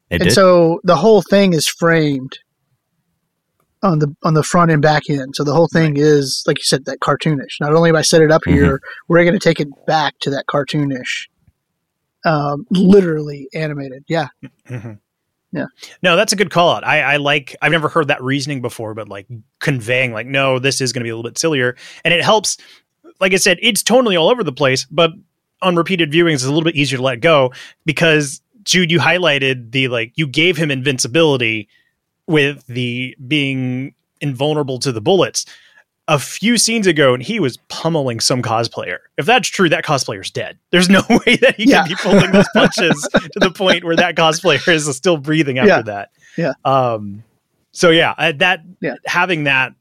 It 0.08 0.20
and 0.20 0.28
did? 0.28 0.34
so 0.34 0.80
the 0.84 0.96
whole 0.96 1.22
thing 1.22 1.52
is 1.52 1.68
framed 1.68 2.38
on 3.82 3.98
the 3.98 4.14
on 4.22 4.34
the 4.34 4.42
front 4.42 4.70
and 4.70 4.80
back 4.80 5.08
end. 5.08 5.34
So 5.34 5.44
the 5.44 5.54
whole 5.54 5.68
thing 5.68 5.94
right. 5.94 6.02
is 6.02 6.44
like 6.46 6.58
you 6.58 6.64
said 6.64 6.84
that 6.84 7.00
cartoonish. 7.00 7.60
Not 7.60 7.74
only 7.74 7.90
if 7.90 7.96
I 7.96 8.02
set 8.02 8.22
it 8.22 8.30
up 8.30 8.42
mm-hmm. 8.42 8.56
here, 8.56 8.80
we're 9.08 9.24
going 9.24 9.32
to 9.32 9.40
take 9.40 9.60
it 9.60 9.68
back 9.86 10.14
to 10.20 10.30
that 10.30 10.44
cartoonish, 10.46 11.28
um, 12.24 12.66
literally 12.70 13.48
animated. 13.54 14.04
Yeah. 14.08 14.28
Mm-hmm. 14.68 14.92
Yeah. 15.52 15.66
No, 16.02 16.16
that's 16.16 16.32
a 16.32 16.36
good 16.36 16.50
call 16.50 16.70
out. 16.70 16.84
I, 16.84 17.00
I 17.02 17.16
like, 17.16 17.56
I've 17.60 17.72
never 17.72 17.88
heard 17.88 18.08
that 18.08 18.22
reasoning 18.22 18.62
before, 18.62 18.94
but 18.94 19.08
like 19.08 19.26
conveying, 19.58 20.12
like, 20.12 20.26
no, 20.26 20.58
this 20.58 20.80
is 20.80 20.92
going 20.92 21.00
to 21.00 21.04
be 21.04 21.10
a 21.10 21.16
little 21.16 21.28
bit 21.28 21.38
sillier. 21.38 21.76
And 22.04 22.14
it 22.14 22.22
helps, 22.22 22.56
like 23.20 23.32
I 23.32 23.36
said, 23.36 23.58
it's 23.60 23.82
totally 23.82 24.16
all 24.16 24.28
over 24.30 24.44
the 24.44 24.52
place, 24.52 24.86
but 24.90 25.10
on 25.62 25.76
repeated 25.76 26.12
viewings, 26.12 26.34
it's 26.34 26.44
a 26.44 26.48
little 26.48 26.64
bit 26.64 26.76
easier 26.76 26.98
to 26.98 27.02
let 27.02 27.20
go 27.20 27.52
because, 27.84 28.40
Jude, 28.62 28.90
you 28.90 29.00
highlighted 29.00 29.72
the, 29.72 29.88
like, 29.88 30.12
you 30.14 30.26
gave 30.26 30.56
him 30.56 30.70
invincibility 30.70 31.68
with 32.26 32.64
the 32.66 33.16
being 33.26 33.94
invulnerable 34.20 34.78
to 34.78 34.92
the 34.92 35.00
bullets 35.00 35.46
a 36.10 36.18
few 36.18 36.58
scenes 36.58 36.88
ago 36.88 37.14
and 37.14 37.22
he 37.22 37.38
was 37.38 37.56
pummeling 37.68 38.18
some 38.18 38.42
cosplayer. 38.42 38.98
If 39.16 39.26
that's 39.26 39.48
true, 39.48 39.68
that 39.68 39.84
cosplayer's 39.84 40.28
dead. 40.28 40.58
There's 40.70 40.88
no 40.88 41.02
way 41.08 41.36
that 41.36 41.54
he 41.56 41.70
yeah. 41.70 41.86
can 41.86 41.88
be 41.88 41.94
pulling 41.94 42.32
those 42.32 42.48
punches 42.52 43.08
to 43.12 43.38
the 43.38 43.52
point 43.52 43.84
where 43.84 43.94
that 43.94 44.16
cosplayer 44.16 44.74
is 44.74 44.94
still 44.96 45.18
breathing 45.18 45.58
after 45.58 45.68
yeah. 45.68 45.82
that. 45.82 46.10
Yeah. 46.36 46.52
Um. 46.64 47.22
So 47.70 47.90
yeah, 47.90 48.32
that 48.32 48.64
yeah. 48.80 48.96
having 49.06 49.44
that 49.44 49.72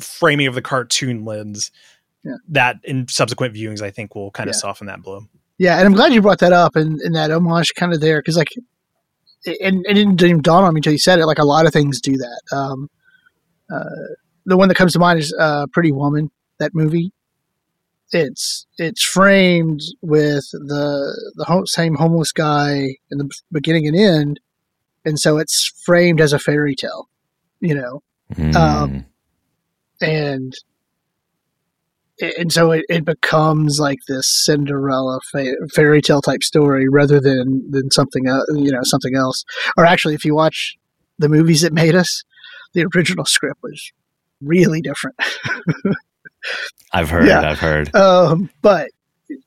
framing 0.00 0.46
of 0.46 0.54
the 0.54 0.62
cartoon 0.62 1.26
lens, 1.26 1.70
yeah. 2.24 2.36
that 2.48 2.76
in 2.84 3.06
subsequent 3.06 3.54
viewings, 3.54 3.82
I 3.82 3.90
think 3.90 4.14
will 4.14 4.30
kind 4.30 4.48
of 4.48 4.56
soften 4.56 4.86
that 4.86 5.02
blow. 5.02 5.26
Yeah, 5.58 5.76
and 5.76 5.86
I'm 5.86 5.92
glad 5.92 6.14
you 6.14 6.22
brought 6.22 6.38
that 6.38 6.54
up 6.54 6.76
and, 6.76 6.98
and 7.02 7.14
that 7.14 7.30
homage 7.30 7.74
kind 7.76 7.92
of 7.92 8.00
there 8.00 8.20
because 8.20 8.38
like, 8.38 8.48
and, 9.44 9.84
and 9.86 9.86
it 9.86 9.94
didn't 9.94 10.22
even 10.22 10.40
dawn 10.40 10.64
on 10.64 10.72
me 10.72 10.78
until 10.78 10.92
you 10.92 10.98
said 10.98 11.18
it. 11.18 11.26
Like 11.26 11.38
a 11.38 11.44
lot 11.44 11.66
of 11.66 11.74
things 11.74 12.00
do 12.00 12.16
that. 12.16 12.42
Um, 12.56 12.88
uh, 13.70 13.84
the 14.48 14.56
one 14.56 14.68
that 14.68 14.76
comes 14.76 14.94
to 14.94 14.98
mind 14.98 15.18
is 15.18 15.34
uh, 15.38 15.66
Pretty 15.72 15.92
Woman. 15.92 16.30
That 16.58 16.74
movie. 16.74 17.12
It's 18.10 18.66
it's 18.78 19.04
framed 19.04 19.80
with 20.00 20.44
the 20.50 21.32
the 21.36 21.44
ho- 21.44 21.66
same 21.66 21.94
homeless 21.94 22.32
guy 22.32 22.96
in 23.10 23.18
the 23.18 23.30
beginning 23.52 23.86
and 23.86 23.96
end, 23.96 24.40
and 25.04 25.18
so 25.18 25.36
it's 25.36 25.70
framed 25.84 26.20
as 26.20 26.32
a 26.32 26.38
fairy 26.38 26.74
tale, 26.74 27.08
you 27.60 27.74
know, 27.74 28.02
mm. 28.34 28.56
um, 28.56 29.04
and 30.00 30.54
and 32.18 32.50
so 32.50 32.72
it, 32.72 32.86
it 32.88 33.04
becomes 33.04 33.78
like 33.78 33.98
this 34.08 34.26
Cinderella 34.44 35.20
fa- 35.30 35.68
fairy 35.74 36.00
tale 36.00 36.22
type 36.22 36.42
story 36.42 36.86
rather 36.90 37.20
than 37.20 37.70
than 37.70 37.90
something 37.90 38.26
else, 38.26 38.46
you 38.54 38.72
know, 38.72 38.80
something 38.84 39.14
else. 39.14 39.44
Or 39.76 39.84
actually, 39.84 40.14
if 40.14 40.24
you 40.24 40.34
watch 40.34 40.76
the 41.18 41.28
movies 41.28 41.60
that 41.60 41.74
made 41.74 41.94
us, 41.94 42.24
the 42.72 42.86
original 42.96 43.26
script 43.26 43.58
was 43.62 43.92
really 44.42 44.80
different. 44.80 45.16
I've 46.92 47.10
heard. 47.10 47.28
Yeah. 47.28 47.50
I've 47.50 47.58
heard. 47.58 47.94
Um, 47.94 48.50
but, 48.62 48.90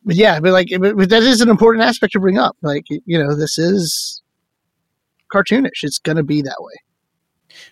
but 0.05 0.15
yeah, 0.15 0.39
but 0.39 0.51
like 0.51 0.67
but, 0.79 0.95
but 0.95 1.09
that 1.09 1.23
is 1.23 1.41
an 1.41 1.49
important 1.49 1.83
aspect 1.83 2.13
to 2.13 2.19
bring 2.19 2.37
up. 2.37 2.55
Like 2.61 2.85
you 2.89 3.17
know, 3.17 3.35
this 3.35 3.57
is 3.57 4.21
cartoonish. 5.33 5.83
It's 5.83 5.99
going 5.99 6.17
to 6.17 6.23
be 6.23 6.41
that 6.41 6.57
way. 6.59 6.73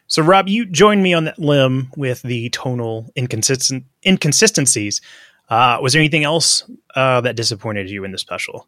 So, 0.07 0.23
Rob, 0.23 0.47
you 0.47 0.65
joined 0.65 1.03
me 1.03 1.13
on 1.13 1.25
that 1.25 1.39
limb 1.39 1.91
with 1.95 2.21
the 2.23 2.49
tonal 2.49 3.11
inconsistent 3.15 3.85
inconsistencies. 4.05 5.01
Uh, 5.49 5.79
was 5.81 5.93
there 5.93 5.99
anything 5.99 6.23
else 6.23 6.69
uh, 6.95 7.21
that 7.21 7.35
disappointed 7.35 7.89
you 7.89 8.03
in 8.03 8.11
the 8.11 8.17
special? 8.17 8.67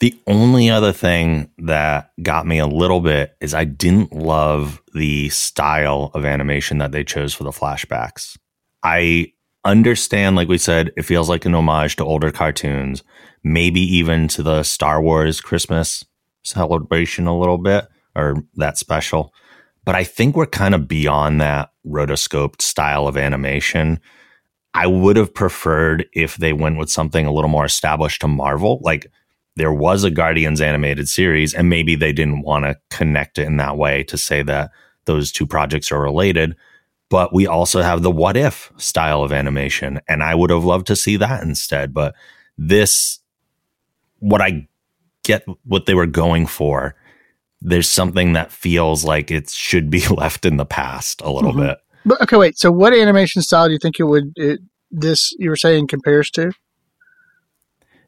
The 0.00 0.16
only 0.28 0.70
other 0.70 0.92
thing 0.92 1.50
that 1.58 2.12
got 2.22 2.46
me 2.46 2.58
a 2.58 2.66
little 2.66 3.00
bit 3.00 3.36
is 3.40 3.52
I 3.52 3.64
didn't 3.64 4.12
love 4.12 4.80
the 4.94 5.28
style 5.30 6.12
of 6.14 6.24
animation 6.24 6.78
that 6.78 6.92
they 6.92 7.02
chose 7.02 7.34
for 7.34 7.42
the 7.42 7.50
flashbacks. 7.50 8.38
I 8.84 9.32
understand, 9.64 10.36
like 10.36 10.46
we 10.48 10.56
said, 10.58 10.92
it 10.96 11.02
feels 11.02 11.28
like 11.28 11.44
an 11.44 11.54
homage 11.54 11.96
to 11.96 12.04
older 12.04 12.30
cartoons, 12.30 13.02
maybe 13.42 13.80
even 13.80 14.28
to 14.28 14.42
the 14.44 14.62
Star 14.62 15.02
Wars 15.02 15.40
Christmas 15.40 16.04
celebration 16.44 17.26
a 17.26 17.36
little 17.36 17.58
bit 17.58 17.88
or 18.14 18.44
that 18.54 18.78
special. 18.78 19.32
but 19.88 19.94
I 19.94 20.04
think 20.04 20.36
we're 20.36 20.44
kind 20.44 20.74
of 20.74 20.86
beyond 20.86 21.40
that 21.40 21.72
rotoscoped 21.86 22.60
style 22.60 23.08
of 23.08 23.16
animation. 23.16 23.98
I 24.74 24.86
would 24.86 25.16
have 25.16 25.32
preferred 25.32 26.04
if 26.12 26.36
they 26.36 26.52
went 26.52 26.76
with 26.76 26.90
something 26.90 27.24
a 27.24 27.32
little 27.32 27.48
more 27.48 27.64
established 27.64 28.20
to 28.20 28.28
Marvel. 28.28 28.80
Like 28.82 29.10
there 29.58 29.72
was 29.72 30.04
a 30.04 30.10
Guardians 30.10 30.60
animated 30.60 31.08
series, 31.08 31.52
and 31.52 31.68
maybe 31.68 31.94
they 31.94 32.12
didn't 32.12 32.42
want 32.42 32.64
to 32.64 32.76
connect 32.90 33.38
it 33.38 33.46
in 33.46 33.56
that 33.58 33.76
way 33.76 34.04
to 34.04 34.16
say 34.16 34.42
that 34.44 34.70
those 35.04 35.32
two 35.32 35.46
projects 35.46 35.92
are 35.92 36.00
related. 36.00 36.56
But 37.10 37.34
we 37.34 37.46
also 37.46 37.82
have 37.82 38.02
the 38.02 38.10
what 38.10 38.36
if 38.36 38.72
style 38.76 39.22
of 39.22 39.32
animation, 39.32 40.00
and 40.08 40.22
I 40.22 40.34
would 40.34 40.50
have 40.50 40.64
loved 40.64 40.86
to 40.88 40.96
see 40.96 41.16
that 41.16 41.42
instead. 41.42 41.92
But 41.92 42.14
this, 42.56 43.18
what 44.18 44.40
I 44.40 44.68
get 45.24 45.44
what 45.64 45.86
they 45.86 45.94
were 45.94 46.06
going 46.06 46.46
for, 46.46 46.94
there's 47.60 47.88
something 47.88 48.34
that 48.34 48.52
feels 48.52 49.04
like 49.04 49.30
it 49.30 49.50
should 49.50 49.90
be 49.90 50.06
left 50.10 50.44
in 50.44 50.56
the 50.56 50.66
past 50.66 51.20
a 51.22 51.30
little 51.30 51.52
mm-hmm. 51.52 51.68
bit. 51.68 51.78
But 52.04 52.22
okay, 52.22 52.36
wait. 52.36 52.58
So, 52.58 52.70
what 52.70 52.94
animation 52.94 53.42
style 53.42 53.66
do 53.66 53.72
you 53.72 53.78
think 53.80 53.98
it 53.98 54.04
would 54.04 54.32
it, 54.36 54.60
this 54.90 55.32
you 55.38 55.50
were 55.50 55.56
saying 55.56 55.88
compares 55.88 56.30
to? 56.32 56.52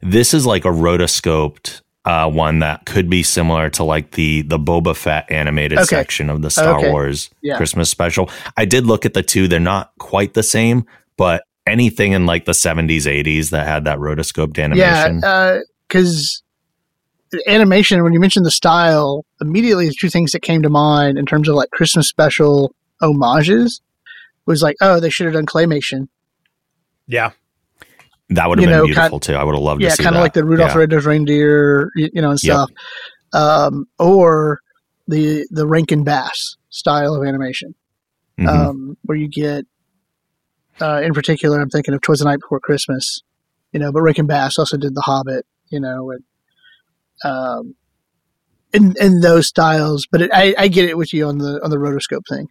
This 0.03 0.35
is 0.35 0.47
like 0.47 0.65
a 0.65 0.69
rotoscoped 0.69 1.83
uh, 2.05 2.31
one 2.31 2.61
that 2.61 2.87
could 2.87 3.11
be 3.11 3.23
similar 3.23 3.69
to 3.71 3.85
like 3.85 4.13
the 4.13 4.43
the 4.43 4.59
Boba 4.59 4.97
Fett 4.97 5.31
animated 5.31 5.79
okay. 5.79 5.85
section 5.85 6.31
of 6.31 6.43
the 6.43 6.51
Star 6.51 6.79
okay. 6.79 6.91
Wars 6.91 7.31
yeah. 7.43 7.57
Christmas 7.57 7.91
special. 7.91 8.31
I 8.57 8.65
did 8.65 8.87
look 8.87 9.05
at 9.05 9.15
the 9.15 9.23
two; 9.23 9.49
they're 9.49 9.61
not 9.61 9.93
quite 9.99 10.35
the 10.35 10.43
same, 10.43 10.87
but 11.17 11.45
anything 11.67 12.13
in 12.13 12.27
like 12.27 12.47
the 12.47 12.53
70s, 12.53 13.03
80s 13.03 13.51
that 13.51 13.67
had 13.67 13.85
that 13.85 13.99
rotoscoped 13.99 14.59
animation. 14.59 15.21
Yeah, 15.23 15.59
because 15.87 16.43
uh, 17.35 17.39
animation. 17.47 18.03
When 18.03 18.15
you 18.15 18.21
mentioned 18.21 18.47
the 18.47 18.51
style, 18.51 19.27
immediately 19.41 19.87
the 19.87 19.95
two 19.99 20.09
things 20.09 20.33
that 20.33 20.41
came 20.41 20.63
to 20.63 20.71
mind 20.71 21.19
in 21.19 21.27
terms 21.27 21.49
of 21.49 21.55
like 21.55 21.71
Christmas 21.71 22.09
special 22.09 22.75
homages 23.01 23.83
was 24.47 24.63
like, 24.63 24.77
oh, 24.81 25.01
they 25.01 25.11
should 25.11 25.27
have 25.27 25.35
done 25.35 25.47
claymation. 25.47 26.09
Yeah. 27.07 27.33
That 28.31 28.49
would 28.49 28.59
have 28.59 28.69
been 28.69 28.79
know, 28.79 28.85
beautiful 28.85 29.19
kind, 29.19 29.23
too. 29.23 29.35
I 29.35 29.43
would 29.43 29.57
have 29.57 29.63
loved 29.63 29.83
yeah, 29.83 29.89
to 29.91 29.97
see 29.97 30.03
kind 30.05 30.15
of 30.15 30.23
like 30.23 30.35
the 30.35 30.45
Rudolph 30.45 30.71
yeah. 30.71 30.79
Red-Nosed 30.79 31.05
Reindeer, 31.05 31.91
you, 31.97 32.11
you 32.13 32.23
know, 32.23 32.31
and 32.31 32.39
stuff. 32.39 32.71
Yep. 33.35 33.43
Um, 33.43 33.87
or 33.99 34.61
the 35.09 35.47
the 35.51 35.67
Rankin 35.67 36.05
Bass 36.05 36.57
style 36.69 37.15
of 37.15 37.27
animation, 37.27 37.75
mm-hmm. 38.39 38.49
um, 38.49 38.97
where 39.03 39.19
you 39.19 39.29
get, 39.29 39.65
uh, 40.81 41.01
in 41.03 41.13
particular, 41.13 41.61
I'm 41.61 41.71
thinking 41.71 41.93
of 41.93 42.03
Twas 42.03 42.21
the 42.21 42.25
Night 42.25 42.39
Before 42.41 42.61
Christmas, 42.61 43.23
you 43.73 43.81
know, 43.81 43.91
but 43.91 44.03
Rankin 44.03 44.27
Bass 44.27 44.59
also 44.59 44.77
did 44.77 44.95
The 44.95 45.01
Hobbit, 45.01 45.45
you 45.69 45.81
know, 45.81 46.13
and 46.13 46.25
um, 47.25 47.75
in 48.73 48.95
in 49.01 49.21
those 49.21 49.49
styles. 49.49 50.07
But 50.11 50.23
it, 50.23 50.31
I, 50.33 50.55
I 50.57 50.69
get 50.69 50.89
it 50.89 50.97
with 50.97 51.13
you 51.13 51.27
on 51.27 51.39
the 51.39 51.61
on 51.65 51.71
the 51.71 51.79
rotoscope 51.79 52.23
thing. 52.29 52.47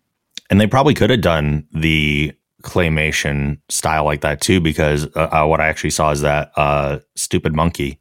And 0.49 0.59
they 0.59 0.67
probably 0.67 0.93
could 0.93 1.09
have 1.09 1.21
done 1.21 1.67
the 1.71 2.33
claymation 2.63 3.59
style 3.69 4.03
like 4.05 4.21
that 4.21 4.41
too, 4.41 4.59
because 4.59 5.05
uh, 5.15 5.29
uh, 5.31 5.45
what 5.45 5.61
I 5.61 5.67
actually 5.67 5.91
saw 5.91 6.11
is 6.11 6.21
that 6.21 6.51
uh, 6.55 6.99
Stupid 7.15 7.55
Monkey, 7.55 7.99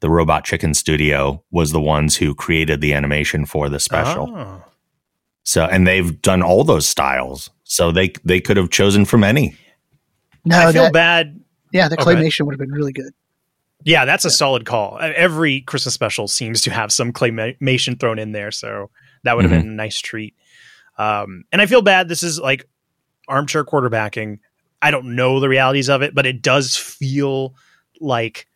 the 0.00 0.10
Robot 0.10 0.44
Chicken 0.44 0.74
Studio, 0.74 1.42
was 1.50 1.72
the 1.72 1.80
ones 1.80 2.16
who 2.16 2.34
created 2.34 2.80
the 2.80 2.94
animation 2.94 3.44
for 3.44 3.68
the 3.68 3.80
special. 3.80 4.32
Oh. 4.34 4.62
So, 5.44 5.64
and 5.64 5.86
they've 5.86 6.20
done 6.20 6.42
all 6.42 6.64
those 6.64 6.86
styles, 6.86 7.50
so 7.64 7.90
they 7.90 8.12
they 8.24 8.40
could 8.40 8.56
have 8.56 8.70
chosen 8.70 9.04
from 9.04 9.24
any. 9.24 9.56
No, 10.44 10.58
I 10.58 10.72
feel 10.72 10.84
that, 10.84 10.92
bad. 10.92 11.40
Yeah, 11.72 11.88
the 11.88 11.96
claymation 11.96 12.42
okay. 12.42 12.44
would 12.44 12.54
have 12.54 12.60
been 12.60 12.72
really 12.72 12.92
good. 12.92 13.12
Yeah, 13.84 14.04
that's 14.04 14.24
a 14.24 14.30
solid 14.30 14.66
call. 14.66 14.98
Every 15.00 15.62
Christmas 15.62 15.94
special 15.94 16.28
seems 16.28 16.62
to 16.62 16.70
have 16.70 16.92
some 16.92 17.12
claymation 17.12 17.98
thrown 17.98 18.18
in 18.18 18.32
there, 18.32 18.50
so 18.50 18.90
that 19.24 19.36
would 19.36 19.44
have 19.44 19.52
mm-hmm. 19.52 19.62
been 19.62 19.72
a 19.72 19.76
nice 19.76 19.98
treat. 20.00 20.34
Um, 20.98 21.44
and 21.52 21.62
I 21.62 21.66
feel 21.66 21.80
bad. 21.80 22.08
This 22.08 22.22
is 22.22 22.38
like 22.38 22.68
armchair 23.28 23.64
quarterbacking. 23.64 24.38
I 24.80 24.90
don't 24.90 25.16
know 25.16 25.40
the 25.40 25.48
realities 25.48 25.88
of 25.88 26.02
it, 26.02 26.14
but 26.14 26.26
it 26.26 26.42
does 26.42 26.76
feel 26.76 27.54
like 28.00 28.46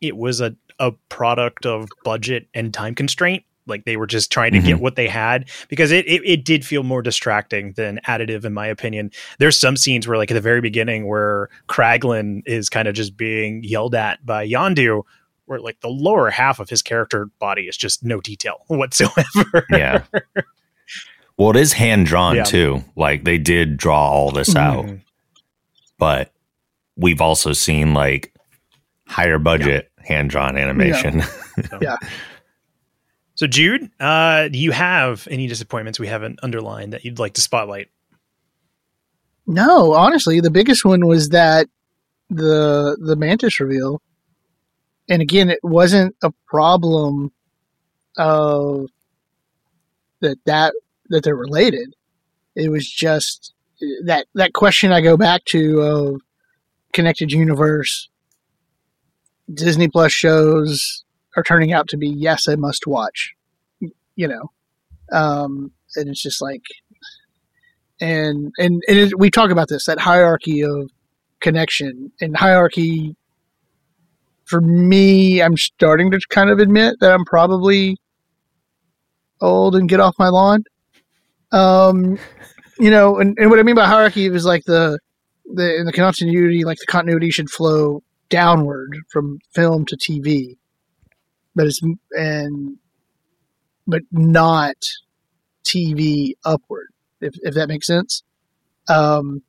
it 0.00 0.16
was 0.16 0.40
a, 0.40 0.56
a 0.78 0.92
product 1.08 1.66
of 1.66 1.88
budget 2.04 2.48
and 2.54 2.74
time 2.74 2.94
constraint. 2.94 3.44
Like 3.66 3.84
they 3.84 3.96
were 3.96 4.08
just 4.08 4.32
trying 4.32 4.52
to 4.52 4.58
mm-hmm. 4.58 4.66
get 4.66 4.80
what 4.80 4.96
they 4.96 5.06
had 5.06 5.48
because 5.68 5.92
it, 5.92 6.06
it, 6.08 6.22
it 6.24 6.44
did 6.44 6.66
feel 6.66 6.82
more 6.82 7.00
distracting 7.00 7.72
than 7.74 8.00
additive, 8.08 8.44
in 8.44 8.52
my 8.52 8.66
opinion. 8.66 9.12
There's 9.38 9.56
some 9.56 9.76
scenes 9.76 10.08
where, 10.08 10.18
like 10.18 10.32
at 10.32 10.34
the 10.34 10.40
very 10.40 10.60
beginning, 10.60 11.06
where 11.06 11.48
Kraglin 11.68 12.42
is 12.44 12.68
kind 12.68 12.88
of 12.88 12.94
just 12.94 13.16
being 13.16 13.62
yelled 13.62 13.94
at 13.94 14.24
by 14.26 14.48
Yondu, 14.48 15.02
where 15.46 15.60
like 15.60 15.80
the 15.80 15.88
lower 15.88 16.28
half 16.30 16.58
of 16.58 16.68
his 16.68 16.82
character 16.82 17.26
body 17.38 17.62
is 17.62 17.76
just 17.76 18.04
no 18.04 18.20
detail 18.20 18.62
whatsoever. 18.66 19.66
Yeah. 19.70 20.02
Well, 21.42 21.50
it 21.50 21.56
is 21.56 21.72
hand 21.72 22.06
drawn 22.06 22.36
yeah. 22.36 22.44
too. 22.44 22.84
Like 22.94 23.24
they 23.24 23.36
did 23.36 23.76
draw 23.76 24.08
all 24.12 24.30
this 24.30 24.50
mm-hmm. 24.50 24.90
out, 24.90 24.98
but 25.98 26.32
we've 26.96 27.20
also 27.20 27.52
seen 27.52 27.94
like 27.94 28.32
higher 29.08 29.40
budget 29.40 29.90
yeah. 29.98 30.06
hand 30.06 30.30
drawn 30.30 30.56
animation. 30.56 31.18
Yeah. 31.18 31.26
So. 31.68 31.78
yeah. 31.82 31.96
So, 33.34 33.48
Jude, 33.48 33.90
uh, 33.98 34.50
do 34.50 34.58
you 34.60 34.70
have 34.70 35.26
any 35.32 35.48
disappointments 35.48 35.98
we 35.98 36.06
haven't 36.06 36.38
underlined 36.44 36.92
that 36.92 37.04
you'd 37.04 37.18
like 37.18 37.32
to 37.32 37.40
spotlight? 37.40 37.88
No, 39.48 39.94
honestly, 39.94 40.38
the 40.38 40.50
biggest 40.52 40.84
one 40.84 41.08
was 41.08 41.30
that 41.30 41.66
the 42.30 42.96
the 43.00 43.16
mantis 43.16 43.58
reveal, 43.58 44.00
and 45.08 45.20
again, 45.20 45.50
it 45.50 45.58
wasn't 45.64 46.14
a 46.22 46.32
problem 46.46 47.32
of 48.16 48.86
that 50.20 50.38
that 50.44 50.74
that 51.12 51.22
they're 51.22 51.36
related. 51.36 51.94
It 52.56 52.70
was 52.70 52.90
just 52.90 53.52
that 54.04 54.26
that 54.34 54.52
question 54.52 54.92
I 54.92 55.00
go 55.00 55.16
back 55.16 55.44
to 55.46 55.80
of 55.80 56.20
connected 56.92 57.30
universe. 57.30 58.08
Disney 59.52 59.88
Plus 59.88 60.12
shows 60.12 61.04
are 61.36 61.42
turning 61.42 61.72
out 61.72 61.88
to 61.88 61.96
be 61.96 62.08
yes, 62.08 62.48
I 62.48 62.56
must 62.56 62.86
watch. 62.86 63.34
You 64.16 64.28
know, 64.28 64.50
um, 65.12 65.72
and 65.96 66.08
it's 66.08 66.22
just 66.22 66.42
like, 66.42 66.62
and 68.00 68.52
and 68.58 68.82
and 68.88 68.98
it, 68.98 69.18
we 69.18 69.30
talk 69.30 69.50
about 69.50 69.68
this 69.68 69.86
that 69.86 70.00
hierarchy 70.00 70.62
of 70.62 70.90
connection 71.40 72.10
and 72.20 72.36
hierarchy. 72.36 73.16
For 74.44 74.60
me, 74.60 75.40
I'm 75.40 75.56
starting 75.56 76.10
to 76.10 76.20
kind 76.28 76.50
of 76.50 76.58
admit 76.58 76.96
that 77.00 77.12
I'm 77.12 77.24
probably 77.24 77.96
old 79.40 79.74
and 79.74 79.88
get 79.88 80.00
off 80.00 80.14
my 80.18 80.28
lawn. 80.28 80.64
Um, 81.52 82.18
you 82.78 82.90
know, 82.90 83.18
and, 83.18 83.36
and 83.38 83.50
what 83.50 83.58
I 83.58 83.62
mean 83.62 83.74
by 83.74 83.86
hierarchy 83.86 84.26
is 84.26 84.44
like 84.44 84.64
the 84.64 84.98
the 85.54 85.76
in 85.76 85.86
the 85.86 85.92
continuity, 85.92 86.64
like 86.64 86.78
the 86.78 86.86
continuity 86.86 87.30
should 87.30 87.50
flow 87.50 88.02
downward 88.28 88.96
from 89.10 89.38
film 89.54 89.84
to 89.86 89.96
TV, 89.96 90.56
but 91.54 91.66
it's 91.66 91.80
and 92.12 92.78
but 93.86 94.02
not 94.10 94.76
TV 95.64 96.32
upward, 96.44 96.88
if 97.20 97.34
if 97.42 97.54
that 97.54 97.68
makes 97.68 97.86
sense. 97.86 98.22
Um, 98.88 99.42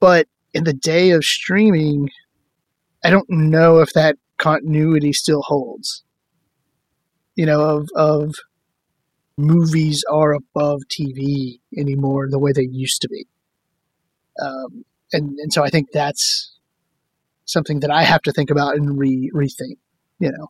but 0.00 0.26
in 0.54 0.64
the 0.64 0.72
day 0.72 1.10
of 1.10 1.24
streaming, 1.24 2.10
I 3.04 3.10
don't 3.10 3.28
know 3.28 3.78
if 3.78 3.92
that 3.94 4.16
continuity 4.38 5.12
still 5.12 5.42
holds. 5.42 6.04
You 7.34 7.46
know, 7.46 7.60
of 7.60 7.88
of 7.94 8.34
movies 9.38 10.04
are 10.10 10.32
above 10.32 10.82
TV 10.90 11.60
anymore 11.76 12.28
the 12.28 12.38
way 12.38 12.52
they 12.52 12.68
used 12.70 13.00
to 13.02 13.08
be. 13.08 13.26
Um, 14.42 14.84
and, 15.12 15.38
and 15.38 15.52
so 15.52 15.64
I 15.64 15.70
think 15.70 15.92
that's 15.92 16.56
something 17.44 17.80
that 17.80 17.90
I 17.90 18.02
have 18.02 18.22
to 18.22 18.32
think 18.32 18.50
about 18.50 18.76
and 18.76 18.98
re 18.98 19.30
rethink, 19.34 19.78
you 20.18 20.30
know. 20.30 20.48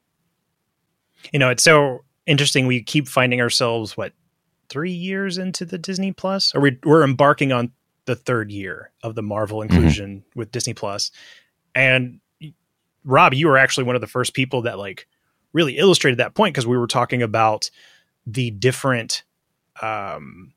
You 1.33 1.39
know, 1.39 1.51
it's 1.51 1.63
so 1.63 2.01
interesting. 2.27 2.67
We 2.67 2.83
keep 2.83 3.09
finding 3.09 3.41
ourselves, 3.41 3.97
what, 3.97 4.13
three 4.69 4.93
years 4.93 5.39
into 5.39 5.65
the 5.65 5.79
Disney 5.79 6.13
Plus? 6.13 6.55
Or 6.55 6.61
we, 6.61 6.79
we're 6.85 7.05
embarking 7.05 7.53
on 7.53 7.73
the 8.07 8.17
third 8.17 8.51
year 8.51 8.91
of 9.03 9.15
the 9.15 9.23
Marvel 9.23 9.61
mm-hmm. 9.61 9.75
inclusion 9.75 10.19
mm-hmm. 10.19 10.39
with 10.39 10.51
Disney 10.51 10.75
Plus. 10.75 11.11
And 11.75 12.21
Rob, 13.05 13.35
you 13.35 13.49
were 13.49 13.59
actually 13.59 13.85
one 13.85 13.95
of 13.95 14.01
the 14.01 14.07
first 14.07 14.35
people 14.35 14.63
that 14.63 14.79
like 14.79 15.07
really 15.53 15.79
illustrated 15.79 16.19
that 16.19 16.35
point 16.35 16.55
because 16.55 16.67
we 16.67 16.77
were 16.77 16.87
talking 16.87 17.23
about 17.23 17.71
the 18.33 18.51
different 18.51 19.23
um, 19.81 20.53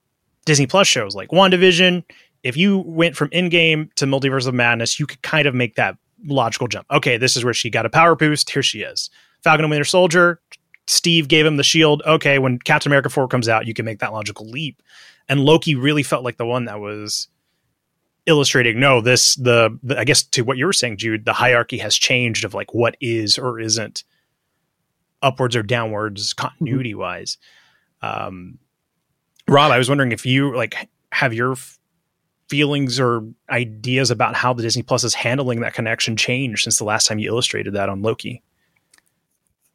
Disney 0.46 0.68
Plus 0.68 0.88
shows 0.88 1.16
like 1.16 1.30
WandaVision. 1.30 2.04
If 2.44 2.58
you 2.58 2.80
went 2.80 3.16
from 3.16 3.30
Endgame 3.30 3.94
to 3.96 4.06
Multiverse 4.06 4.48
of 4.48 4.54
Madness, 4.54 5.00
you 5.00 5.06
could 5.06 5.22
kind 5.22 5.48
of 5.48 5.54
make 5.54 5.76
that 5.76 5.98
logical 6.26 6.68
jump. 6.68 6.88
Okay, 6.92 7.18
this 7.18 7.38
is 7.38 7.46
where 7.46 7.54
she 7.54 7.70
got 7.70 7.86
a 7.86 7.90
power 7.90 8.16
boost. 8.16 8.50
Here 8.50 8.64
she 8.64 8.82
is. 8.82 9.10
Falcon 9.44 9.66
and 9.66 9.72
Winter 9.72 9.86
Soldier. 9.86 10.42
Steve 10.88 11.28
gave 11.28 11.46
him 11.46 11.58
the 11.58 11.64
shield. 11.64 12.02
Okay, 12.06 12.40
when 12.40 12.60
Captain 12.60 12.90
America 12.90 13.10
4 13.10 13.28
comes 13.28 13.48
out, 13.48 13.68
you 13.68 13.74
can 13.74 13.86
make 13.86 14.00
that 14.00 14.12
logical 14.12 14.50
leap. 14.50 14.82
And 15.30 15.40
Loki 15.40 15.76
really 15.76 16.04
felt 16.04 16.24
like 16.24 16.38
the 16.38 16.46
one 16.46 16.66
that 16.66 16.80
was 16.80 17.28
illustrating 18.28 18.80
no 18.80 19.02
this 19.02 19.36
the, 19.36 19.78
the, 19.82 19.98
i 19.98 20.04
guess 20.04 20.22
to 20.22 20.44
what 20.44 20.56
you 20.56 20.66
were 20.66 20.74
saying 20.74 20.96
jude 20.96 21.26
the 21.26 21.34
hierarchy 21.34 21.80
has 21.80 21.96
changed 21.96 22.46
of 22.46 22.54
like 22.54 22.72
what 22.74 22.96
is 23.02 23.38
or 23.38 23.60
isn't 23.60 24.04
upwards 25.24 25.56
or 25.56 25.64
downwards 25.64 26.34
continuity 26.34 26.94
wise 26.94 27.38
um, 28.02 28.58
Rob, 29.48 29.72
I 29.72 29.78
was 29.78 29.90
wondering 29.90 30.12
if 30.12 30.26
you 30.26 30.56
like 30.56 30.90
have 31.12 31.34
your 31.34 31.56
feelings 32.50 33.00
or 33.00 33.24
ideas 33.50 34.12
about 34.12 34.36
how 34.36 34.54
the 34.54 34.62
Disney 34.62 34.84
Plus 34.84 35.04
is 35.04 35.14
handling 35.14 35.62
that 35.62 35.74
connection 35.74 36.18
changed 36.18 36.64
since 36.64 36.78
the 36.78 36.84
last 36.84 37.08
time 37.08 37.20
you 37.20 37.30
illustrated 37.30 37.74
that 37.74 37.90
on 37.90 38.02
Loki. 38.02 38.44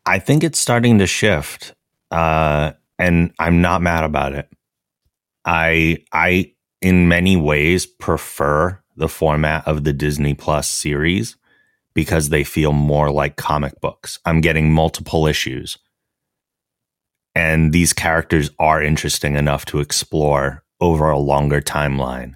I 0.04 0.18
think 0.18 0.44
it's 0.44 0.58
starting 0.58 0.98
to 0.98 1.06
shift, 1.06 1.74
uh, 2.10 2.72
and 2.98 3.32
I'm 3.38 3.60
not 3.60 3.82
mad 3.82 4.04
about 4.04 4.34
it. 4.34 4.48
I 5.44 5.98
I 6.12 6.52
in 6.80 7.08
many 7.08 7.36
ways 7.36 7.86
prefer 7.86 8.80
the 8.96 9.08
format 9.08 9.66
of 9.66 9.84
the 9.84 9.92
Disney 9.92 10.34
Plus 10.34 10.68
series 10.68 11.36
because 11.94 12.28
they 12.28 12.44
feel 12.44 12.72
more 12.72 13.10
like 13.10 13.36
comic 13.36 13.80
books. 13.80 14.18
I'm 14.24 14.40
getting 14.40 14.72
multiple 14.72 15.26
issues. 15.26 15.78
And 17.36 17.70
these 17.70 17.92
characters 17.92 18.50
are 18.58 18.82
interesting 18.82 19.36
enough 19.36 19.66
to 19.66 19.80
explore 19.80 20.64
over 20.80 21.10
a 21.10 21.18
longer 21.18 21.60
timeline. 21.60 22.32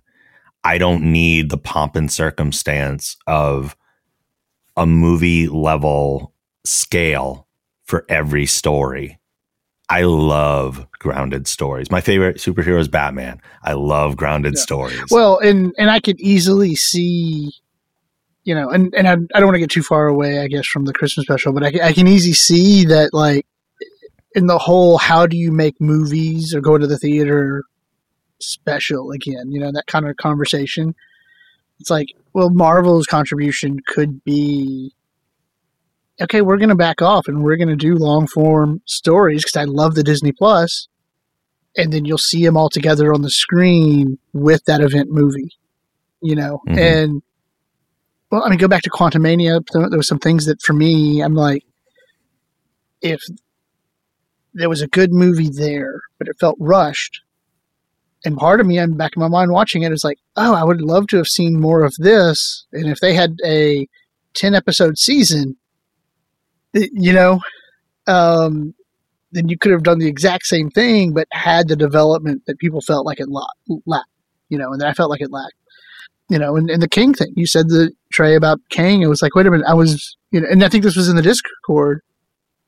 I 0.63 0.77
don't 0.77 1.11
need 1.11 1.49
the 1.49 1.57
pomp 1.57 1.97
and 1.97 2.13
circumstance 2.13 3.17
of 3.27 3.75
a 4.77 4.85
movie 4.85 5.49
level 5.49 6.35
scale 6.67 7.49
for 7.85 8.05
every 8.11 8.45
story. 8.45 9.19
I 9.89 10.03
love 10.03 10.87
grounded 10.99 11.49
stories. 11.49 11.91
My 11.91 12.03
favorite 12.03 12.37
superhero 12.37 12.79
is 12.79 12.87
Batman. 12.87 13.41
I 13.65 13.73
love 13.73 14.19
grounded 14.19 14.53
yeah. 14.57 14.63
stories. 14.63 15.03
Well, 15.11 15.39
and 15.39 15.75
and 15.79 15.91
I 15.91 16.01
could 16.01 16.21
easily 16.21 16.77
see, 16.77 17.51
you 18.45 18.55
know, 18.55 18.69
and 18.69 18.95
and 18.95 19.09
I, 19.09 19.13
I 19.13 19.41
don't 19.41 19.47
want 19.47 19.55
to 19.55 19.61
get 19.61 19.71
too 19.71 19.83
far 19.83 20.09
away, 20.09 20.41
I 20.41 20.47
guess, 20.47 20.67
from 20.67 20.85
the 20.85 20.93
Christmas 20.93 21.25
special, 21.25 21.55
but 21.55 21.65
I, 21.65 21.89
I 21.89 21.93
can 21.95 22.07
easily 22.07 22.35
see 22.35 22.85
that, 22.85 23.15
like, 23.15 23.47
in 24.35 24.47
the 24.47 24.59
whole, 24.59 24.99
how 24.99 25.27
do 25.27 25.37
you 25.37 25.53
make 25.53 25.81
movies 25.81 26.55
or 26.55 26.61
go 26.61 26.79
to 26.79 26.87
the 26.87 26.99
theater 26.99 27.65
special 28.41 29.11
again? 29.11 29.51
You 29.51 29.61
know, 29.61 29.73
that 29.73 29.87
kind 29.87 30.07
of 30.07 30.17
conversation. 30.17 30.95
It's 31.79 31.91
like, 31.91 32.09
well, 32.33 32.51
Marvel's 32.51 33.07
contribution 33.07 33.81
could 33.87 34.23
be 34.25 34.93
okay, 36.21 36.43
we're 36.43 36.59
going 36.59 36.69
to 36.69 36.75
back 36.75 37.01
off 37.01 37.29
and 37.29 37.43
we're 37.43 37.57
going 37.57 37.69
to 37.69 37.77
do 37.77 37.95
long 37.95 38.27
form 38.27 38.83
stories 38.87 39.43
because 39.43 39.57
I 39.57 39.65
love 39.65 39.95
the 39.95 40.03
Disney 40.03 40.33
Plus, 40.33 40.89
and 41.77 41.93
then 41.93 42.05
you'll 42.05 42.19
see 42.19 42.45
them 42.45 42.57
all 42.57 42.69
together 42.69 43.15
on 43.15 43.23
the 43.23 43.31
screen 43.31 44.19
with 44.33 44.65
that 44.67 44.81
event 44.81 45.11
movie, 45.11 45.53
you 46.21 46.37
know. 46.37 46.61
Mm-hmm. 46.69 46.79
And 46.79 47.23
well, 48.31 48.45
I 48.45 48.51
mean, 48.51 48.59
go 48.59 48.69
back 48.69 48.83
to 48.83 48.91
Quantumania. 48.91 49.65
There 49.73 49.97
was 49.97 50.09
some 50.09 50.19
things 50.19 50.47
that 50.47 50.61
for 50.63 50.73
me, 50.73 51.21
I'm 51.23 51.35
like, 51.35 51.65
if 53.01 53.23
there 54.55 54.69
was 54.69 54.83
a 54.83 54.89
good 54.89 55.13
movie 55.13 55.51
there, 55.51 56.01
but 56.19 56.29
it 56.29 56.37
felt 56.41 56.57
rushed. 56.59 57.21
And 58.25 58.37
part 58.37 58.61
of 58.61 58.67
me, 58.67 58.79
I'm 58.79 58.97
back 58.97 59.13
in 59.17 59.21
my 59.21 59.29
mind 59.29 59.51
watching 59.51 59.83
it, 59.83 59.93
is 59.93 60.05
like, 60.05 60.19
oh, 60.37 60.55
I 60.55 60.65
would 60.65 60.83
love 60.83 61.07
to 61.09 61.17
have 61.17 61.27
seen 61.27 61.61
more 61.61 61.85
of 61.85 61.95
this. 61.99 62.67
And 62.73 62.87
if 62.89 63.01
they 63.01 63.15
had 63.15 63.37
a 63.45 63.87
10 64.35 64.55
episode 64.55 64.99
season, 64.99 65.57
you 66.75 67.13
know, 67.13 67.41
um, 68.07 68.75
then 69.33 69.49
you 69.49 69.57
could 69.57 69.73
have 69.73 69.83
done 69.83 69.99
the 69.99 70.09
exact 70.09 70.47
same 70.47 70.71
thing, 70.71 71.13
but 71.13 71.29
had 71.33 71.69
the 71.69 71.77
development 71.77 72.43
that 72.47 72.59
people 72.59 72.81
felt 72.81 73.07
like 73.07 73.21
it 73.21 73.29
lacked, 73.29 74.09
you 74.49 74.59
know, 74.59 74.73
and 74.73 74.81
that 74.81 74.89
I 74.89 74.93
felt 74.93 75.11
like 75.11 75.21
it 75.21 75.31
lacked, 75.31 75.55
you 76.29 76.39
know, 76.39 76.57
and, 76.57 76.71
and 76.71 76.83
the 76.83 76.89
King 76.89 77.15
thing, 77.15 77.33
you 77.37 77.47
said 77.47 77.69
the 77.69 77.93
Trey 78.13 78.35
about 78.35 78.61
Kang, 78.71 79.03
it 79.03 79.09
was 79.09 79.23
like, 79.23 79.35
wait 79.35 79.47
a 79.47 79.51
minute, 79.51 79.67
I 79.69 79.75
was, 79.75 80.17
you 80.31 80.41
know, 80.41 80.49
and 80.51 80.65
I 80.65 80.69
think 80.69 80.85
this 80.85 80.97
was 80.97 81.09
in 81.09 81.17
the 81.17 81.23
Discord, 81.23 82.03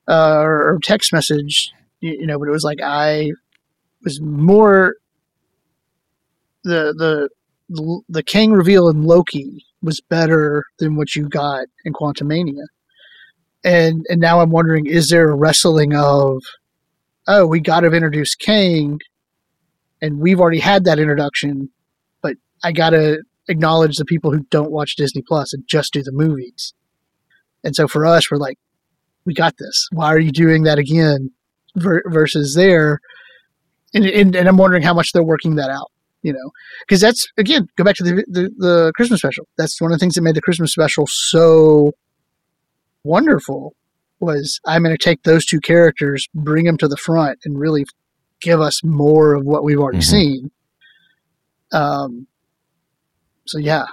uh, 0.07 0.39
or, 0.39 0.79
text 0.83 1.13
message, 1.13 1.71
you, 1.99 2.17
you 2.21 2.27
know, 2.27 2.39
but 2.39 2.47
it 2.47 2.51
was 2.51 2.63
like, 2.63 2.79
I 2.83 3.31
was 4.03 4.21
more 4.21 4.95
the, 6.63 6.93
the, 6.97 7.29
the, 7.69 8.01
the 8.09 8.23
Kang 8.23 8.51
reveal 8.51 8.89
in 8.89 9.03
Loki 9.03 9.65
was 9.81 10.01
better 10.01 10.63
than 10.79 10.95
what 10.95 11.15
you 11.15 11.27
got 11.27 11.65
in 11.85 11.93
Quantumania 11.93 12.63
and 13.63 14.05
and 14.09 14.19
now 14.19 14.41
I'm 14.41 14.51
wondering, 14.51 14.85
is 14.85 15.09
there 15.09 15.29
a 15.29 15.35
wrestling 15.35 15.95
of, 15.95 16.41
oh, 17.27 17.47
we 17.47 17.59
got 17.59 17.81
to 17.81 17.87
introduce 17.87 18.35
Kang, 18.35 18.99
and 20.01 20.19
we've 20.19 20.39
already 20.39 20.59
had 20.59 20.83
that 20.85 20.99
introduction, 20.99 21.69
but 22.21 22.35
I 22.63 22.71
got 22.71 22.91
to 22.91 23.23
acknowledge 23.47 23.97
the 23.97 24.05
people 24.05 24.31
who 24.31 24.45
don't 24.49 24.71
watch 24.71 24.95
Disney 24.95 25.23
Plus 25.25 25.53
and 25.53 25.63
just 25.67 25.93
do 25.93 26.03
the 26.03 26.11
movies. 26.11 26.73
And 27.63 27.75
so 27.75 27.87
for 27.87 28.05
us, 28.05 28.29
we're 28.29 28.37
like, 28.37 28.57
we 29.25 29.33
got 29.33 29.55
this. 29.57 29.87
Why 29.91 30.07
are 30.07 30.19
you 30.19 30.31
doing 30.31 30.63
that 30.63 30.79
again? 30.79 31.31
versus 31.75 32.53
there, 32.55 32.99
and, 33.95 34.05
and, 34.05 34.35
and 34.35 34.47
I'm 34.47 34.57
wondering 34.57 34.83
how 34.83 34.93
much 34.93 35.11
they're 35.11 35.23
working 35.23 35.55
that 35.55 35.71
out 35.71 35.89
you 36.23 36.31
know, 36.31 36.51
because 36.87 37.01
that's 37.01 37.27
again 37.37 37.67
go 37.77 37.83
back 37.83 37.95
to 37.95 38.03
the, 38.03 38.25
the, 38.27 38.49
the 38.57 38.93
Christmas 38.95 39.19
special. 39.19 39.45
That's 39.57 39.79
one 39.81 39.91
of 39.91 39.99
the 39.99 40.01
things 40.01 40.15
that 40.15 40.21
made 40.21 40.35
the 40.35 40.41
Christmas 40.41 40.71
special 40.71 41.05
so 41.05 41.91
wonderful 43.03 43.75
was 44.19 44.59
I'm 44.65 44.83
going 44.83 44.95
to 44.95 45.03
take 45.03 45.23
those 45.23 45.45
two 45.45 45.59
characters, 45.59 46.27
bring 46.33 46.63
them 46.63 46.77
to 46.77 46.87
the 46.87 46.95
front, 46.95 47.39
and 47.43 47.59
really 47.59 47.85
give 48.41 48.61
us 48.61 48.83
more 48.83 49.33
of 49.33 49.43
what 49.43 49.65
we've 49.65 49.77
already 49.77 49.97
mm-hmm. 49.97 50.11
seen. 50.11 50.51
Um, 51.73 52.27
so 53.45 53.57
yeah, 53.57 53.85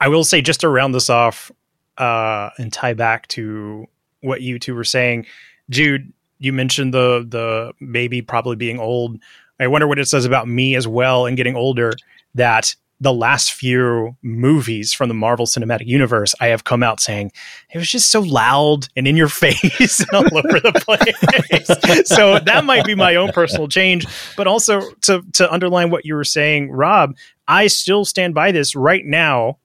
I 0.00 0.08
will 0.08 0.24
say 0.24 0.42
just 0.42 0.60
to 0.62 0.68
round 0.68 0.96
this 0.96 1.08
off 1.08 1.52
uh, 1.96 2.50
and 2.58 2.72
tie 2.72 2.94
back 2.94 3.28
to 3.28 3.86
what 4.24 4.42
you 4.42 4.58
two 4.58 4.74
were 4.74 4.84
saying, 4.84 5.26
Jude. 5.70 6.12
You 6.38 6.52
mentioned 6.52 6.92
the 6.92 7.24
the 7.28 7.72
baby 7.92 8.20
probably 8.22 8.56
being 8.56 8.78
old. 8.78 9.18
I 9.60 9.68
wonder 9.68 9.86
what 9.86 9.98
it 9.98 10.08
says 10.08 10.24
about 10.24 10.48
me 10.48 10.74
as 10.74 10.86
well 10.86 11.26
and 11.26 11.36
getting 11.36 11.56
older. 11.56 11.92
That 12.34 12.74
the 13.00 13.12
last 13.12 13.52
few 13.52 14.16
movies 14.22 14.92
from 14.92 15.08
the 15.08 15.14
Marvel 15.14 15.46
Cinematic 15.46 15.86
Universe, 15.86 16.34
I 16.40 16.46
have 16.46 16.64
come 16.64 16.82
out 16.82 17.00
saying 17.00 17.32
it 17.72 17.78
was 17.78 17.88
just 17.88 18.10
so 18.10 18.20
loud 18.20 18.88
and 18.96 19.06
in 19.06 19.16
your 19.16 19.28
face 19.44 20.00
and 20.00 20.10
all 20.12 20.38
over 20.38 20.60
the 20.60 20.72
place. 20.84 22.08
so 22.08 22.38
that 22.38 22.64
might 22.64 22.84
be 22.84 22.94
my 22.94 23.14
own 23.16 23.30
personal 23.32 23.68
change. 23.68 24.06
But 24.36 24.46
also 24.46 24.80
to 25.02 25.22
to 25.34 25.52
underline 25.52 25.90
what 25.90 26.04
you 26.04 26.14
were 26.14 26.24
saying, 26.24 26.70
Rob, 26.72 27.16
I 27.46 27.66
still 27.66 28.04
stand 28.04 28.34
by 28.34 28.52
this 28.52 28.74
right 28.74 29.04
now 29.04 29.58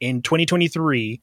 in 0.00 0.22
2023. 0.22 1.20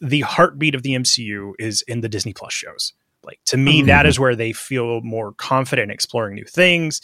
The 0.00 0.20
heartbeat 0.20 0.74
of 0.74 0.82
the 0.82 0.94
MCU 0.94 1.52
is 1.58 1.82
in 1.82 2.00
the 2.00 2.08
Disney 2.08 2.32
Plus 2.32 2.52
shows. 2.52 2.92
Like 3.24 3.40
to 3.46 3.56
me, 3.56 3.78
mm-hmm. 3.78 3.86
that 3.88 4.06
is 4.06 4.18
where 4.18 4.36
they 4.36 4.52
feel 4.52 5.00
more 5.00 5.32
confident 5.32 5.90
exploring 5.90 6.34
new 6.34 6.44
things. 6.44 7.00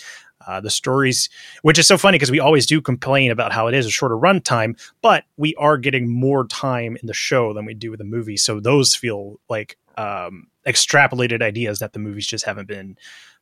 Uh, 0.47 0.59
the 0.59 0.71
stories, 0.71 1.29
which 1.63 1.79
is 1.79 1.87
so 1.87 1.99
funny 1.99 2.17
because 2.17 2.31
we 2.31 2.41
always 2.41 2.65
do 2.65 2.81
complain 2.81 3.31
about 3.31 3.53
how 3.53 3.67
it 3.67 3.75
is 3.75 3.85
a 3.85 3.91
shorter 3.91 4.17
runtime, 4.17 4.79
but 5.03 5.25
we 5.37 5.55
are 5.57 5.77
getting 5.77 6.09
more 6.11 6.47
time 6.47 6.97
in 6.97 7.07
the 7.07 7.13
show 7.13 7.53
than 7.53 7.67
we 7.67 7.75
do 7.75 7.91
with 7.91 7.99
the 7.99 8.05
movie. 8.05 8.39
So 8.39 8.59
those 8.59 8.95
feel 8.95 9.39
like 9.51 9.77
um, 9.99 10.47
extrapolated 10.67 11.43
ideas 11.43 11.79
that 11.81 11.93
the 11.93 11.99
movies 11.99 12.27
just 12.27 12.47
haven't 12.47 12.69
been 12.69 12.97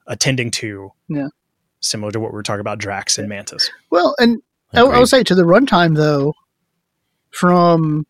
attending 0.09 0.51
to. 0.51 0.91
Yeah. 1.09 1.29
Similar 1.79 2.11
to 2.13 2.21
what 2.21 2.33
we 2.33 2.37
were 2.37 2.43
talking 2.43 2.61
about 2.61 2.81
Drax 2.81 3.17
and 3.17 3.29
Mantis. 3.29 3.71
Well, 3.91 4.17
and 4.19 4.43
I, 4.75 4.81
I 4.81 4.99
will 4.99 5.07
say 5.07 5.23
to 5.23 5.37
the 5.37 5.45
runtime 5.45 5.95
though, 5.95 6.35
from 7.31 8.08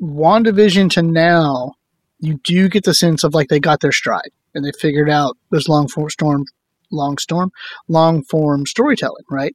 WandaVision 0.00 0.90
to 0.90 1.02
now, 1.02 1.72
you 2.20 2.40
do 2.44 2.68
get 2.68 2.84
the 2.84 2.94
sense 2.94 3.24
of 3.24 3.34
like 3.34 3.48
they 3.48 3.60
got 3.60 3.80
their 3.80 3.92
stride 3.92 4.30
and 4.54 4.64
they 4.64 4.72
figured 4.78 5.10
out 5.10 5.36
those 5.50 5.68
long 5.68 5.88
storm 6.08 6.44
long 6.90 7.18
storm, 7.18 7.50
long 7.88 8.22
form 8.24 8.66
storytelling, 8.66 9.24
right? 9.30 9.54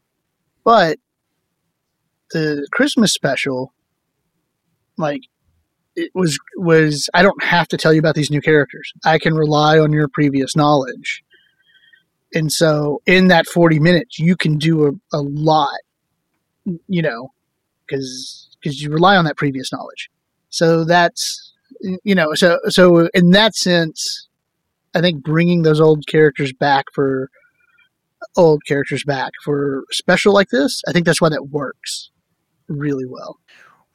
But 0.64 1.00
the 2.32 2.68
Christmas 2.72 3.14
special, 3.14 3.74
like 4.98 5.22
it 5.96 6.12
was 6.14 6.38
was 6.58 7.10
I 7.14 7.22
don't 7.22 7.44
have 7.44 7.68
to 7.70 7.78
tell 7.78 7.94
you 7.94 8.00
about 8.00 8.16
these 8.16 8.32
new 8.32 8.42
characters. 8.42 8.92
I 9.06 9.20
can 9.20 9.34
rely 9.34 9.78
on 9.78 9.92
your 9.92 10.08
previous 10.08 10.56
knowledge. 10.56 11.24
And 12.34 12.52
so 12.52 13.02
in 13.06 13.28
that 13.28 13.46
40 13.46 13.80
minutes 13.80 14.18
you 14.18 14.36
can 14.36 14.58
do 14.58 14.88
a, 14.88 15.18
a 15.18 15.22
lot, 15.22 15.78
you 16.88 17.02
know, 17.02 17.32
because 17.86 18.50
because 18.62 18.82
you 18.82 18.90
rely 18.90 19.16
on 19.18 19.26
that 19.26 19.38
previous 19.38 19.72
knowledge. 19.72 20.10
So 20.54 20.84
that's 20.84 21.52
you 22.04 22.14
know, 22.14 22.36
so 22.36 22.60
so 22.68 23.10
in 23.14 23.32
that 23.32 23.56
sense, 23.56 24.28
I 24.94 25.02
think 25.02 25.24
bringing 25.24 25.64
those 25.64 25.82
old 25.82 26.06
characters 26.06 26.54
back 26.54 26.86
for 26.94 27.32
old 28.38 28.62
characters 28.68 29.04
back 29.04 29.32
for 29.44 29.84
special 29.92 30.32
like 30.32 30.50
this, 30.50 30.84
I 30.88 30.92
think 30.92 31.08
that's 31.08 31.20
why 31.20 31.30
that 31.30 31.50
works 31.50 32.12
really 32.68 33.06
well. 33.08 33.40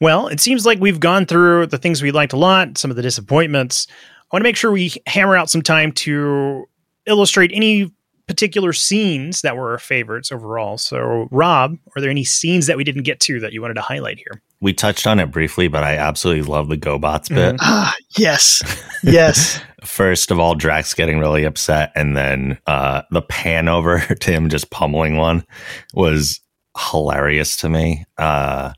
Well, 0.01 0.27
it 0.27 0.41
seems 0.41 0.65
like 0.65 0.79
we've 0.79 0.99
gone 0.99 1.25
through 1.25 1.67
the 1.67 1.77
things 1.77 2.01
we 2.01 2.11
liked 2.11 2.33
a 2.33 2.37
lot, 2.37 2.77
some 2.77 2.91
of 2.91 2.97
the 2.97 3.03
disappointments. 3.03 3.87
I 3.89 4.35
want 4.35 4.41
to 4.43 4.47
make 4.47 4.57
sure 4.57 4.71
we 4.71 4.93
hammer 5.07 5.37
out 5.37 5.49
some 5.49 5.61
time 5.61 5.93
to 5.93 6.65
illustrate 7.05 7.51
any 7.53 7.89
particular 8.27 8.73
scenes 8.73 9.41
that 9.41 9.55
were 9.55 9.71
our 9.71 9.79
favorites 9.79 10.29
overall. 10.29 10.77
So, 10.77 11.29
Rob, 11.31 11.77
are 11.95 12.01
there 12.01 12.11
any 12.11 12.25
scenes 12.25 12.67
that 12.67 12.75
we 12.75 12.83
didn't 12.83 13.03
get 13.03 13.21
to 13.21 13.39
that 13.39 13.53
you 13.53 13.61
wanted 13.61 13.75
to 13.75 13.81
highlight 13.81 14.17
here? 14.17 14.41
We 14.61 14.73
touched 14.73 15.07
on 15.07 15.19
it 15.19 15.31
briefly, 15.31 15.67
but 15.69 15.83
I 15.83 15.95
absolutely 15.95 16.43
love 16.43 16.67
the 16.67 16.77
GoBots 16.77 17.29
bit. 17.29 17.55
Mm-hmm. 17.55 17.57
Ah, 17.61 17.95
yes, 18.17 18.61
yes. 19.03 19.61
First 19.85 20.31
of 20.31 20.39
all, 20.39 20.55
Drax 20.55 20.93
getting 20.93 21.19
really 21.19 21.45
upset, 21.45 21.93
and 21.95 22.17
then 22.17 22.57
uh, 22.67 23.03
the 23.11 23.21
pan 23.21 23.69
over 23.69 23.99
to 24.19 24.31
him 24.31 24.49
just 24.49 24.69
pummeling 24.69 25.17
one 25.17 25.45
was 25.93 26.41
hilarious 26.77 27.55
to 27.57 27.69
me. 27.69 28.05
Uh, 28.17 28.73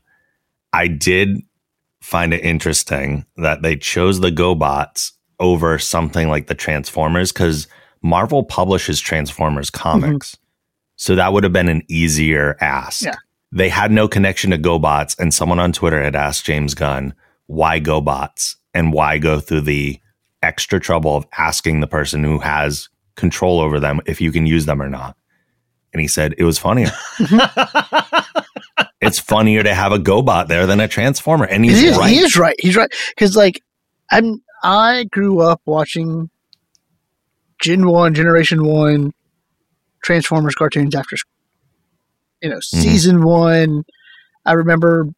I 0.72 0.86
did 0.86 1.40
find 2.00 2.32
it 2.32 2.44
interesting 2.44 3.24
that 3.36 3.62
they 3.62 3.76
chose 3.76 4.20
the 4.20 4.30
GoBots 4.30 5.12
over 5.40 5.78
something 5.78 6.28
like 6.28 6.46
the 6.46 6.54
Transformers 6.54 7.32
because 7.32 7.66
Marvel 8.02 8.44
publishes 8.44 9.00
Transformers 9.00 9.70
comics. 9.70 10.32
Mm-hmm. 10.32 10.42
So 10.96 11.16
that 11.16 11.32
would 11.32 11.44
have 11.44 11.52
been 11.52 11.68
an 11.68 11.82
easier 11.88 12.56
ask. 12.60 13.02
Yeah. 13.02 13.16
They 13.52 13.68
had 13.68 13.92
no 13.92 14.08
connection 14.08 14.50
to 14.50 14.58
GoBots, 14.58 15.18
and 15.18 15.32
someone 15.32 15.58
on 15.58 15.72
Twitter 15.72 16.02
had 16.02 16.16
asked 16.16 16.46
James 16.46 16.74
Gunn, 16.74 17.14
why 17.46 17.80
GoBots 17.80 18.56
and 18.72 18.92
why 18.92 19.18
go 19.18 19.40
through 19.40 19.60
the 19.62 20.00
extra 20.42 20.80
trouble 20.80 21.16
of 21.16 21.26
asking 21.36 21.80
the 21.80 21.86
person 21.86 22.24
who 22.24 22.38
has 22.38 22.88
control 23.14 23.60
over 23.60 23.78
them 23.78 24.00
if 24.06 24.20
you 24.20 24.32
can 24.32 24.46
use 24.46 24.66
them 24.66 24.80
or 24.80 24.88
not. 24.88 25.16
And 25.92 26.00
he 26.00 26.08
said 26.08 26.34
it 26.38 26.44
was 26.44 26.58
funnier. 26.58 26.90
it's 29.02 29.20
funnier 29.20 29.62
to 29.62 29.74
have 29.74 29.92
a 29.92 29.98
GoBot 29.98 30.48
there 30.48 30.66
than 30.66 30.80
a 30.80 30.88
Transformer, 30.88 31.44
and 31.44 31.64
he's 31.64 31.78
he 31.78 31.88
is, 31.88 31.98
right. 31.98 32.10
He 32.10 32.18
is 32.20 32.36
right. 32.36 32.56
He's 32.58 32.76
right 32.76 32.90
because 33.10 33.36
like 33.36 33.60
I'm 34.10 34.42
I 34.62 35.04
grew 35.04 35.40
up 35.40 35.60
watching 35.66 36.30
Gen 37.60 37.86
One, 37.86 38.14
Generation 38.14 38.64
One, 38.64 39.12
Transformers 40.02 40.54
cartoons 40.54 40.94
after 40.94 41.18
school. 41.18 41.31
You 42.42 42.50
know, 42.50 42.56
mm-hmm. 42.56 42.80
season 42.80 43.22
one. 43.22 43.84
I 44.44 44.52
remember, 44.52 45.08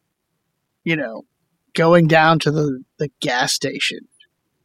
you 0.83 0.95
know, 0.95 1.23
going 1.73 2.07
down 2.07 2.39
to 2.39 2.51
the, 2.51 2.83
the 2.99 3.09
gas 3.19 3.53
station 3.53 3.99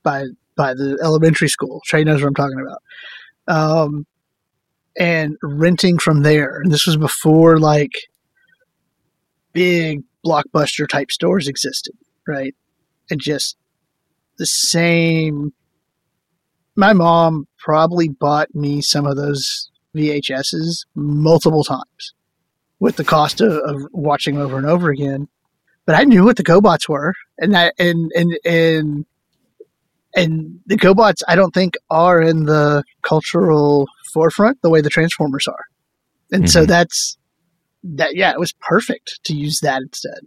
by 0.03 0.27
by 0.57 0.75
the 0.75 0.99
elementary 1.03 1.49
school. 1.49 1.81
Trey 1.87 2.05
knows 2.05 2.21
what 2.21 2.29
I'm 2.29 2.35
talking 2.35 2.61
about. 2.61 2.83
Um, 3.49 4.07
and 4.99 5.37
renting 5.43 5.99
from 5.99 6.23
there. 6.23 6.61
And 6.63 6.71
this 6.71 6.87
was 6.87 6.97
before 6.97 7.59
like 7.59 7.93
big 9.53 10.03
blockbuster 10.25 10.87
type 10.87 11.11
stores 11.11 11.49
existed, 11.49 11.95
right? 12.27 12.55
And 13.11 13.21
just 13.21 13.57
the 14.37 14.47
same. 14.47 15.53
My 16.77 16.93
mom 16.93 17.47
probably 17.59 18.09
bought 18.09 18.55
me 18.55 18.81
some 18.83 19.07
of 19.07 19.17
those 19.17 19.71
VHSs 19.97 20.85
multiple 20.95 21.65
times 21.65 22.15
with 22.81 22.97
the 22.97 23.05
cost 23.05 23.41
of, 23.41 23.53
of 23.53 23.87
watching 23.93 24.39
over 24.39 24.57
and 24.57 24.66
over 24.66 24.91
again. 24.91 25.28
But 25.87 25.95
I 25.95 26.05
knew 26.05 26.24
what 26.24 26.37
the 26.37 26.43
GoBots 26.43 26.89
were, 26.89 27.14
and 27.39 27.55
that 27.55 27.74
and 27.78 28.11
and 28.14 28.39
and 28.45 29.07
and 30.14 30.61
the 30.66 30.76
GoBots 30.76 31.22
I 31.28 31.37
don't 31.37 31.55
think 31.55 31.74
are 31.91 32.20
in 32.20 32.47
the 32.47 32.83
cultural 33.03 33.87
forefront 34.12 34.61
the 34.62 34.70
way 34.70 34.81
the 34.81 34.91
Transformers 34.91 35.47
are, 35.47 35.64
and 36.33 36.45
mm-hmm. 36.45 36.49
so 36.49 36.66
that's 36.66 37.16
that. 37.85 38.14
Yeah, 38.14 38.33
it 38.33 38.39
was 38.39 38.53
perfect 38.53 39.20
to 39.24 39.35
use 39.35 39.61
that 39.61 39.83
instead. 39.83 40.20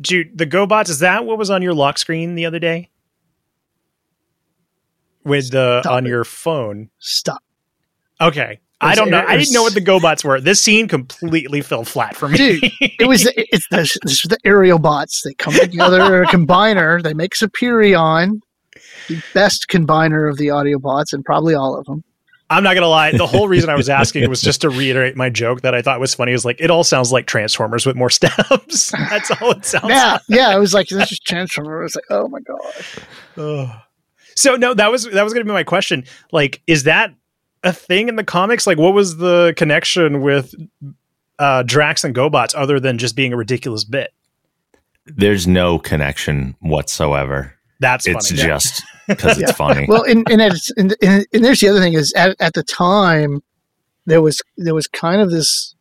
Dude, 0.00 0.38
the 0.38 0.46
GoBots 0.46 0.88
is 0.88 1.00
that 1.00 1.24
what 1.24 1.38
was 1.38 1.50
on 1.50 1.62
your 1.62 1.74
lock 1.74 1.98
screen 1.98 2.34
the 2.34 2.46
other 2.46 2.60
day? 2.60 2.90
With 5.24 5.50
the 5.50 5.82
Stop 5.82 5.92
on 5.92 6.06
it. 6.06 6.08
your 6.08 6.24
phone. 6.24 6.90
Stop. 6.98 7.42
Okay. 8.20 8.60
I 8.80 8.94
don't 8.94 9.10
know. 9.10 9.24
I 9.26 9.36
didn't 9.36 9.52
know 9.52 9.62
what 9.62 9.74
the 9.74 9.80
GoBots 9.80 10.24
were. 10.24 10.40
This 10.40 10.60
scene 10.60 10.86
completely 10.86 11.62
fell 11.62 11.84
flat 11.84 12.14
for 12.14 12.28
me. 12.28 12.38
Dude, 12.38 12.72
it 12.80 13.08
was 13.08 13.26
it's 13.36 13.66
the, 13.70 13.80
it's 14.04 14.28
the 14.28 14.38
aerial 14.44 14.78
bots. 14.78 15.22
They 15.22 15.34
come 15.34 15.54
together, 15.54 16.22
a 16.22 16.26
combiner. 16.26 17.02
They 17.02 17.14
make 17.14 17.34
Superion, 17.34 18.40
the 19.08 19.22
best 19.34 19.66
combiner 19.68 20.30
of 20.30 20.38
the 20.38 20.50
aerial 20.50 20.80
bots, 20.80 21.12
and 21.12 21.24
probably 21.24 21.54
all 21.54 21.76
of 21.76 21.86
them. 21.86 22.04
I'm 22.50 22.62
not 22.62 22.74
gonna 22.74 22.88
lie. 22.88 23.10
The 23.12 23.26
whole 23.26 23.48
reason 23.48 23.68
I 23.68 23.74
was 23.74 23.88
asking 23.88 24.28
was 24.30 24.40
just 24.40 24.62
to 24.62 24.70
reiterate 24.70 25.16
my 25.16 25.28
joke 25.28 25.62
that 25.62 25.74
I 25.74 25.82
thought 25.82 26.00
was 26.00 26.14
funny. 26.14 26.32
Is 26.32 26.44
like 26.44 26.60
it 26.60 26.70
all 26.70 26.84
sounds 26.84 27.12
like 27.12 27.26
Transformers 27.26 27.84
with 27.84 27.96
more 27.96 28.10
steps. 28.10 28.92
That's 28.92 29.30
all 29.32 29.50
it 29.50 29.64
sounds. 29.64 29.88
Yeah, 29.88 30.12
like. 30.12 30.22
yeah. 30.28 30.56
It 30.56 30.58
was 30.58 30.72
like 30.72 30.88
this 30.88 31.12
is 31.12 31.18
Transformers. 31.20 31.80
I 31.80 31.82
was 31.82 31.94
like, 31.96 32.04
oh 32.10 32.28
my 32.28 32.40
god. 32.40 33.04
Oh. 33.36 33.80
So 34.36 34.54
no, 34.54 34.72
that 34.72 34.92
was 34.92 35.02
that 35.02 35.24
was 35.24 35.32
gonna 35.32 35.46
be 35.46 35.50
my 35.50 35.64
question. 35.64 36.04
Like, 36.30 36.62
is 36.68 36.84
that 36.84 37.12
a 37.62 37.72
thing 37.72 38.08
in 38.08 38.16
the 38.16 38.24
comics? 38.24 38.66
Like, 38.66 38.78
what 38.78 38.94
was 38.94 39.16
the 39.16 39.54
connection 39.56 40.20
with 40.22 40.54
uh, 41.38 41.62
Drax 41.62 42.04
and 42.04 42.14
GoBots 42.14 42.54
other 42.54 42.80
than 42.80 42.98
just 42.98 43.16
being 43.16 43.32
a 43.32 43.36
ridiculous 43.36 43.84
bit? 43.84 44.12
There's 45.06 45.46
no 45.46 45.78
connection 45.78 46.54
whatsoever. 46.60 47.54
That's 47.80 48.06
it's 48.06 48.30
funny. 48.30 48.42
just 48.42 48.82
because 49.08 49.38
it's 49.38 49.52
funny. 49.52 49.86
Well, 49.88 50.02
and 50.02 50.28
and, 50.30 50.42
and, 50.42 50.96
and, 51.02 51.26
and 51.32 51.44
there's 51.44 51.60
the 51.60 51.68
other 51.68 51.80
thing 51.80 51.94
is 51.94 52.12
at, 52.16 52.36
at 52.40 52.54
the 52.54 52.62
time 52.62 53.40
there 54.06 54.20
was 54.20 54.42
there 54.56 54.74
was 54.74 54.86
kind 54.88 55.20
of 55.20 55.30
this 55.30 55.74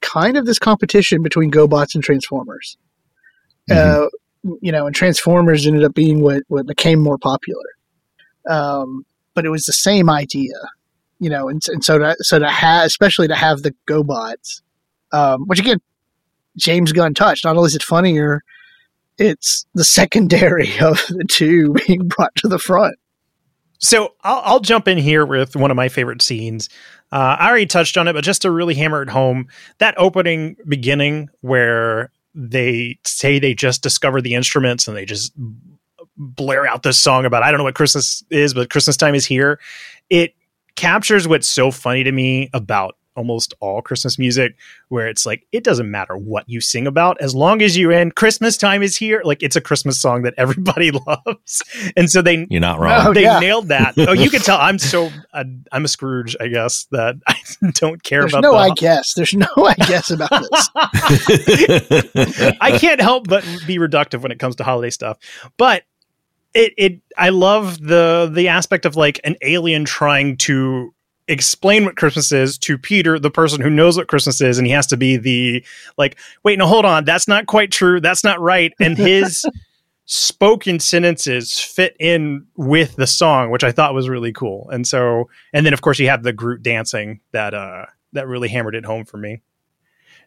kind 0.00 0.36
of 0.36 0.46
this 0.46 0.58
competition 0.58 1.22
between 1.22 1.50
GoBots 1.50 1.94
and 1.94 2.02
Transformers. 2.02 2.76
Mm-hmm. 3.70 4.04
Uh, 4.04 4.54
you 4.62 4.72
know, 4.72 4.86
and 4.86 4.94
Transformers 4.94 5.66
ended 5.66 5.84
up 5.84 5.94
being 5.94 6.20
what 6.22 6.42
what 6.48 6.66
became 6.66 7.00
more 7.00 7.18
popular. 7.18 7.64
Um, 8.48 9.04
but 9.38 9.46
it 9.46 9.50
was 9.50 9.66
the 9.66 9.72
same 9.72 10.10
idea, 10.10 10.54
you 11.20 11.30
know, 11.30 11.48
and, 11.48 11.62
and 11.68 11.84
so 11.84 11.96
to 11.96 12.16
so 12.18 12.40
to 12.40 12.48
have, 12.48 12.84
especially 12.84 13.28
to 13.28 13.36
have 13.36 13.62
the 13.62 13.72
GoBots, 13.86 14.62
um, 15.12 15.44
which 15.46 15.60
again, 15.60 15.78
James 16.56 16.90
Gunn 16.90 17.14
touched. 17.14 17.44
Not 17.44 17.56
only 17.56 17.68
is 17.68 17.76
it 17.76 17.84
funnier, 17.84 18.42
it's 19.16 19.64
the 19.74 19.84
secondary 19.84 20.76
of 20.80 21.06
the 21.08 21.24
two 21.30 21.72
being 21.86 22.08
brought 22.08 22.34
to 22.38 22.48
the 22.48 22.58
front. 22.58 22.96
So 23.78 24.14
I'll, 24.24 24.42
I'll 24.44 24.60
jump 24.60 24.88
in 24.88 24.98
here 24.98 25.24
with 25.24 25.54
one 25.54 25.70
of 25.70 25.76
my 25.76 25.88
favorite 25.88 26.20
scenes. 26.20 26.68
Uh, 27.12 27.36
I 27.38 27.48
already 27.48 27.66
touched 27.66 27.96
on 27.96 28.08
it, 28.08 28.14
but 28.14 28.24
just 28.24 28.42
to 28.42 28.50
really 28.50 28.74
hammer 28.74 29.02
it 29.02 29.08
home, 29.08 29.46
that 29.78 29.94
opening 29.98 30.56
beginning 30.66 31.28
where 31.42 32.10
they 32.34 32.98
say 33.04 33.38
they 33.38 33.54
just 33.54 33.84
discovered 33.84 34.22
the 34.22 34.34
instruments 34.34 34.88
and 34.88 34.96
they 34.96 35.04
just 35.04 35.32
blare 36.18 36.66
out 36.66 36.82
this 36.82 36.98
song 36.98 37.24
about 37.24 37.42
I 37.42 37.50
don't 37.50 37.58
know 37.58 37.64
what 37.64 37.74
Christmas 37.74 38.22
is, 38.30 38.54
but 38.54 38.70
Christmas 38.70 38.96
time 38.96 39.14
is 39.14 39.24
here. 39.24 39.60
It 40.10 40.34
captures 40.76 41.26
what's 41.26 41.48
so 41.48 41.70
funny 41.70 42.04
to 42.04 42.12
me 42.12 42.50
about 42.52 42.96
almost 43.18 43.52
all 43.58 43.82
Christmas 43.82 44.16
music, 44.16 44.54
where 44.88 45.08
it's 45.08 45.26
like 45.26 45.44
it 45.50 45.64
doesn't 45.64 45.90
matter 45.90 46.16
what 46.16 46.48
you 46.48 46.60
sing 46.60 46.86
about 46.86 47.20
as 47.20 47.34
long 47.34 47.60
as 47.60 47.76
you're 47.76 47.90
in 47.90 48.12
Christmas 48.12 48.56
time 48.56 48.80
is 48.82 48.96
here. 48.96 49.20
Like 49.24 49.42
it's 49.42 49.56
a 49.56 49.60
Christmas 49.60 50.00
song 50.00 50.22
that 50.22 50.34
everybody 50.38 50.90
loves, 51.06 51.62
and 51.96 52.08
so 52.08 52.22
they 52.22 52.46
you're 52.48 52.60
not 52.60 52.78
wrong. 52.78 53.12
They 53.12 53.24
yeah. 53.24 53.40
nailed 53.40 53.68
that. 53.68 53.94
oh, 53.98 54.12
you 54.12 54.30
can 54.30 54.40
tell 54.40 54.58
I'm 54.58 54.78
so 54.78 55.10
uh, 55.34 55.44
I'm 55.72 55.84
a 55.84 55.88
Scrooge, 55.88 56.36
I 56.40 56.46
guess 56.46 56.86
that 56.92 57.16
I 57.26 57.36
don't 57.72 58.02
care 58.02 58.20
There's 58.20 58.32
about. 58.32 58.42
No, 58.42 58.52
the, 58.52 58.58
I 58.58 58.70
guess. 58.70 59.14
There's 59.14 59.34
no 59.34 59.48
I 59.56 59.74
guess 59.74 60.10
about 60.10 60.30
this. 60.30 60.70
I 62.60 62.78
can't 62.78 63.00
help 63.00 63.26
but 63.28 63.44
be 63.66 63.78
reductive 63.78 64.22
when 64.22 64.30
it 64.30 64.38
comes 64.38 64.56
to 64.56 64.64
holiday 64.64 64.90
stuff, 64.90 65.18
but 65.56 65.82
it 66.54 66.72
it 66.76 67.00
I 67.16 67.28
love 67.30 67.80
the 67.80 68.30
the 68.32 68.48
aspect 68.48 68.84
of 68.84 68.96
like 68.96 69.20
an 69.24 69.36
alien 69.42 69.84
trying 69.84 70.36
to 70.38 70.94
explain 71.28 71.84
what 71.84 71.96
Christmas 71.96 72.32
is 72.32 72.56
to 72.58 72.78
Peter, 72.78 73.18
the 73.18 73.30
person 73.30 73.60
who 73.60 73.70
knows 73.70 73.96
what 73.96 74.08
Christmas 74.08 74.40
is, 74.40 74.58
and 74.58 74.66
he 74.66 74.72
has 74.72 74.86
to 74.86 74.96
be 74.96 75.16
the 75.16 75.64
like, 75.98 76.18
wait, 76.42 76.58
no, 76.58 76.66
hold 76.66 76.84
on, 76.84 77.04
that's 77.04 77.28
not 77.28 77.46
quite 77.46 77.70
true, 77.70 78.00
that's 78.00 78.24
not 78.24 78.40
right, 78.40 78.72
and 78.80 78.96
his 78.96 79.44
spoken 80.06 80.80
sentences 80.80 81.60
fit 81.60 81.94
in 82.00 82.46
with 82.56 82.96
the 82.96 83.06
song, 83.06 83.50
which 83.50 83.62
I 83.62 83.72
thought 83.72 83.94
was 83.94 84.08
really 84.08 84.32
cool. 84.32 84.68
And 84.70 84.86
so, 84.86 85.28
and 85.52 85.66
then 85.66 85.74
of 85.74 85.82
course 85.82 85.98
you 85.98 86.08
have 86.08 86.22
the 86.22 86.32
Groot 86.32 86.62
dancing 86.62 87.20
that 87.32 87.54
uh 87.54 87.84
that 88.14 88.26
really 88.26 88.48
hammered 88.48 88.74
it 88.74 88.86
home 88.86 89.04
for 89.04 89.18
me. 89.18 89.42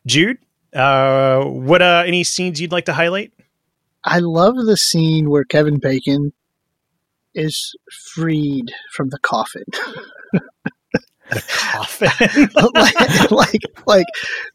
Jude, 0.06 0.38
uh, 0.74 1.44
what 1.44 1.82
uh 1.82 2.04
any 2.06 2.24
scenes 2.24 2.62
you'd 2.62 2.72
like 2.72 2.86
to 2.86 2.94
highlight? 2.94 3.34
I 4.04 4.20
love 4.20 4.56
the 4.56 4.78
scene 4.78 5.30
where 5.30 5.44
Kevin 5.44 5.80
Bacon 5.80 6.34
is 7.34 7.76
freed 8.14 8.72
from 8.94 9.10
the 9.10 9.20
coffin. 9.20 9.64
the 11.32 11.44
coffin, 11.48 12.50
like, 12.74 13.32
like, 13.32 13.62
like, 13.88 14.06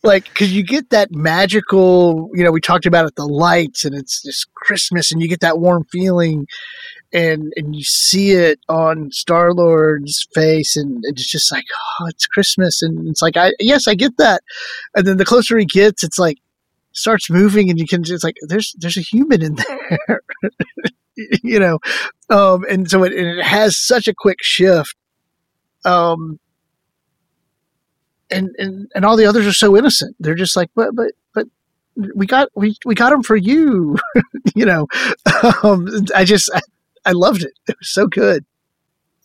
like, 0.03 0.25
because 0.25 0.53
you 0.53 0.63
get 0.63 0.91
that 0.91 1.13
magical. 1.13 2.31
You 2.35 2.45
know, 2.45 2.51
we 2.51 2.61
talked 2.61 2.87
about 2.87 3.07
it, 3.07 3.15
the 3.17 3.27
lights, 3.27 3.85
and 3.85 3.95
it's 3.95 4.23
just 4.23 4.53
Christmas, 4.55 5.11
and 5.13 5.23
you 5.23 5.29
get 5.29 5.41
that 5.41 5.59
warm 5.59 5.85
feeling, 5.91 6.47
and 7.13 7.53
and 7.57 7.75
you 7.75 7.83
see 7.83 8.33
it 8.33 8.59
on 8.69 9.11
Star 9.11 9.53
Lord's 9.53 10.27
face, 10.35 10.77
and 10.77 11.03
it's 11.05 11.31
just 11.31 11.51
like, 11.51 11.65
oh, 12.01 12.07
it's 12.09 12.27
Christmas, 12.27 12.83
and 12.83 13.09
it's 13.09 13.23
like, 13.23 13.37
I 13.37 13.53
yes, 13.59 13.89
I 13.89 13.95
get 13.95 14.17
that, 14.19 14.43
and 14.95 15.07
then 15.07 15.17
the 15.17 15.25
closer 15.25 15.57
he 15.57 15.65
gets, 15.65 16.05
it's 16.05 16.19
like 16.19 16.39
starts 16.97 17.31
moving 17.31 17.71
and 17.71 17.79
you 17.79 17.87
can 17.87 18.03
just 18.03 18.25
like 18.25 18.37
there's 18.49 18.75
there's 18.79 18.97
a 18.97 19.03
human 19.03 19.43
in 19.43 19.55
there 20.09 20.21
you 21.43 21.59
know 21.59 21.79
um 22.31 22.65
and 22.69 22.91
so 22.91 23.05
it, 23.05 23.13
it 23.13 23.45
has 23.45 23.79
such 23.79 24.09
a 24.09 24.15
quick 24.15 24.39
shift 24.41 24.95
um 25.85 26.39
and 28.31 28.51
and 28.59 28.91
and 28.95 29.05
all 29.05 29.17
the 29.17 29.27
others 29.27 29.47
are 29.47 29.53
so 29.53 29.77
innocent 29.77 30.17
they're 30.19 30.35
just 30.35 30.57
like 30.57 30.71
but 30.75 30.95
but 30.95 31.13
but 31.35 31.47
we 32.15 32.27
got 32.27 32.49
we 32.55 32.75
we 32.85 32.95
got 32.95 33.11
them 33.11 33.23
for 33.23 33.37
you 33.37 33.97
you 34.55 34.65
know 34.65 34.87
um 35.63 35.87
i 36.15 36.25
just 36.25 36.51
I, 36.55 36.61
I 37.07 37.13
loved 37.13 37.45
it. 37.45 37.53
It 37.69 37.77
was 37.79 37.89
so 37.95 38.09
good. 38.09 38.45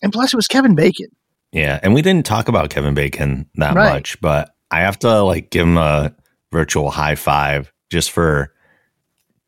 And 0.02 0.12
plus, 0.12 0.32
it 0.32 0.36
was 0.36 0.46
Kevin 0.46 0.76
Bacon. 0.76 1.08
Yeah, 1.50 1.80
and 1.82 1.92
we 1.94 2.00
didn't 2.00 2.24
talk 2.24 2.46
about 2.46 2.70
Kevin 2.70 2.94
Bacon 2.94 3.50
that 3.56 3.74
Right. 3.74 3.92
much, 3.92 4.20
but 4.20 4.54
I 4.70 4.82
have 4.82 5.00
to 5.00 5.22
like 5.22 5.50
give 5.50 5.66
him 5.66 5.76
a 5.76 6.14
virtual 6.52 6.90
high 6.90 7.14
five 7.16 7.72
just 7.90 8.10
for 8.10 8.52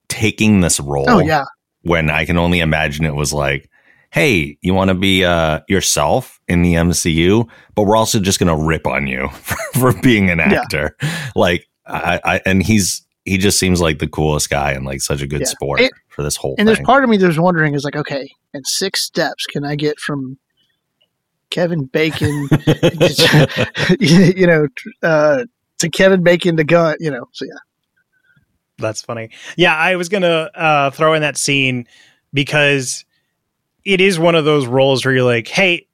taking 0.09 0.61
this 0.61 0.81
role. 0.81 1.05
Oh, 1.09 1.19
yeah. 1.21 1.45
when 1.83 2.11
I 2.11 2.25
can 2.25 2.37
only 2.39 2.61
imagine 2.61 3.05
it 3.05 3.15
was 3.15 3.33
like, 3.33 3.69
hey, 4.11 4.57
you 4.63 4.73
want 4.75 4.89
to 4.89 4.95
be 4.95 5.25
uh, 5.25 5.61
yourself 5.69 6.41
in 6.49 6.63
the 6.63 6.75
MCU, 6.75 7.49
but 7.75 7.83
we're 7.85 7.97
also 7.97 8.19
just 8.21 8.39
going 8.39 8.57
to 8.57 8.65
rip 8.65 8.87
on 8.87 9.07
you 9.07 9.29
for, 9.33 9.57
for 9.93 10.01
being 10.03 10.31
an 10.31 10.39
Yeah. 10.39 10.61
actor. 10.63 10.97
Like, 11.37 11.67
I, 11.87 12.21
I, 12.25 12.41
and 12.47 12.63
he's, 12.63 13.05
he 13.25 13.39
just 13.39 13.59
seems 13.59 13.81
like 13.81 13.99
the 13.99 14.07
coolest 14.09 14.51
guy 14.51 14.73
and 14.73 14.85
like 14.87 15.01
such 15.03 15.21
a 15.21 15.27
good 15.27 15.41
Yeah. 15.41 15.47
sport 15.49 15.81
And- 15.81 15.91
for 16.09 16.23
this 16.23 16.37
whole 16.37 16.55
And 16.59 16.69
there's 16.69 16.81
part 16.81 17.03
of 17.05 17.11
me 17.11 17.17
that's 17.17 17.39
wondering 17.39 17.75
is 17.75 17.83
like, 17.85 17.97
okay, 17.97 18.29
in 18.53 18.65
six 18.65 19.03
steps, 19.03 19.47
can 19.47 19.65
I 19.65 19.75
get 19.75 19.99
from 19.99 20.39
Kevin 21.51 21.85
Bacon, 21.87 22.49
you 24.01 24.47
know, 24.47 24.67
uh, 25.03 25.45
to 25.79 25.89
Kevin 25.89 26.23
Bacon 26.23 26.57
to 26.57 26.65
Gunn, 26.65 26.97
you 27.01 27.11
know? 27.11 27.29
So 27.33 27.45
yeah, 27.45 27.59
That's 28.79 29.03
funny. 29.03 29.31
Yeah, 29.57 29.77
I 29.77 29.97
was 29.97 30.09
gonna 30.09 30.51
uh, 30.55 30.91
throw 30.91 31.15
in 31.15 31.23
that 31.23 31.37
scene 31.37 31.87
because 32.33 33.05
it 33.85 34.01
is 34.01 34.19
one 34.19 34.35
of 34.35 34.45
those 34.45 34.67
roles 34.67 35.05
where 35.05 35.15
you're 35.15 35.25
like, 35.25 35.49
hey, 35.49 35.87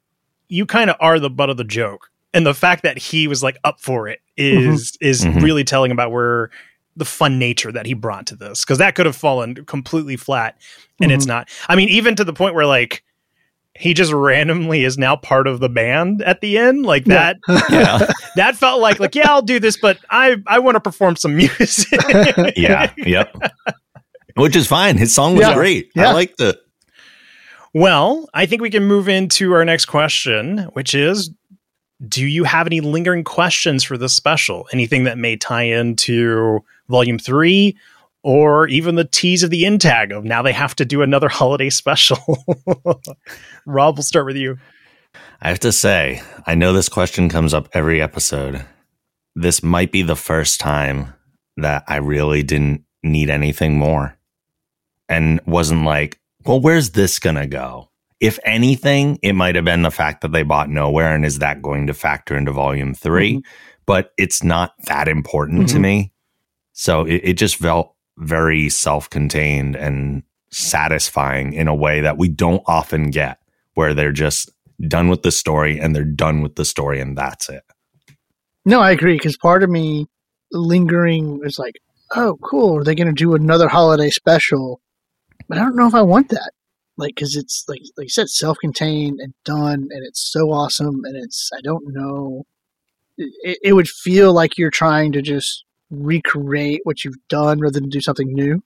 you 0.47 0.65
kind 0.65 0.89
of 0.89 0.95
are 0.99 1.19
the 1.19 1.29
butt 1.29 1.49
of 1.49 1.57
the 1.57 1.63
joke, 1.63 2.09
and 2.33 2.45
the 2.45 2.53
fact 2.53 2.83
that 2.83 2.97
he 2.97 3.27
was 3.27 3.43
like 3.43 3.57
up 3.63 3.79
for 3.79 4.07
it 4.07 4.19
is 4.37 4.97
is 5.01 5.23
Mhm. 5.23 5.41
really 5.41 5.63
telling 5.63 5.91
about 5.91 6.11
where 6.11 6.49
the 6.97 7.05
fun 7.05 7.39
nature 7.39 7.71
that 7.71 7.85
he 7.85 7.93
brought 7.93 8.25
to 8.27 8.35
this 8.35 8.63
because 8.65 8.77
that 8.79 8.95
could 8.95 9.05
have 9.05 9.15
fallen 9.15 9.55
completely 9.65 10.17
flat, 10.17 10.57
and 11.01 11.11
it's 11.11 11.25
not. 11.25 11.49
I 11.69 11.75
mean, 11.75 11.89
even 11.89 12.15
to 12.15 12.23
the 12.23 12.33
point 12.33 12.55
where 12.55 12.65
like. 12.65 13.03
He 13.73 13.93
just 13.93 14.11
randomly 14.11 14.83
is 14.83 14.97
now 14.97 15.15
part 15.15 15.47
of 15.47 15.59
the 15.59 15.69
band 15.69 16.21
at 16.21 16.41
the 16.41 16.57
end, 16.57 16.85
like 16.85 17.07
Yeah. 17.07 17.33
that. 17.47 17.65
yeah. 17.71 18.11
That 18.37 18.55
felt 18.55 18.79
like, 18.79 18.99
like, 19.01 19.13
yeah, 19.15 19.29
I'll 19.29 19.41
do 19.41 19.59
this, 19.59 19.77
but 19.77 19.97
I, 20.09 20.37
I 20.47 20.59
want 20.59 20.75
to 20.75 20.79
perform 20.79 21.15
some 21.17 21.35
music. 21.35 21.99
yeah. 22.55 22.91
Yep. 22.97 23.35
Which 24.35 24.55
is 24.55 24.67
fine. 24.67 24.97
His 24.97 25.13
song 25.13 25.33
was 25.35 25.47
Yeah. 25.47 25.53
great. 25.53 25.91
Yeah. 25.95 26.09
I 26.09 26.13
liked 26.13 26.39
it. 26.39 26.57
Well, 27.73 28.29
I 28.33 28.45
think 28.45 28.61
we 28.61 28.69
can 28.69 28.85
move 28.85 29.07
into 29.09 29.51
our 29.53 29.65
next 29.65 29.85
question, 29.85 30.59
which 30.73 30.93
is 30.93 31.29
Do 32.07 32.25
you 32.25 32.43
have 32.45 32.67
any 32.67 32.79
lingering 32.81 33.23
questions 33.23 33.83
for 33.83 33.97
this 33.97 34.13
special? 34.13 34.67
Anything 34.73 35.03
that 35.05 35.17
may 35.17 35.35
tie 35.37 35.63
into 35.63 36.63
volume 36.89 37.19
three 37.19 37.77
or 38.23 38.67
even 38.67 38.95
the 38.95 39.03
tease 39.05 39.43
of 39.43 39.49
the 39.49 39.65
end 39.65 39.81
tag 39.81 40.11
of 40.11 40.23
now 40.23 40.41
they 40.41 40.53
have 40.53 40.75
to 40.75 40.85
do 40.85 41.01
another 41.01 41.29
holiday 41.29 41.69
special? 41.69 42.17
Rob, 43.65 43.97
we'll 43.97 44.03
start 44.03 44.25
with 44.25 44.37
you. 44.37 44.57
I 45.41 45.49
have 45.49 45.59
to 45.61 45.71
say, 45.71 46.21
I 46.45 46.55
know 46.55 46.73
this 46.73 46.89
question 46.89 47.29
comes 47.29 47.53
up 47.53 47.67
every 47.73 48.01
episode. 48.01 48.65
This 49.35 49.63
might 49.63 49.91
be 49.91 50.01
the 50.01 50.15
first 50.15 50.59
time 50.59 51.13
that 51.57 51.83
I 51.87 51.97
really 51.97 52.43
didn't 52.43 52.83
need 53.03 53.29
anything 53.29 53.77
more 53.77 54.17
and 55.09 55.41
wasn't 55.45 55.83
like, 55.83 56.19
well, 56.45 56.59
where's 56.59 56.91
this 56.91 57.19
going 57.19 57.35
to 57.35 57.47
go? 57.47 57.89
If 58.19 58.37
anything, 58.45 59.17
it 59.23 59.33
might 59.33 59.55
have 59.55 59.65
been 59.65 59.81
the 59.81 59.89
fact 59.91 60.21
that 60.21 60.31
they 60.31 60.43
bought 60.43 60.69
nowhere 60.69 61.13
and 61.15 61.25
is 61.25 61.39
that 61.39 61.61
going 61.61 61.87
to 61.87 61.93
factor 61.93 62.37
into 62.37 62.51
volume 62.51 62.93
3 62.93 63.41
But 63.87 64.11
it's 64.17 64.43
not 64.43 64.73
that 64.85 65.07
important 65.07 65.69
to 65.69 65.77
Mhm. 65.77 65.81
me. 65.81 66.13
So 66.73 67.03
it, 67.05 67.21
it 67.23 67.33
just 67.33 67.55
felt 67.55 67.95
very 68.21 68.69
self 68.69 69.09
contained 69.09 69.75
and 69.75 70.23
satisfying 70.51 71.53
in 71.53 71.67
a 71.67 71.75
way 71.75 72.01
that 72.01 72.17
we 72.17 72.29
don't 72.29 72.63
often 72.67 73.09
get, 73.09 73.39
where 73.73 73.93
they're 73.93 74.11
just 74.11 74.49
done 74.87 75.09
with 75.09 75.23
the 75.23 75.31
story 75.31 75.79
and 75.79 75.95
they're 75.95 76.03
done 76.03 76.41
with 76.41 76.55
the 76.55 76.65
story 76.65 76.99
and 76.99 77.17
that's 77.17 77.49
it. 77.49 77.63
no, 78.65 78.79
I 78.79 78.91
agree 78.91 79.13
because 79.13 79.37
part 79.37 79.63
of 79.63 79.69
me 79.69 80.07
lingering 80.51 81.39
is 81.43 81.59
like, 81.59 81.75
oh, 82.15 82.37
cool, 82.41 82.77
are 82.77 82.83
they 82.83 82.95
going 82.95 83.07
to 83.07 83.13
do 83.13 83.35
another 83.35 83.67
holiday 83.67 84.09
special? 84.09 84.81
But 85.47 85.57
I 85.57 85.61
don't 85.61 85.75
know 85.75 85.87
if 85.87 85.95
I 85.95 86.01
want 86.01 86.29
that. 86.29 86.51
Like, 86.97 87.15
because 87.15 87.35
it's 87.35 87.63
like, 87.67 87.81
like 87.97 88.05
you 88.05 88.09
said, 88.09 88.29
self-contained 88.29 89.19
and 89.19 89.33
done, 89.45 89.87
and 89.89 90.05
it's 90.05 90.31
so 90.31 90.51
awesome, 90.51 91.01
and 91.05 91.15
it's 91.15 91.49
I 91.57 91.61
don't 91.61 91.85
know. 91.87 92.43
It, 93.17 93.57
it 93.63 93.73
would 93.73 93.87
feel 93.87 94.33
like 94.33 94.57
you're 94.57 94.69
trying 94.69 95.13
to 95.13 95.21
just 95.21 95.63
recreate 95.91 96.81
what 96.83 97.03
you've 97.03 97.27
done 97.27 97.59
rather 97.59 97.79
than 97.79 97.89
do 97.89 98.01
something 98.01 98.33
new. 98.33 98.63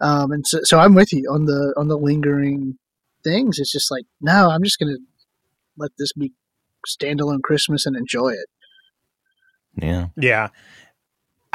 Um, 0.00 0.32
and 0.32 0.46
so, 0.46 0.60
so 0.64 0.78
I'm 0.78 0.94
with 0.94 1.12
you 1.12 1.28
on 1.32 1.46
the 1.46 1.74
on 1.76 1.88
the 1.88 1.96
lingering 1.96 2.78
things. 3.24 3.58
It's 3.58 3.72
just 3.72 3.90
like, 3.90 4.04
no, 4.20 4.50
I'm 4.50 4.62
just 4.62 4.78
gonna 4.78 4.98
let 5.76 5.92
this 5.98 6.12
be 6.12 6.32
standalone 6.86 7.42
Christmas 7.42 7.86
and 7.86 7.96
enjoy 7.96 8.30
it. 8.30 8.46
Yeah. 9.80 10.06
Yeah. 10.16 10.48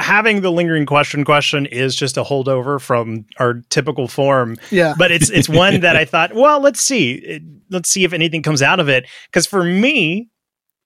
Having 0.00 0.40
the 0.40 0.50
lingering 0.50 0.86
question 0.86 1.24
question 1.24 1.66
is 1.66 1.94
just 1.94 2.16
a 2.16 2.24
holdover 2.24 2.80
from 2.80 3.26
our 3.38 3.62
typical 3.70 4.08
form 4.08 4.56
Yeah, 4.70 4.94
but 4.98 5.12
it's 5.12 5.30
it's 5.30 5.48
one 5.48 5.80
that 5.80 5.96
I 5.96 6.04
thought, 6.04 6.34
well, 6.34 6.60
let's 6.60 6.80
see, 6.80 7.40
let's 7.70 7.88
see 7.88 8.04
if 8.04 8.12
anything 8.12 8.42
comes 8.42 8.60
out 8.60 8.80
of 8.80 8.88
it. 8.88 9.06
Because 9.26 9.46
for 9.46 9.62
me, 9.62 10.30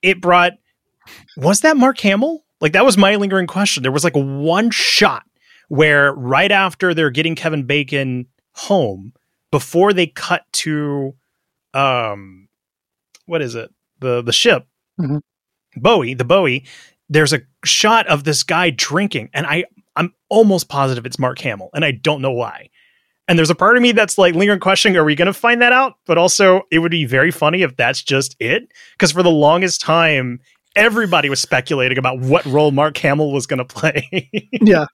it 0.03 0.21
brought 0.21 0.53
was 1.37 1.61
that 1.61 1.77
Mark 1.77 1.99
Hamill? 2.01 2.45
Like 2.61 2.72
that 2.72 2.84
was 2.84 2.96
my 2.98 3.16
lingering 3.16 3.46
question. 3.46 3.82
There 3.82 3.92
was 3.92 4.04
like 4.04 4.14
one 4.14 4.70
shot 4.70 5.24
where 5.68 6.12
right 6.12 6.50
after 6.50 6.94
they're 6.94 7.11
getting 7.11 7.34
Kevin 7.34 7.64
Bacon 7.64 8.26
home, 8.52 9.12
before 9.50 9.92
they 9.92 10.06
cut 10.06 10.44
to 10.52 11.14
um 11.74 12.48
what 13.26 13.42
is 13.42 13.54
it? 13.54 13.70
The 14.00 14.22
the 14.22 14.32
ship. 14.32 14.66
Mhm. 15.00 15.20
Bowie, 15.76 16.14
the 16.14 16.24
Bowie, 16.24 16.64
there's 17.09 17.32
a 17.32 17.42
shot 17.64 18.06
of 18.09 18.24
this 18.24 18.42
guy 18.42 18.70
drinking, 18.70 19.30
and 19.32 19.46
I 19.46 19.64
I'm 19.96 20.14
almost 20.28 20.68
positive 20.68 21.06
it's 21.06 21.18
Mark 21.18 21.38
Hamill, 21.40 21.70
and 21.74 21.84
I 21.84 21.92
don't 21.92 22.22
know 22.22 22.32
why. 22.32 22.70
And 23.28 23.38
there's 23.38 23.50
a 23.50 23.54
part 23.54 23.76
of 23.76 23.82
me 23.82 23.92
that's 23.92 24.16
like 24.16 24.34
lingering 24.34 24.59
questioning, 24.61 24.96
are 24.96 25.04
we 25.04 25.14
going 25.14 25.26
to 25.26 25.34
find 25.34 25.61
that 25.61 25.72
out? 25.72 25.94
But 26.06 26.16
also, 26.16 26.62
it 26.70 26.78
would 26.78 26.90
be 26.90 27.04
very 27.04 27.30
funny 27.30 27.61
if 27.61 27.76
that's 27.76 28.02
just 28.02 28.34
it. 28.40 28.72
Because 28.92 29.12
for 29.12 29.22
the 29.22 29.30
longest 29.30 29.82
time, 29.82 30.40
everybody 30.79 31.29
was 31.29 31.41
speculating 31.41 31.99
about 31.99 32.20
what 32.20 32.45
role 32.47 32.70
Mark 32.70 32.97
Hamill 32.99 33.33
was 33.33 33.47
going 33.47 33.59
to 33.59 33.64
play. 33.64 34.31
yeah. 34.53 34.87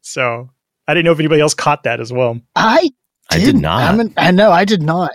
so 0.00 0.48
I 0.88 0.94
didn't 0.94 1.04
know 1.04 1.12
if 1.12 1.18
anybody 1.18 1.40
else 1.40 1.54
caught 1.54 1.82
that 1.84 2.00
as 2.00 2.12
well. 2.12 2.40
I 2.56 2.88
I 3.30 3.38
did 3.38 3.44
didn't. 3.46 3.66
I'm 3.66 4.00
an, 4.00 4.14
I 4.16 4.30
know 4.30 4.50
I 4.50 4.64
did 4.64 4.82
not. 4.82 5.10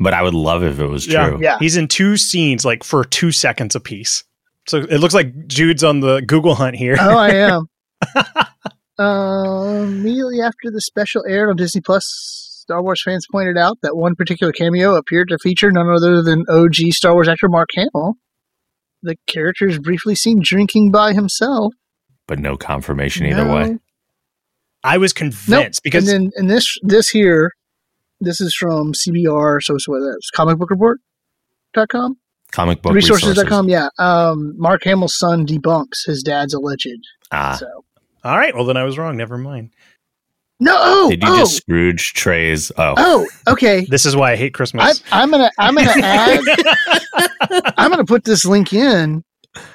but 0.00 0.14
I 0.14 0.22
would 0.22 0.34
love 0.34 0.62
if 0.62 0.80
it 0.80 0.86
was 0.86 1.06
Yeah. 1.06 1.28
true. 1.28 1.38
Yeah. 1.40 1.58
He's 1.58 1.76
in 1.76 1.86
two 1.88 2.16
scenes, 2.16 2.64
like 2.64 2.82
for 2.84 3.04
two 3.04 3.30
seconds 3.32 3.74
apiece. 3.74 4.24
So 4.66 4.78
it 4.78 4.98
looks 4.98 5.14
like 5.14 5.46
Jude's 5.46 5.84
on 5.84 6.00
the 6.00 6.22
Google 6.22 6.54
hunt 6.54 6.74
here. 6.76 6.96
Oh, 6.98 7.16
I 7.18 7.28
am. 7.34 7.68
uh, 8.98 9.82
immediately 9.82 10.40
after 10.40 10.70
the 10.70 10.80
special 10.80 11.22
aired 11.28 11.50
on 11.50 11.56
Disney 11.56 11.80
Plus, 11.80 12.04
Star 12.62 12.82
Wars 12.82 13.02
fans 13.04 13.26
pointed 13.30 13.58
out 13.58 13.78
that 13.82 13.94
one 13.96 14.14
particular 14.14 14.52
cameo 14.52 14.94
appeared 14.94 15.28
to 15.28 15.38
feature 15.38 15.70
none 15.70 15.88
other 15.90 16.22
than 16.22 16.44
OG 16.48 16.74
Star 16.92 17.12
Wars 17.12 17.28
actor 17.28 17.48
Mark 17.48 17.68
Hamill. 17.74 18.14
The 19.04 19.16
character 19.26 19.68
is 19.68 19.78
briefly 19.78 20.14
seen 20.14 20.40
drinking 20.42 20.90
by 20.90 21.12
himself. 21.12 21.74
But 22.26 22.38
no 22.38 22.56
confirmation 22.56 23.26
either 23.26 23.44
No. 23.44 23.54
way. 23.54 23.78
I 24.82 24.96
was 24.98 25.12
Nope. 25.12 25.16
convinced 25.18 25.82
because 25.82 26.08
and 26.08 26.24
then 26.26 26.30
and 26.36 26.50
this 26.50 26.76
this 26.82 27.10
here, 27.10 27.52
this 28.20 28.40
is 28.40 28.54
from 28.54 28.92
CBR. 28.94 29.60
So 29.62 29.74
it's 29.74 29.86
what 29.88 30.00
that's 30.00 30.30
comicbookreport.com, 30.34 32.16
Comic 32.52 32.82
book 32.82 32.94
Resources 32.94 33.28
resources.com. 33.28 33.66
resources. 33.66 33.90
Yeah, 33.98 34.04
um, 34.28 34.54
Mark 34.58 34.82
Hamill's 34.84 35.18
son 35.18 35.46
debunks 35.46 36.06
his 36.06 36.22
dad's 36.22 36.54
alleged. 36.54 36.88
Ah, 37.32 37.56
So 37.58 37.66
all 38.24 38.38
right, 38.38 38.54
well 38.54 38.64
then 38.64 38.76
I 38.76 38.84
was 38.84 38.96
wrong. 38.98 39.16
Never 39.16 39.36
mind. 39.38 39.70
No, 40.60 40.74
oh, 40.78 41.10
did 41.10 41.22
you 41.22 41.28
oh, 41.30 41.38
just 41.38 41.56
Scrooge 41.56 42.12
Trey's? 42.14 42.70
Oh, 42.76 42.94
oh, 42.96 43.26
okay. 43.48 43.84
This 43.90 44.06
is 44.06 44.14
why 44.16 44.32
I 44.32 44.36
hate 44.36 44.54
Christmas. 44.54 45.02
I'm 45.12 45.30
gonna 45.30 45.50
I'm 45.58 45.74
gonna 45.74 45.90
add 46.02 46.40
I'm 47.76 47.90
gonna 47.90 48.04
put 48.04 48.24
this 48.24 48.44
link 48.44 48.72
in 48.72 49.22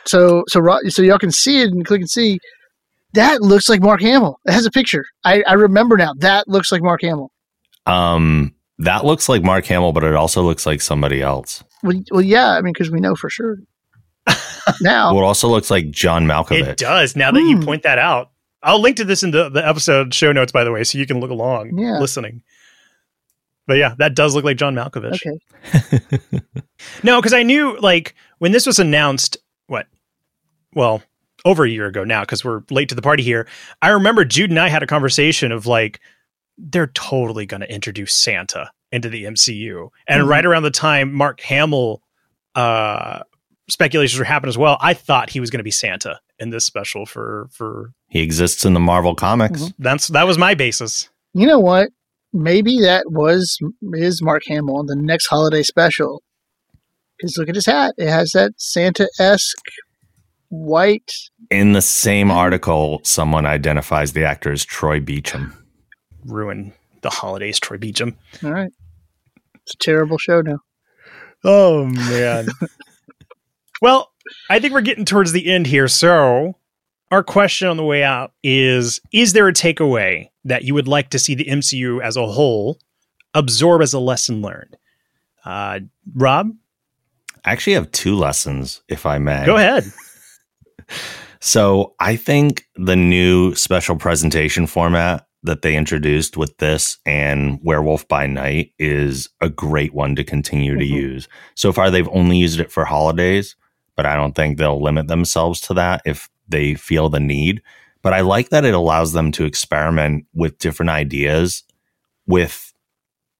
so 0.05 0.43
so 0.47 0.59
Ro- 0.59 0.79
so 0.87 1.01
y'all 1.01 1.17
can 1.19 1.31
see 1.31 1.61
it 1.61 1.69
and 1.69 1.85
click 1.85 2.01
and 2.01 2.09
see. 2.09 2.39
That 3.13 3.41
looks 3.41 3.67
like 3.69 3.81
Mark 3.81 4.01
Hamill. 4.01 4.39
It 4.45 4.51
has 4.53 4.65
a 4.67 4.71
picture. 4.71 5.03
I, 5.23 5.41
I 5.47 5.53
remember 5.53 5.97
now. 5.97 6.13
That 6.19 6.47
looks 6.47 6.71
like 6.71 6.83
Mark 6.83 7.01
Hamill. 7.01 7.31
um, 7.87 8.53
that 8.77 9.03
looks 9.03 9.27
like 9.27 9.41
Mark 9.43 9.65
Hamill, 9.65 9.91
but 9.93 10.03
it 10.03 10.13
also 10.13 10.43
looks 10.43 10.65
like 10.65 10.79
somebody 10.79 11.21
else. 11.21 11.63
Well, 11.83 11.99
well 12.11 12.21
yeah. 12.21 12.51
I 12.51 12.61
mean, 12.61 12.71
because 12.73 12.91
we 12.91 12.99
know 12.99 13.15
for 13.15 13.29
sure 13.29 13.57
now. 14.81 15.13
Well, 15.13 15.23
it 15.23 15.27
also 15.27 15.47
looks 15.47 15.71
like 15.71 15.89
John 15.91 16.25
Malkovich. 16.25 16.67
It 16.67 16.77
does. 16.77 17.15
Now 17.15 17.31
that 17.31 17.41
you 17.41 17.57
Hmm. 17.57 17.63
point 17.63 17.83
that 17.83 17.97
out, 17.99 18.31
I'll 18.61 18.81
link 18.81 18.97
to 18.97 19.05
this 19.05 19.23
in 19.23 19.31
the, 19.31 19.49
the 19.49 19.65
episode 19.65 20.13
show 20.13 20.31
notes, 20.31 20.51
by 20.51 20.63
the 20.63 20.71
way, 20.71 20.83
so 20.83 20.97
you 20.97 21.05
can 21.05 21.19
look 21.19 21.31
along 21.31 21.77
Yeah. 21.77 21.99
listening. 21.99 22.43
But 23.67 23.77
yeah, 23.77 23.95
that 23.99 24.15
does 24.15 24.35
look 24.35 24.43
like 24.43 24.57
John 24.57 24.75
Malkovich. 24.75 25.21
Okay. 25.25 26.41
No, 27.03 27.19
because 27.19 27.33
I 27.33 27.43
knew 27.43 27.77
like 27.79 28.15
when 28.39 28.51
this 28.51 28.65
was 28.65 28.79
announced, 28.79 29.37
what? 29.67 29.87
Well, 30.73 31.03
over 31.45 31.63
a 31.63 31.69
year 31.69 31.87
ago 31.87 32.03
now, 32.03 32.21
because 32.21 32.43
we're 32.43 32.61
late 32.69 32.89
to 32.89 32.95
the 32.95 33.01
party 33.01 33.23
here. 33.23 33.47
I 33.81 33.89
remember 33.89 34.25
Jude 34.25 34.49
and 34.49 34.59
I 34.59 34.69
had 34.69 34.83
a 34.83 34.87
conversation 34.87 35.51
of 35.51 35.65
like, 35.65 35.99
they're 36.57 36.87
totally 36.87 37.45
going 37.45 37.61
to 37.61 37.73
introduce 37.73 38.13
Santa 38.13 38.71
into 38.91 39.09
the 39.09 39.25
MCU. 39.25 39.89
And 40.07 40.21
mm-hmm. 40.21 40.29
right 40.29 40.45
around 40.45 40.63
the 40.63 40.71
time 40.71 41.13
Mark 41.13 41.39
Hamill 41.41 42.01
uh, 42.55 43.19
speculations 43.69 44.19
were 44.19 44.25
happening 44.25 44.49
as 44.49 44.57
well, 44.57 44.77
I 44.81 44.93
thought 44.93 45.29
he 45.29 45.39
was 45.39 45.49
going 45.49 45.59
to 45.59 45.63
be 45.63 45.71
Santa 45.71 46.19
in 46.37 46.49
this 46.49 46.65
special 46.65 47.05
for 47.05 47.47
for. 47.51 47.93
He 48.09 48.21
exists 48.21 48.65
in 48.65 48.73
the 48.73 48.79
Marvel 48.79 49.15
comics. 49.15 49.61
Mm-hmm. 49.61 49.83
That's 49.83 50.07
that 50.09 50.27
was 50.27 50.37
my 50.37 50.55
basis. 50.55 51.09
You 51.33 51.45
know 51.45 51.59
what? 51.59 51.89
Maybe 52.33 52.79
that 52.81 53.05
was 53.07 53.57
is 53.93 54.21
Mark 54.21 54.43
Hamill 54.47 54.81
in 54.81 54.85
the 54.87 54.95
next 54.95 55.27
holiday 55.27 55.63
special. 55.63 56.21
Because 57.17 57.37
look 57.37 57.49
at 57.49 57.55
his 57.55 57.65
hat; 57.65 57.93
it 57.97 58.09
has 58.09 58.31
that 58.31 58.53
Santa 58.57 59.07
esque 59.19 59.65
white. 60.49 61.11
In 61.49 61.73
the 61.73 61.81
same 61.81 62.31
article, 62.31 63.01
someone 63.03 63.45
identifies 63.45 64.13
the 64.13 64.23
actor 64.23 64.51
as 64.51 64.65
Troy 64.65 64.99
Beacham. 64.99 65.53
Ruin 66.25 66.73
the 67.01 67.09
holidays, 67.09 67.59
Troy 67.59 67.77
Beacham. 67.77 68.15
All 68.43 68.51
right, 68.51 68.71
it's 69.55 69.75
a 69.75 69.77
terrible 69.77 70.17
show 70.17 70.41
now. 70.41 70.59
Oh 71.43 71.85
man. 71.85 72.47
well, 73.81 74.11
I 74.49 74.59
think 74.59 74.73
we're 74.73 74.81
getting 74.81 75.05
towards 75.05 75.31
the 75.31 75.51
end 75.51 75.67
here. 75.67 75.87
So, 75.87 76.55
our 77.11 77.23
question 77.23 77.67
on 77.67 77.77
the 77.77 77.83
way 77.83 78.03
out 78.03 78.33
is 78.43 78.99
Is 79.11 79.33
there 79.33 79.47
a 79.47 79.53
takeaway 79.53 80.29
that 80.45 80.63
you 80.63 80.73
would 80.73 80.87
like 80.87 81.09
to 81.09 81.19
see 81.19 81.35
the 81.35 81.45
MCU 81.45 82.01
as 82.01 82.17
a 82.17 82.25
whole 82.25 82.79
absorb 83.33 83.81
as 83.81 83.93
a 83.93 83.99
lesson 83.99 84.41
learned? 84.41 84.77
Uh, 85.45 85.79
Rob? 86.15 86.51
I 87.45 87.51
actually 87.51 87.73
have 87.73 87.91
two 87.91 88.15
lessons, 88.15 88.81
if 88.89 89.05
I 89.05 89.17
may. 89.17 89.45
Go 89.45 89.55
ahead. 89.55 89.85
so, 91.39 91.95
I 91.99 92.15
think 92.15 92.65
the 92.75 92.97
new 92.97 93.55
special 93.55 93.95
presentation 93.95 94.67
format 94.67 95.25
that 95.43 95.61
they 95.61 95.75
introduced 95.75 96.35
with 96.35 96.57
this 96.57 96.97
and 97.05 97.59
Werewolf 97.63 98.07
by 98.07 98.27
Night 98.27 98.73
is 98.77 99.29
a 99.39 99.49
great 99.49 99.93
one 99.93 100.15
to 100.15 100.23
continue 100.23 100.73
mm-hmm. 100.73 100.79
to 100.79 100.85
use. 100.85 101.27
So 101.55 101.71
far, 101.71 101.89
they've 101.89 102.09
only 102.09 102.37
used 102.37 102.59
it 102.59 102.71
for 102.71 102.83
holidays, 102.83 103.55
but 103.95 104.05
I 104.05 104.15
don't 104.15 104.35
think 104.35 104.57
they'll 104.57 104.81
limit 104.81 105.07
themselves 105.07 105.61
to 105.61 105.73
that 105.75 106.01
if 106.05 106.29
they 106.49 106.75
feel 106.75 107.09
the 107.09 107.19
need. 107.19 107.61
But 108.01 108.13
I 108.13 108.21
like 108.21 108.49
that 108.49 108.65
it 108.65 108.73
allows 108.73 109.13
them 109.13 109.31
to 109.33 109.45
experiment 109.45 110.25
with 110.33 110.57
different 110.59 110.89
ideas 110.89 111.63
with 112.27 112.73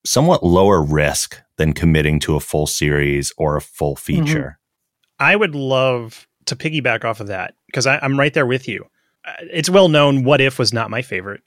somewhat 0.05 0.43
lower 0.43 0.81
risk 0.81 1.39
than 1.57 1.73
committing 1.73 2.19
to 2.21 2.35
a 2.35 2.39
full 2.39 2.67
series 2.67 3.31
or 3.37 3.55
a 3.55 3.61
full 3.61 3.95
mm-hmm. 3.95 4.23
feature. 4.23 4.39
Mm-hmm. 4.39 5.23
I 5.23 5.35
would 5.35 5.55
love 5.55 6.27
to 6.45 6.55
piggyback 6.55 7.03
off 7.03 7.19
of 7.19 7.27
that 7.27 7.53
because 7.67 7.85
I'm 7.85 8.17
right 8.17 8.33
there 8.33 8.45
with 8.45 8.67
you. 8.67 8.85
Uh, 9.25 9.33
it's 9.51 9.69
well 9.69 9.89
known 9.89 10.23
What 10.23 10.41
If 10.41 10.57
was 10.57 10.73
not 10.73 10.89
my 10.89 11.01
favorite. 11.01 11.41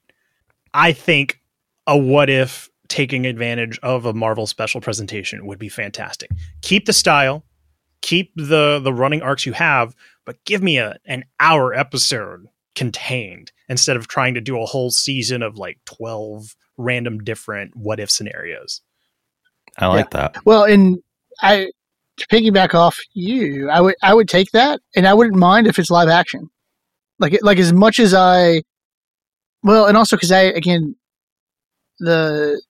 I 0.74 0.92
think 0.92 1.40
a 1.86 1.96
what 1.96 2.30
if 2.30 2.70
taking 2.88 3.26
advantage 3.26 3.78
of 3.82 4.04
a 4.04 4.12
Marvel 4.12 4.46
special 4.46 4.80
presentation 4.80 5.46
would 5.46 5.58
be 5.58 5.68
fantastic. 5.68 6.30
Keep 6.60 6.86
the 6.86 6.92
style, 6.92 7.42
keep 8.02 8.32
the 8.36 8.80
the 8.80 8.92
running 8.92 9.22
arcs 9.22 9.46
you 9.46 9.52
have, 9.52 9.96
but 10.26 10.44
give 10.44 10.62
me 10.62 10.76
a 10.76 10.98
an 11.06 11.24
hour 11.40 11.72
episode 11.72 12.48
contained 12.74 13.52
instead 13.68 13.96
of 13.96 14.08
trying 14.08 14.34
to 14.34 14.40
do 14.40 14.60
a 14.60 14.66
whole 14.66 14.90
season 14.90 15.42
of 15.42 15.56
like 15.56 15.78
12 15.84 16.56
random 16.76 17.22
different 17.22 17.76
what 17.76 18.00
if 18.00 18.10
scenarios. 18.10 18.80
I 19.78 19.86
like 19.86 20.08
yeah. 20.12 20.28
that. 20.28 20.44
Well, 20.44 20.64
and 20.64 20.98
I 21.40 21.70
to 22.18 22.26
piggyback 22.26 22.74
off 22.74 22.98
you, 23.14 23.70
I 23.70 23.80
would 23.80 23.94
I 24.02 24.12
would 24.12 24.28
take 24.28 24.50
that 24.52 24.80
and 24.94 25.06
I 25.06 25.14
wouldn't 25.14 25.36
mind 25.36 25.66
if 25.66 25.78
it's 25.78 25.90
live 25.90 26.08
action. 26.08 26.50
Like 27.18 27.38
like 27.42 27.58
as 27.58 27.72
much 27.72 27.98
as 27.98 28.12
I 28.12 28.62
well, 29.62 29.86
and 29.86 29.96
also 29.96 30.16
because 30.16 30.32
I 30.32 30.42
again 30.42 30.96
the 32.00 32.60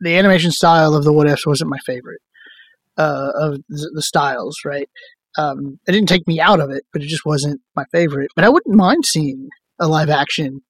the 0.00 0.16
animation 0.16 0.50
style 0.50 0.94
of 0.94 1.04
the 1.04 1.12
what 1.12 1.28
ifs 1.28 1.46
wasn't 1.46 1.70
my 1.70 1.78
favorite 1.86 2.20
uh, 2.96 3.30
of 3.34 3.60
the, 3.68 4.02
styles, 4.02 4.58
right? 4.64 4.88
Um, 5.38 5.78
it 5.86 5.92
didn't 5.92 6.08
take 6.08 6.26
me 6.26 6.40
out 6.40 6.60
of 6.60 6.70
it, 6.70 6.84
but 6.92 7.02
it 7.02 7.08
just 7.08 7.26
wasn't 7.26 7.60
my 7.74 7.84
favorite. 7.92 8.30
But 8.34 8.44
I 8.44 8.48
wouldn't 8.48 8.74
mind 8.74 9.04
seeing 9.04 9.48
a 9.78 9.86
live 9.86 10.08
action 10.08 10.62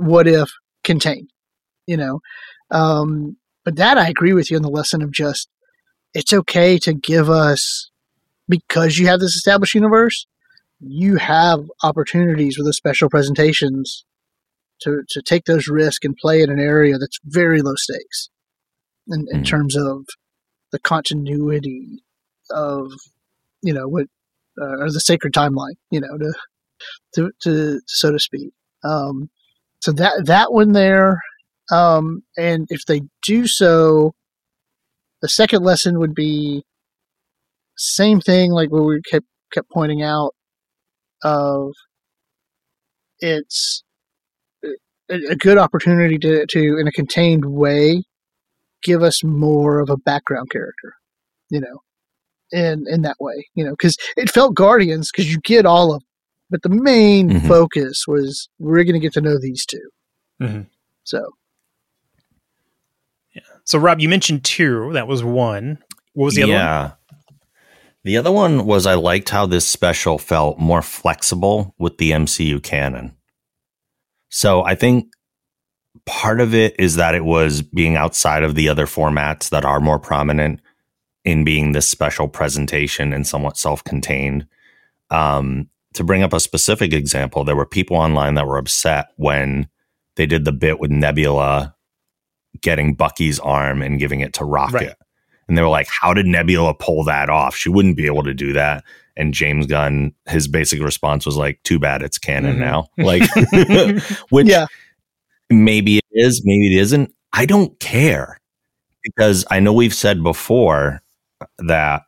what 0.00 0.26
if 0.26 0.50
contained, 0.84 1.30
you 1.86 1.96
know. 1.96 2.20
Um, 2.70 3.36
but 3.64 3.76
that 3.76 3.98
I 3.98 4.08
agree 4.08 4.32
with 4.32 4.50
you 4.50 4.56
on 4.56 4.62
the 4.62 4.68
lesson 4.68 5.02
of 5.02 5.12
just 5.12 5.48
it's 6.14 6.32
okay 6.32 6.78
to 6.78 6.92
give 6.92 7.30
us 7.30 7.90
because 8.48 8.98
you 8.98 9.06
have 9.06 9.20
this 9.20 9.36
established 9.36 9.74
universe, 9.74 10.26
you 10.80 11.16
have 11.16 11.60
opportunities 11.82 12.56
with 12.56 12.66
the 12.66 12.72
special 12.72 13.08
presentations 13.08 14.04
to, 14.82 15.02
to 15.10 15.22
take 15.22 15.44
those 15.44 15.68
risks 15.68 16.04
and 16.04 16.16
play 16.16 16.42
in 16.42 16.50
an 16.50 16.58
area 16.58 16.98
that's 16.98 17.18
very 17.24 17.60
low 17.60 17.74
stakes 17.76 18.30
in, 19.08 19.26
in 19.30 19.42
mm. 19.42 19.46
terms 19.46 19.76
of 19.76 20.06
the 20.72 20.78
continuity 20.78 22.02
of 22.50 22.92
you 23.62 23.72
know 23.72 23.88
what 23.88 24.06
uh, 24.60 24.78
or 24.78 24.90
the 24.90 25.00
sacred 25.00 25.32
timeline 25.32 25.76
you 25.90 26.00
know 26.00 26.18
to 26.18 26.32
to, 27.14 27.30
to 27.42 27.80
so 27.86 28.12
to 28.12 28.18
speak. 28.18 28.52
Um, 28.84 29.30
so 29.80 29.92
that 29.92 30.26
that 30.26 30.52
one 30.52 30.72
there 30.72 31.22
um, 31.70 32.22
and 32.36 32.66
if 32.70 32.84
they 32.86 33.02
do 33.22 33.46
so 33.46 34.14
the 35.22 35.28
second 35.28 35.62
lesson 35.62 35.98
would 35.98 36.14
be 36.14 36.64
same 37.76 38.20
thing 38.20 38.52
like 38.52 38.70
what 38.70 38.84
we 38.84 39.00
kept 39.10 39.26
kept 39.52 39.70
pointing 39.70 40.02
out 40.02 40.34
of 41.22 41.72
it's 43.20 43.82
a, 45.10 45.36
good 45.36 45.58
opportunity 45.58 46.18
to, 46.18 46.46
to, 46.46 46.78
in 46.78 46.86
a 46.86 46.92
contained 46.92 47.44
way, 47.44 48.02
give 48.82 49.02
us 49.02 49.22
more 49.24 49.80
of 49.80 49.90
a 49.90 49.96
background 49.96 50.50
character, 50.50 50.94
you 51.50 51.60
know, 51.60 51.82
in 52.52 52.84
in 52.88 53.02
that 53.02 53.16
way, 53.20 53.48
you 53.54 53.64
know, 53.64 53.72
because 53.72 53.96
it 54.16 54.30
felt 54.30 54.54
Guardians 54.54 55.10
because 55.10 55.30
you 55.30 55.38
get 55.40 55.66
all 55.66 55.94
of, 55.94 56.02
but 56.50 56.62
the 56.62 56.68
main 56.68 57.30
mm-hmm. 57.30 57.48
focus 57.48 58.04
was 58.06 58.48
we're 58.58 58.84
going 58.84 58.94
to 58.94 59.00
get 59.00 59.12
to 59.14 59.20
know 59.20 59.38
these 59.40 59.64
2 59.66 59.78
mm-hmm. 60.42 60.62
So, 61.04 61.30
yeah. 63.34 63.42
So, 63.64 63.78
Rob, 63.78 64.00
you 64.00 64.08
mentioned 64.08 64.44
two. 64.44 64.92
That 64.92 65.08
was 65.08 65.24
one. 65.24 65.78
What 66.12 66.26
was 66.26 66.34
the 66.34 66.44
other 66.44 66.52
yeah. 66.52 66.82
one? 66.82 66.92
The 68.02 68.16
other 68.16 68.32
one 68.32 68.64
was 68.64 68.86
I 68.86 68.94
liked 68.94 69.28
how 69.28 69.46
this 69.46 69.66
special 69.66 70.18
felt 70.18 70.58
more 70.58 70.82
flexible 70.82 71.74
with 71.78 71.98
the 71.98 72.12
MCU 72.12 72.62
canon. 72.62 73.16
So 74.30 74.62
I 74.62 74.74
think 74.74 75.12
part 76.06 76.40
of 76.40 76.54
it 76.54 76.74
is 76.78 76.96
that 76.96 77.14
it 77.14 77.24
was 77.24 77.62
being 77.62 77.96
outside 77.96 78.42
of 78.42 78.54
the 78.54 78.68
other 78.68 78.86
formats 78.86 79.50
that 79.50 79.64
are 79.64 79.80
more 79.80 79.98
prominent 79.98 80.60
in 81.24 81.44
being 81.44 81.72
this 81.72 81.88
special 81.88 82.28
presentation 82.28 83.12
and 83.12 83.26
somewhat 83.26 83.56
self-contained. 83.56 84.46
Um, 85.10 85.68
to 85.94 86.04
bring 86.04 86.22
up 86.22 86.32
a 86.32 86.40
specific 86.40 86.92
example, 86.92 87.44
there 87.44 87.56
were 87.56 87.66
people 87.66 87.96
online 87.96 88.34
that 88.34 88.46
were 88.46 88.58
upset 88.58 89.08
when 89.16 89.68
they 90.16 90.26
did 90.26 90.44
the 90.44 90.52
bit 90.52 90.78
with 90.78 90.90
Nebula 90.90 91.74
getting 92.60 92.94
Bucky's 92.94 93.38
arm 93.40 93.82
and 93.82 93.98
giving 93.98 94.20
it 94.20 94.32
to 94.34 94.44
Rocket. 94.44 94.74
Right. 94.74 94.94
And 95.48 95.58
they 95.58 95.62
were 95.62 95.68
like, 95.68 95.88
how 95.88 96.14
did 96.14 96.26
Nebula 96.26 96.74
pull 96.74 97.04
that 97.04 97.28
off? 97.28 97.56
She 97.56 97.68
wouldn't 97.68 97.96
be 97.96 98.06
able 98.06 98.22
to 98.22 98.34
do 98.34 98.52
that. 98.52 98.84
And 99.16 99.34
James 99.34 99.66
Gunn, 99.66 100.14
his 100.28 100.46
basic 100.46 100.80
response 100.80 101.26
was 101.26 101.36
like, 101.36 101.60
too 101.64 101.78
bad 101.78 102.02
it's 102.02 102.18
canon 102.18 102.56
mm-hmm. 102.56 102.60
now. 102.60 102.86
Like, 102.96 103.22
which 104.30 104.46
yeah. 104.46 104.66
Maybe 105.50 105.98
it 105.98 106.04
is, 106.12 106.42
maybe 106.44 106.74
it 106.74 106.80
isn't. 106.80 107.12
I 107.32 107.46
don't 107.46 107.78
care 107.80 108.38
because 109.02 109.44
I 109.50 109.60
know 109.60 109.72
we've 109.72 109.94
said 109.94 110.22
before 110.22 111.02
that 111.58 112.02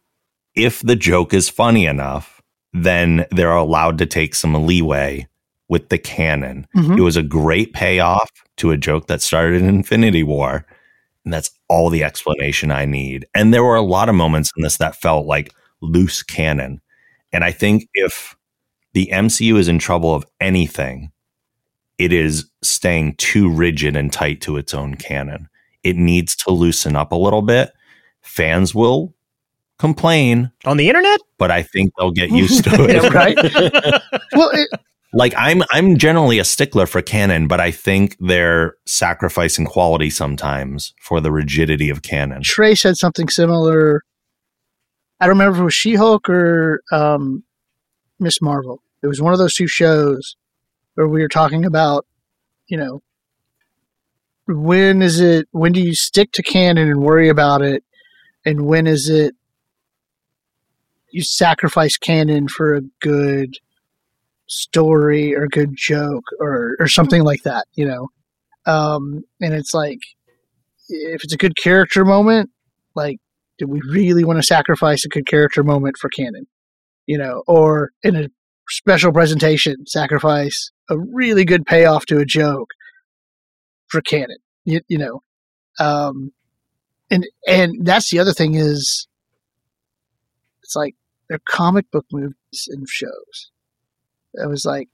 if 0.55 0.81
the 0.81 0.97
joke 0.97 1.33
is 1.33 1.49
funny 1.49 1.87
enough, 1.87 2.43
then 2.73 3.27
they're 3.31 3.55
allowed 3.55 3.99
to 3.99 4.07
take 4.07 4.35
some 4.35 4.67
leeway 4.67 5.27
with 5.69 5.89
the 5.89 5.99
canon. 5.99 6.67
Mm-hmm. 6.77 6.99
It 6.99 7.01
was 7.01 7.17
a 7.17 7.23
great 7.23 7.73
payoff 7.73 8.31
to 8.59 8.71
a 8.71 8.77
joke 8.77 9.07
that 9.07 9.23
started 9.23 9.63
in 9.63 9.69
Infinity 9.69 10.23
War. 10.23 10.67
And 11.25 11.33
that's 11.33 11.51
all 11.69 11.89
the 11.89 12.05
explanation 12.05 12.71
I 12.71 12.85
need. 12.85 13.27
And 13.35 13.55
there 13.55 13.63
were 13.63 13.77
a 13.77 13.83
lot 13.83 14.09
of 14.09 14.15
moments 14.15 14.51
in 14.57 14.63
this 14.63 14.77
that 14.79 14.97
felt 14.97 15.27
like 15.27 15.55
loose 15.81 16.23
canon. 16.23 16.81
And 17.33 17.45
I 17.45 17.53
think 17.53 17.89
if 17.95 18.37
the 18.93 19.09
MCU 19.13 19.57
is 19.57 19.69
in 19.69 19.79
trouble 19.79 20.15
of 20.15 20.27
anything, 20.41 21.11
it 22.03 22.13
is 22.13 22.51
staying 22.63 23.15
too 23.15 23.49
rigid 23.49 23.95
and 23.95 24.13
tight 24.13 24.41
to 24.41 24.57
its 24.57 24.75
own 24.75 24.97
canon. 24.97 25.49
It 25.85 25.97
needs 25.97 26.35
to 26.37 26.51
loosen 26.51 26.97
up 26.97 27.13
a 27.13 27.17
little 27.17 27.43
bit. 27.43 27.73
Fans 28.23 28.75
will 28.75 29.15
complain 29.79 30.51
on 30.65 30.79
the 30.79 30.89
internet, 30.89 31.21
but 31.39 31.53
I 31.53 31.63
think 31.63 31.93
they'll 31.97 32.11
get 32.11 32.31
used 32.31 32.65
to 32.65 32.71
it. 32.89 33.03
yeah, 33.03 33.09
right? 33.09 33.37
well, 34.33 34.51
it, 34.53 34.69
like 35.13 35.33
I'm 35.37 35.63
I'm 35.71 35.97
generally 35.97 36.41
a 36.41 36.45
stickler 36.45 36.87
for 36.87 37.03
canon, 37.03 37.47
but 37.47 37.61
I 37.61 37.71
think 37.71 38.17
they're 38.19 38.75
sacrificing 38.85 39.65
quality 39.65 40.11
sometimes 40.11 40.95
for 41.01 41.21
the 41.21 41.31
rigidity 41.31 41.89
of 41.89 42.03
canon. 42.03 42.43
Trey 42.43 42.75
said 42.75 42.97
something 42.97 43.29
similar. 43.29 44.03
I 45.21 45.27
don't 45.27 45.37
remember 45.37 45.59
if 45.59 45.61
it 45.61 45.65
was 45.65 45.75
She 45.75 45.95
Hulk 45.95 46.29
or 46.29 46.81
um, 46.91 47.45
Miss 48.19 48.43
Marvel. 48.43 48.83
It 49.05 49.07
was 49.07 49.23
one 49.23 49.33
of 49.33 49.39
those 49.39 49.55
two 49.55 49.69
shows 49.69 50.37
where 50.95 51.09
we 51.09 51.23
were 51.23 51.29
talking 51.29 51.65
about, 51.65 52.07
you 52.67 52.77
know, 52.77 53.03
when 54.47 55.03
is 55.03 55.21
it 55.21 55.47
when 55.53 55.73
do 55.73 55.81
you 55.81 55.95
stick 55.95 56.33
to 56.33 56.43
canon 56.43 56.89
and 56.89 57.01
worry 57.01 57.29
about 57.29 57.63
it? 57.63 57.85
And 58.45 58.67
when 58.67 58.87
is 58.87 59.09
it 59.09 59.35
you 61.11 61.23
sacrifice 61.23 61.97
canon 61.97 62.49
for 62.49 62.75
a 62.75 62.83
good 63.01 63.57
story 64.47 65.35
or 65.35 65.47
good 65.47 65.75
joke 65.77 66.25
or 66.41 66.77
or 66.81 66.89
something 66.89 67.23
like 67.23 67.43
that 67.45 67.67
you 67.75 67.87
know? 67.87 68.09
Um 68.67 69.23
and 69.41 69.55
it's 69.55 69.73
like 69.73 70.01
if 70.89 71.23
it's 71.25 71.35
a 71.35 71.39
good 71.39 71.57
character 71.57 72.05
moment 72.05 72.51
like 72.95 73.19
do 73.59 73.67
we 73.69 73.81
really 73.89 74.25
want 74.25 74.39
to 74.39 74.43
sacrifice 74.43 75.05
a 75.05 75.09
good 75.09 75.27
character 75.27 75.63
moment 75.63 75.97
for 76.01 76.11
canon? 76.11 76.47
You 77.07 77.19
know 77.19 77.45
or 77.47 77.91
in 78.03 78.17
a 78.17 78.29
special 78.73 79.13
presentation 79.13 79.87
sacrifice 79.87 80.71
a 80.89 80.99
really 80.99 81.45
good 81.45 81.67
payoff 81.67 82.07
to 82.07 82.19
a 82.19 82.25
joke 82.25 82.71
for 83.89 84.01
canon. 84.01 84.39
You, 84.65 84.81
you 84.89 84.99
know, 84.99 85.23
um, 85.79 86.33
and 87.11 87.27
and 87.47 87.85
that's 87.85 88.11
the 88.11 88.19
other 88.19 88.33
thing 88.33 88.55
is, 88.55 89.07
it's 90.63 90.75
like 90.75 90.95
they're 91.29 91.41
comic 91.49 91.91
book 91.91 92.07
movies 92.13 92.69
and 92.69 92.89
shows. 92.89 93.51
It 94.35 94.49
was 94.49 94.65
like, 94.65 94.89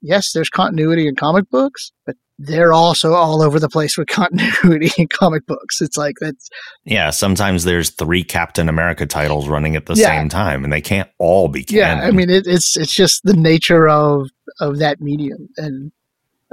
yes, 0.00 0.32
there's 0.32 0.48
continuity 0.48 1.06
in 1.06 1.16
comic 1.16 1.50
books, 1.50 1.92
but 2.06 2.16
they're 2.38 2.72
also 2.72 3.12
all 3.14 3.42
over 3.42 3.58
the 3.58 3.68
place 3.68 3.98
with 3.98 4.06
continuity 4.08 4.90
in 4.98 5.08
comic 5.08 5.46
books. 5.46 5.80
It's 5.80 5.96
like 5.96 6.14
that's 6.20 6.48
yeah. 6.84 7.10
Sometimes 7.10 7.64
there's 7.64 7.90
three 7.90 8.22
Captain 8.24 8.68
America 8.68 9.06
titles 9.06 9.48
running 9.48 9.76
at 9.76 9.86
the 9.86 9.94
Yeah. 9.94 10.06
same 10.06 10.28
time, 10.28 10.64
and 10.64 10.72
they 10.72 10.80
can't 10.80 11.10
all 11.18 11.48
be 11.48 11.64
canon. 11.64 11.98
yeah. 11.98 12.04
I 12.06 12.10
mean, 12.10 12.30
it, 12.30 12.46
it's 12.46 12.76
it's 12.76 12.94
just 12.94 13.22
the 13.24 13.34
nature 13.34 13.88
of 13.88 14.28
of 14.60 14.78
that 14.78 15.00
medium, 15.00 15.48
and 15.56 15.92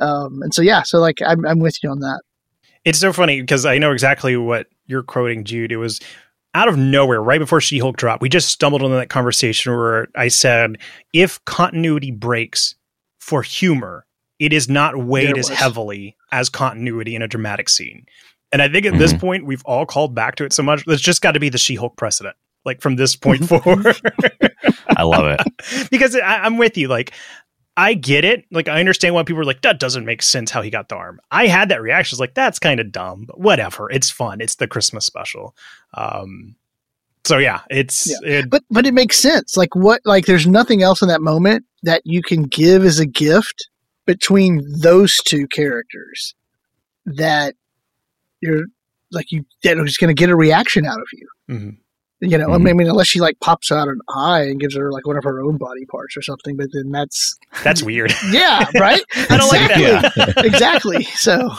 um, 0.02 0.42
and 0.42 0.54
so 0.54 0.62
yeah, 0.62 0.82
so 0.84 1.00
like 1.00 1.20
I'm 1.26 1.46
I'm 1.46 1.60
with 1.60 1.82
you 1.84 1.90
on 1.90 2.00
that. 2.00 2.22
It's 2.84 3.00
so 3.00 3.12
funny 3.14 3.42
because 3.42 3.66
I 3.66 3.78
know 3.78 3.92
exactly 3.92 4.38
what 4.38 4.68
you're 4.86 5.04
quoting, 5.04 5.44
Jude. 5.44 5.72
It 5.72 5.78
was 5.78 6.00
out 6.54 6.68
of 6.68 6.78
nowhere, 6.78 7.22
right 7.22 7.40
before 7.40 7.60
She 7.60 7.80
Hulk 7.80 7.98
dropped. 7.98 8.22
We 8.22 8.30
just 8.30 8.48
stumbled 8.50 8.82
on 8.84 8.92
that 8.92 9.10
conversation 9.10 9.74
where 9.76 10.08
I 10.16 10.28
said, 10.30 10.78
if 11.12 11.44
continuity 11.46 12.12
breaks 12.12 12.76
for 13.20 13.42
humor, 13.42 14.06
it 14.40 14.54
is 14.54 14.68
not 14.70 14.98
weighed 14.98 15.38
as 15.38 15.48
heavily 15.50 16.16
as 16.32 16.50
continuity 16.50 17.16
in 17.16 17.22
a 17.22 17.28
dramatic 17.28 17.70
scene. 17.70 18.06
And 18.52 18.62
I 18.62 18.70
think 18.70 18.86
at 18.86 18.98
this 18.98 19.14
Mhm. 19.14 19.20
point, 19.20 19.46
we've 19.46 19.64
all 19.66 19.86
called 19.86 20.14
back 20.16 20.36
to 20.36 20.46
it 20.46 20.54
so 20.54 20.64
much. 20.64 20.84
There's 20.86 21.02
just 21.02 21.22
got 21.22 21.32
to 21.34 21.40
be 21.40 21.50
the 21.50 21.58
She 21.58 21.76
Hulk 21.76 21.98
precedent, 21.98 22.36
like 22.64 22.82
from 22.82 22.96
this 22.96 23.16
point 23.16 23.48
forward. 23.48 23.86
I 24.98 25.04
love 25.04 25.26
it. 25.26 25.90
because 25.92 26.16
I, 26.16 26.40
I'm 26.44 26.58
with 26.58 26.78
you. 26.78 26.88
Like, 26.88 27.12
I 27.78 27.94
get 27.94 28.24
it. 28.24 28.46
Like, 28.52 28.70
I 28.70 28.80
understand 28.80 29.16
why 29.16 29.24
people 29.24 29.42
are 29.42 29.46
like, 29.46 29.62
that 29.64 29.80
doesn't 29.80 30.06
make 30.06 30.22
sense 30.22 30.52
how 30.52 30.62
he 30.62 30.70
got 30.70 30.88
the 30.88 30.96
arm. 30.96 31.20
I 31.32 31.48
had 31.48 31.68
that 31.70 31.82
reaction. 31.82 32.16
It's 32.16 32.22
like, 32.22 32.34
that's 32.34 32.60
kind 32.60 32.80
of 32.80 32.92
dumb, 32.92 33.26
but 33.28 33.40
whatever. 33.40 33.90
It's 33.92 34.10
fun. 34.10 34.40
It's 34.40 34.56
the 34.56 34.68
Christmas 34.68 35.06
special. 35.06 35.56
Um, 35.94 36.56
so 37.26 37.38
yeah, 37.40 37.62
it's 37.72 38.08
it, 38.22 38.50
but 38.52 38.64
but 38.70 38.86
it 38.86 38.94
makes 38.94 39.18
sense. 39.18 39.58
Like 39.58 39.76
what? 39.76 40.00
Like 40.06 40.28
there's 40.28 40.46
nothing 40.46 40.84
else 40.84 41.02
in 41.02 41.08
that 41.08 41.22
moment 41.22 41.66
that 41.82 42.04
you 42.06 42.22
can 42.22 42.44
give 42.44 42.86
as 42.86 43.00
a 43.00 43.06
gift 43.08 43.68
between 44.06 44.62
those 44.82 45.14
two 45.26 45.48
characters 45.48 46.36
that 47.06 47.56
you're 48.42 48.66
like 49.12 49.32
you 49.32 49.46
that 49.64 49.78
is 49.78 49.98
going 49.98 50.14
to 50.16 50.20
get 50.20 50.30
a 50.30 50.36
reaction 50.36 50.86
out 50.86 51.00
of 51.00 51.08
you. 51.14 51.28
mhm. 51.50 51.78
You 52.22 52.38
know, 52.38 52.46
I 52.54 52.58
Mhm. 52.58 52.62
mean, 52.64 52.68
I 52.70 52.74
mean, 52.74 52.88
unless 52.90 53.08
she 53.08 53.20
like 53.20 53.40
pops 53.42 53.72
out 53.72 53.88
an 53.90 54.00
eye 54.10 54.44
and 54.44 54.60
gives 54.60 54.76
her 54.76 54.90
like 54.92 55.06
one 55.06 55.18
of 55.18 55.24
her 55.26 55.42
own 55.42 55.58
body 55.58 55.86
parts 55.86 56.16
or 56.18 56.22
something, 56.22 56.56
but 56.56 56.68
then 56.72 56.90
that's 56.92 57.36
that's 57.64 57.84
weird. 57.84 58.14
yeah, 58.32 58.66
right. 58.80 59.02
I 59.30 59.38
don't 59.38 59.50
like 59.52 59.68
that. 59.68 60.14
Yeah. 60.16 60.34
exactly. 60.44 61.04
So 61.16 61.52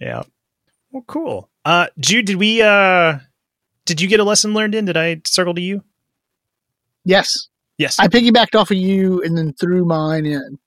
yeah. 0.00 0.22
Well, 0.90 1.04
cool. 1.06 1.50
Uh, 1.64 1.88
Jude, 1.98 2.24
did 2.26 2.36
we? 2.36 2.62
Uh, 2.62 3.18
did 3.84 4.00
you 4.00 4.08
get 4.08 4.20
a 4.20 4.24
lesson 4.24 4.54
learned 4.54 4.74
in? 4.74 4.84
Did 4.86 4.96
I 4.96 5.20
circle 5.26 5.54
to 5.54 5.60
you? 5.60 5.82
yes, 7.04 7.48
Yes. 7.78 7.98
I 7.98 8.08
piggybacked 8.08 8.58
off 8.58 8.70
of 8.70 8.76
you 8.76 9.22
and 9.22 9.36
then 9.36 9.52
threw 9.60 9.84
mine 9.84 10.26
in. 10.26 10.58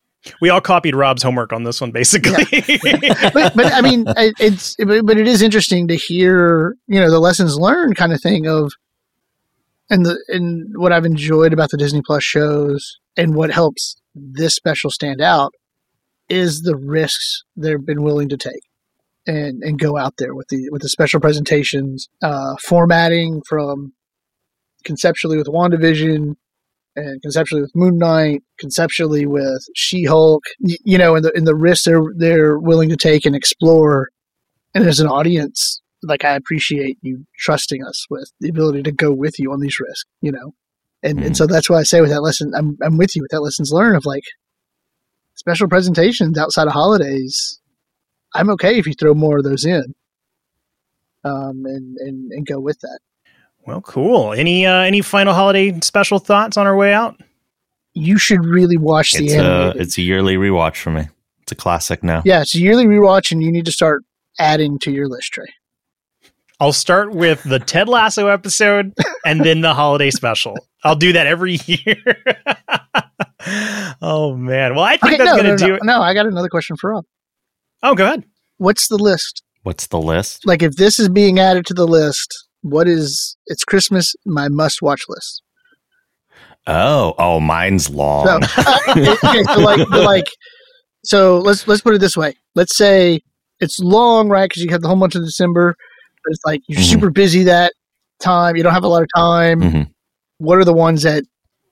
we 0.41 0.49
all 0.49 0.61
copied 0.61 0.95
Rob's 0.95 1.23
homework 1.23 1.53
on 1.53 1.63
this 1.63 1.79
one, 1.79 1.91
basically. 1.91 2.31
but 3.33 3.55
but 3.55 3.73
I 3.73 3.81
mean, 3.81 4.05
it's 4.39 4.75
but 4.75 5.05
but 5.05 5.17
it 5.17 5.27
is 5.27 5.41
interesting 5.41 5.87
to 5.87 5.95
hear 5.95 6.75
you 6.87 6.99
know 6.99 7.09
the 7.09 7.19
lessons 7.19 7.55
learned 7.55 7.95
kind 7.95 8.11
of 8.11 8.21
thing 8.21 8.45
of, 8.45 8.73
and 9.89 10.05
the 10.05 10.21
and 10.27 10.77
what 10.77 10.91
I've 10.91 11.05
enjoyed 11.05 11.53
about 11.53 11.69
the 11.69 11.77
Disney 11.77 12.01
Plus 12.05 12.23
shows 12.23 12.99
and 13.15 13.35
what 13.35 13.51
helps 13.51 13.95
this 14.13 14.55
special 14.55 14.89
stand 14.89 15.21
out 15.21 15.53
is 16.27 16.61
the 16.61 16.75
risks 16.75 17.43
they've 17.55 17.85
been 17.85 18.03
willing 18.03 18.27
to 18.29 18.37
take 18.37 18.63
and 19.25 19.63
and 19.63 19.79
go 19.79 19.97
out 19.97 20.15
there 20.17 20.35
with 20.35 20.47
the 20.49 20.69
with 20.71 20.81
the 20.81 20.89
special 20.89 21.21
presentations, 21.21 22.09
uh, 22.21 22.55
formatting 22.63 23.41
from 23.47 23.93
conceptually 24.83 25.37
with 25.37 25.47
WandaVision 25.47 26.35
and 26.97 27.21
conceptually 27.21 27.61
with 27.61 27.75
Moon 27.75 27.97
Knight, 27.97 28.41
conceptually 28.59 29.25
with 29.25 29.63
She 29.75 30.03
Hulk, 30.03 30.43
you 30.59 30.97
know, 30.97 31.15
and 31.15 31.23
the 31.23 31.31
and 31.35 31.47
the 31.47 31.55
risks 31.55 31.85
they're 31.85 32.01
they're 32.17 32.57
willing 32.59 32.89
to 32.89 32.97
take 32.97 33.25
and 33.25 33.35
explore. 33.35 34.09
And 34.75 34.85
as 34.85 34.99
an 34.99 35.07
audience, 35.07 35.81
like 36.03 36.25
I 36.25 36.35
appreciate 36.35 36.97
you 37.01 37.25
trusting 37.39 37.83
us 37.85 38.05
with 38.09 38.31
the 38.41 38.49
ability 38.49 38.83
to 38.83 38.91
go 38.91 39.13
with 39.13 39.39
you 39.39 39.51
on 39.53 39.61
these 39.61 39.79
risks, 39.79 40.05
you 40.21 40.31
know. 40.31 40.53
And 41.03 41.23
and 41.23 41.33
Mhm. 41.33 41.37
so 41.37 41.47
that's 41.47 41.69
why 41.69 41.77
I 41.79 41.83
say 41.83 42.01
with 42.01 42.09
that 42.09 42.21
lesson, 42.23 42.51
I'm 42.55 42.77
I'm 42.83 42.97
with 42.97 43.15
you 43.15 43.21
with 43.21 43.31
that 43.31 43.41
lessons 43.41 43.71
learned 43.71 43.95
of 43.97 44.05
like 44.05 44.23
special 45.35 45.67
presentations 45.67 46.37
outside 46.37 46.67
of 46.67 46.73
holidays. 46.73 47.59
I'm 48.35 48.49
okay 48.51 48.77
if 48.77 48.87
you 48.87 48.93
throw 48.93 49.13
more 49.13 49.37
of 49.37 49.43
those 49.45 49.65
in. 49.65 49.93
Um 51.23 51.65
and, 51.65 51.97
and, 51.97 52.31
and 52.31 52.45
go 52.45 52.59
with 52.59 52.79
that. 52.81 52.99
Well, 53.67 53.81
cool. 53.81 54.31
Any 54.33 54.65
uh, 54.65 54.79
any 54.81 55.01
final 55.01 55.33
holiday 55.33 55.77
special 55.81 56.19
thoughts 56.19 56.55
on 56.57 56.65
our 56.65 56.75
way 56.75 56.93
out? 56.93 57.19
You 57.93 58.17
should 58.17 58.45
really 58.45 58.77
watch 58.77 59.11
the 59.11 59.25
It's 59.25 59.33
a 59.35 59.73
it's 59.75 59.97
a 59.97 60.01
yearly 60.01 60.37
rewatch 60.37 60.77
for 60.77 60.89
me. 60.91 61.09
It's 61.41 61.51
a 61.51 61.55
classic 61.55 62.01
now. 62.03 62.21
Yeah, 62.25 62.41
it's 62.41 62.55
a 62.55 62.59
yearly 62.59 62.85
rewatch, 62.85 63.31
and 63.31 63.43
you 63.43 63.51
need 63.51 63.65
to 63.65 63.71
start 63.71 64.03
adding 64.39 64.79
to 64.79 64.91
your 64.91 65.07
list, 65.09 65.33
Trey. 65.33 65.45
I'll 66.59 66.73
start 66.73 67.11
with 67.13 67.43
the 67.43 67.59
Ted 67.59 67.87
Lasso 67.89 68.27
episode 68.27 68.93
and 69.25 69.41
then 69.45 69.61
the 69.61 69.73
holiday 69.73 70.11
special. 70.11 70.57
I'll 70.83 70.95
do 70.95 71.13
that 71.13 71.27
every 71.27 71.59
year. 71.65 71.95
oh 74.01 74.35
man. 74.35 74.75
Well, 74.75 74.83
I 74.83 74.97
think 74.97 75.15
Okay, 75.15 75.17
that's 75.17 75.31
no, 75.31 75.37
gonna 75.37 75.49
no, 75.49 75.57
do 75.57 75.67
no, 75.67 75.75
it. 75.75 75.81
no. 75.83 76.01
I 76.01 76.13
got 76.13 76.25
another 76.25 76.49
question 76.49 76.77
for 76.77 76.91
Rob. 76.91 77.05
Oh, 77.83 77.95
go 77.95 78.05
ahead. 78.05 78.23
What's 78.57 78.87
the 78.87 78.97
list? 78.97 79.43
What's 79.63 79.87
the 79.87 79.99
list? 80.01 80.45
Like, 80.47 80.63
if 80.63 80.75
this 80.77 80.99
is 80.99 81.09
being 81.09 81.39
added 81.39 81.65
to 81.67 81.73
the 81.73 81.85
list, 81.85 82.46
what 82.61 82.87
is? 82.87 83.37
It's 83.47 83.63
Christmas. 83.63 84.13
My 84.25 84.47
must-watch 84.49 85.01
list. 85.07 85.41
Oh, 86.65 87.13
oh, 87.17 87.39
mine's 87.39 87.85
So, 87.85 87.93
long. 87.93 88.27
okay, 88.89 89.43
so 89.43 89.59
like, 89.61 89.87
like, 89.89 90.25
so 91.05 91.37
let's 91.39 91.65
let's 91.67 91.81
put 91.81 91.95
it 91.95 91.99
this 92.01 92.17
way. 92.17 92.33
Let's 92.55 92.75
say 92.75 93.21
it's 93.61 93.79
long, 93.79 94.27
right? 94.29 94.49
Because 94.49 94.63
you 94.63 94.69
have 94.71 94.81
the 94.81 94.87
whole 94.87 94.97
month 94.97 95.15
of 95.15 95.23
December, 95.23 95.75
but 96.23 96.31
it's 96.31 96.41
like 96.45 96.61
you're 96.67 96.81
Mhm. 96.81 96.85
super 96.89 97.09
busy 97.09 97.43
that 97.43 97.71
time. 98.19 98.57
You 98.57 98.63
don't 98.63 98.73
have 98.73 98.83
a 98.83 98.87
lot 98.89 99.01
of 99.01 99.07
time. 99.15 99.61
Mhm. 99.61 99.91
What 100.39 100.57
are 100.57 100.65
the 100.65 100.73
ones 100.73 101.03
that 101.03 101.23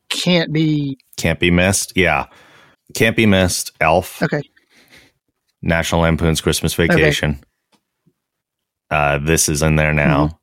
can't 0.10 0.54
be? 0.54 0.98
Can't 1.18 1.40
be 1.42 1.52
missed. 1.52 1.92
Yeah, 1.98 2.28
can't 2.94 3.18
be 3.18 3.26
missed. 3.26 3.72
Elf. 3.82 4.24
Okay, 4.24 4.42
National 5.62 6.02
Lampoon's 6.02 6.40
Christmas 6.40 6.74
Vacation. 6.74 7.44
Uh, 8.90 9.18
this 9.20 9.50
is 9.50 9.62
in 9.62 9.76
there 9.76 9.94
now. 9.94 10.40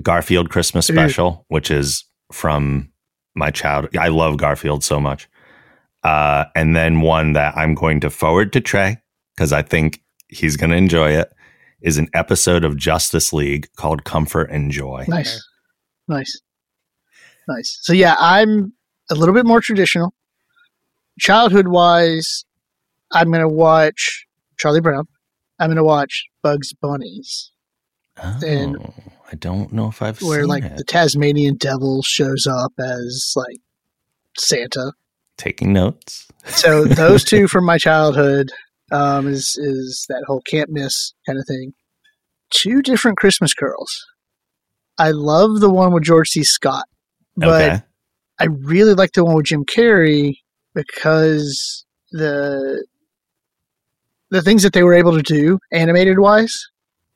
Garfield 0.00 0.50
Christmas 0.50 0.86
Special, 0.86 1.44
which 1.48 1.70
is 1.70 2.04
from 2.32 2.90
my 3.34 3.50
child. 3.50 3.88
I 3.98 4.08
love 4.08 4.36
Garfield 4.38 4.84
so 4.84 5.00
much. 5.00 5.28
Uh, 6.02 6.44
and 6.56 6.74
then 6.74 7.00
one 7.00 7.32
that 7.34 7.56
I'm 7.56 7.74
going 7.74 8.00
to 8.00 8.10
forward 8.10 8.52
to 8.54 8.60
Trey 8.60 8.98
because 9.36 9.52
I 9.52 9.62
think 9.62 10.02
he's 10.28 10.56
going 10.56 10.70
to 10.70 10.76
enjoy 10.76 11.10
it 11.12 11.32
is 11.80 11.98
an 11.98 12.08
episode 12.14 12.64
of 12.64 12.76
Justice 12.76 13.32
League 13.32 13.68
called 13.76 14.04
Comfort 14.04 14.50
and 14.50 14.70
Joy. 14.70 15.04
nice, 15.08 15.42
nice, 16.08 16.40
nice. 17.48 17.78
So 17.82 17.92
yeah, 17.92 18.14
I'm 18.18 18.72
a 19.10 19.14
little 19.14 19.34
bit 19.34 19.44
more 19.46 19.60
traditional. 19.60 20.14
Childhood 21.20 21.68
wise, 21.68 22.44
I'm 23.12 23.30
gonna 23.30 23.48
watch 23.48 24.26
Charlie 24.58 24.80
Brown. 24.80 25.06
I'm 25.58 25.68
gonna 25.70 25.84
watch 25.84 26.24
Bugs 26.42 26.72
Bunnies. 26.72 27.50
Oh, 28.22 28.40
And- 28.46 28.92
I 29.32 29.36
don't 29.36 29.72
know 29.72 29.88
if 29.88 30.02
I've 30.02 30.20
where 30.20 30.46
like 30.46 30.62
it. 30.62 30.76
the 30.76 30.84
Tasmanian 30.84 31.56
devil 31.56 32.02
shows 32.02 32.46
up 32.46 32.72
as 32.78 33.32
like 33.34 33.56
Santa. 34.38 34.92
Taking 35.38 35.72
notes. 35.72 36.28
So 36.44 36.84
those 36.84 37.24
two 37.24 37.48
from 37.48 37.64
my 37.64 37.78
childhood 37.78 38.52
um, 38.92 39.26
is 39.26 39.56
is 39.56 40.04
that 40.10 40.24
whole 40.26 40.42
can't 40.50 40.68
miss 40.70 41.14
kind 41.26 41.38
of 41.38 41.46
thing. 41.46 41.72
Two 42.50 42.82
different 42.82 43.16
Christmas 43.16 43.54
carols. 43.54 44.06
I 44.98 45.12
love 45.12 45.60
the 45.60 45.70
one 45.70 45.92
with 45.92 46.02
George 46.02 46.28
C. 46.28 46.44
Scott, 46.44 46.84
but 47.34 47.62
okay. 47.62 47.82
I 48.38 48.44
really 48.44 48.92
like 48.92 49.12
the 49.12 49.24
one 49.24 49.36
with 49.36 49.46
Jim 49.46 49.64
Carrey 49.64 50.34
because 50.74 51.86
the 52.10 52.84
the 54.30 54.42
things 54.42 54.62
that 54.62 54.74
they 54.74 54.82
were 54.82 54.94
able 54.94 55.16
to 55.16 55.22
do 55.22 55.58
animated 55.72 56.18
wise, 56.18 56.66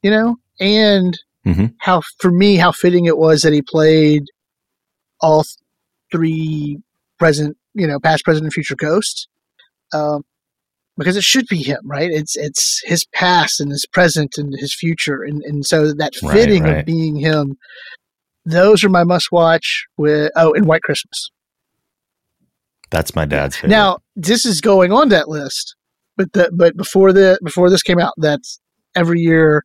you 0.02 0.10
know, 0.10 0.36
and 0.58 1.18
Mhm. 1.46 1.74
how 1.78 2.02
for 2.18 2.30
me 2.32 2.56
how 2.56 2.72
fitting 2.72 3.04
it 3.06 3.16
was 3.18 3.42
that 3.42 3.52
he 3.52 3.62
played 3.62 4.24
all 5.20 5.44
three 6.12 6.78
present, 7.18 7.56
you 7.74 7.86
know, 7.86 7.98
past, 8.00 8.24
present, 8.24 8.44
and 8.44 8.52
future 8.52 8.74
ghosts. 8.76 9.28
Um, 9.92 10.22
because 10.98 11.16
it 11.16 11.24
should 11.24 11.46
be 11.48 11.62
him, 11.62 11.80
right? 11.84 12.10
It's 12.10 12.36
it's 12.36 12.80
his 12.84 13.04
past 13.12 13.60
and 13.60 13.70
his 13.70 13.86
present 13.92 14.34
and 14.38 14.54
his 14.58 14.74
future, 14.74 15.22
and 15.22 15.42
and 15.44 15.64
so 15.64 15.92
that 15.92 16.14
Right, 16.22 16.32
fitting 16.32 16.62
right. 16.64 16.78
of 16.78 16.86
being 16.86 17.16
him. 17.16 17.56
Those 18.44 18.82
are 18.84 18.88
my 18.88 19.04
must 19.04 19.30
watch. 19.30 19.86
With 19.96 20.32
oh, 20.36 20.52
and 20.54 20.66
White 20.66 20.82
Christmas. 20.82 21.30
That's 22.90 23.14
my 23.14 23.24
dad's 23.24 23.56
favorite. 23.56 23.70
Now 23.70 23.98
this 24.14 24.46
is 24.46 24.60
going 24.60 24.92
on 24.92 25.08
that 25.10 25.28
list, 25.28 25.74
but 26.16 26.32
the 26.32 26.50
but 26.52 26.76
before 26.76 27.12
the 27.12 27.38
before 27.44 27.68
this 27.70 27.82
came 27.82 27.98
out, 27.98 28.14
that's 28.16 28.58
every 28.94 29.20
year. 29.20 29.62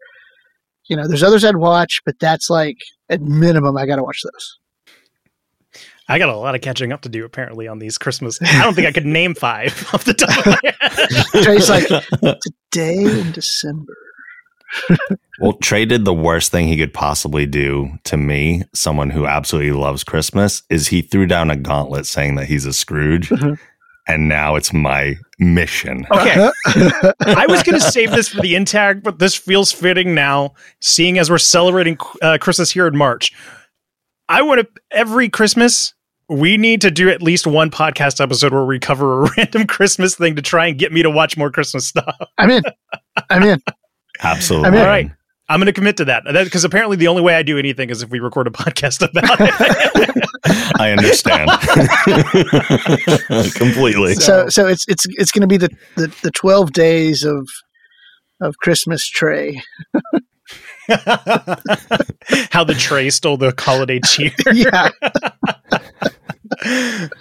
You 0.92 0.98
know, 0.98 1.08
there's 1.08 1.24
others 1.24 1.46
I'd 1.46 1.56
watch, 1.56 2.02
but 2.04 2.20
that's 2.20 2.50
like 2.50 2.76
at 3.08 3.22
minimum 3.22 3.78
I 3.78 3.86
got 3.86 3.96
to 3.96 4.04
watch 4.04 4.20
those. 4.26 4.58
I 6.10 6.20
got 6.20 6.28
a 6.28 6.36
lot 6.36 6.54
of 6.54 6.60
catching 6.60 6.92
up 6.92 7.04
to 7.04 7.10
do 7.10 7.24
apparently 7.24 7.70
on 7.70 7.80
these 7.80 7.98
Christmas. 7.98 8.42
I 8.42 8.62
don't 8.62 8.74
think 8.74 8.88
I 8.88 8.92
could 8.92 9.06
name 9.06 9.34
five 9.34 9.88
off 9.94 10.04
the 10.04 10.14
top 10.14 10.38
of 10.38 10.46
my 10.48 10.60
head. 10.66 11.44
Trey's 11.46 11.70
like 11.70 11.88
today 12.74 13.22
in 13.22 13.32
December. 13.32 13.96
well, 15.40 15.54
Trey 15.54 15.86
did 15.86 16.04
the 16.04 16.14
worst 16.14 16.52
thing 16.52 16.68
he 16.68 16.76
could 16.76 16.94
possibly 16.94 17.46
do 17.46 17.92
to 18.04 18.18
me, 18.18 18.64
someone 18.74 19.12
who 19.12 19.26
absolutely 19.26 19.72
loves 19.72 20.04
Christmas, 20.04 20.64
is 20.70 20.90
he 20.90 21.02
threw 21.02 21.26
down 21.26 21.50
a 21.50 21.56
gauntlet 21.56 22.06
saying 22.06 22.36
that 22.36 22.48
he's 22.48 22.66
a 22.66 22.74
Scrooge. 22.74 23.30
Mm-hmm. 23.30 23.54
And 24.08 24.28
now 24.28 24.56
it's 24.56 24.74
my 24.74 25.16
mission. 25.40 26.06
Okay. 26.12 26.50
I 26.66 27.46
was 27.48 27.64
going 27.64 27.80
to 27.80 27.92
save 27.92 28.12
this 28.12 28.28
for 28.30 28.42
the 28.42 28.56
intag, 28.56 29.04
but 29.04 29.20
this 29.20 29.36
feels 29.36 29.72
fitting 29.72 30.16
now, 30.16 30.54
seeing 30.80 31.18
as 31.18 31.30
we're 31.30 31.38
celebrating 31.38 31.98
uh, 32.22 32.38
Christmas 32.42 32.72
here 32.72 32.88
in 32.88 32.98
March. 32.98 33.32
I 34.28 34.42
want 34.42 34.62
to, 34.62 34.68
every 34.92 35.30
Christmas, 35.30 35.94
we 36.30 36.58
need 36.58 36.82
to 36.82 36.90
do 36.92 37.10
at 37.10 37.22
least 37.22 37.46
one 37.46 37.70
podcast 37.70 38.22
episode 38.22 38.54
where 38.54 38.66
we 38.66 38.80
cover 38.80 39.24
a 39.26 39.32
random 39.38 39.68
Christmas 39.68 40.16
thing 40.16 40.36
to 40.36 40.42
try 40.42 40.68
and 40.68 40.78
get 40.80 40.92
me 40.92 41.04
to 41.04 41.10
watch 41.10 41.38
more 41.38 41.52
Christmas 41.52 41.88
stuff. 41.88 42.16
I'm 42.38 42.50
in. 42.50 42.64
I'm 43.30 43.44
in. 43.44 43.62
Absolutely. 44.24 44.68
I 44.68 44.72
mean- 44.72 44.82
All 44.82 44.88
right. 44.88 45.12
I'm 45.52 45.60
going 45.60 45.66
to 45.66 45.74
commit 45.74 45.98
to 45.98 46.06
that 46.06 46.24
because 46.46 46.64
apparently 46.64 46.96
the 46.96 47.10
only 47.10 47.22
way 47.22 47.36
I 47.36 47.44
do 47.44 47.60
anything 47.60 47.90
is 47.90 48.02
if 48.02 48.10
we 48.10 48.22
record 48.22 48.48
a 48.48 48.52
podcast 48.52 49.02
about 49.02 49.38
it. 49.42 50.24
I 50.80 50.92
understand 50.92 51.50
completely. 53.56 54.16
So 54.16 54.48
so 54.48 54.68
it's 54.68 54.86
it's 54.88 55.06
it's 55.10 55.34
going 55.34 55.42
to 55.42 55.48
be 55.48 55.58
the, 55.58 55.70
the 55.98 56.08
the 56.24 56.32
12 56.32 56.72
days 56.72 57.26
of 57.26 57.50
of 58.40 58.56
Christmas 58.60 59.06
Trey. 59.06 59.62
How 60.88 62.64
the 62.64 62.76
Trey 62.78 63.10
stole 63.10 63.36
the 63.36 63.54
holiday 63.58 64.00
cheer. 64.00 64.32
yeah. 64.54 64.90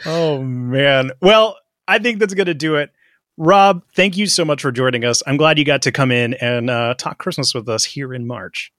oh 0.06 0.40
man. 0.42 1.10
Well, 1.20 1.56
I 1.88 1.98
think 1.98 2.20
that's 2.20 2.34
going 2.34 2.46
to 2.46 2.54
do 2.54 2.76
it. 2.76 2.90
Rob, 3.36 3.82
thank 3.94 4.16
you 4.16 4.26
so 4.26 4.44
much 4.44 4.62
for 4.62 4.70
joining 4.70 5.04
us. 5.04 5.22
I'm 5.26 5.36
glad 5.36 5.58
you 5.58 5.64
got 5.64 5.82
to 5.82 5.92
come 5.92 6.10
in 6.10 6.34
and 6.34 6.68
uh, 6.68 6.94
talk 6.98 7.18
Christmas 7.18 7.54
with 7.54 7.68
us 7.68 7.84
here 7.84 8.12
in 8.12 8.26
March. 8.26 8.72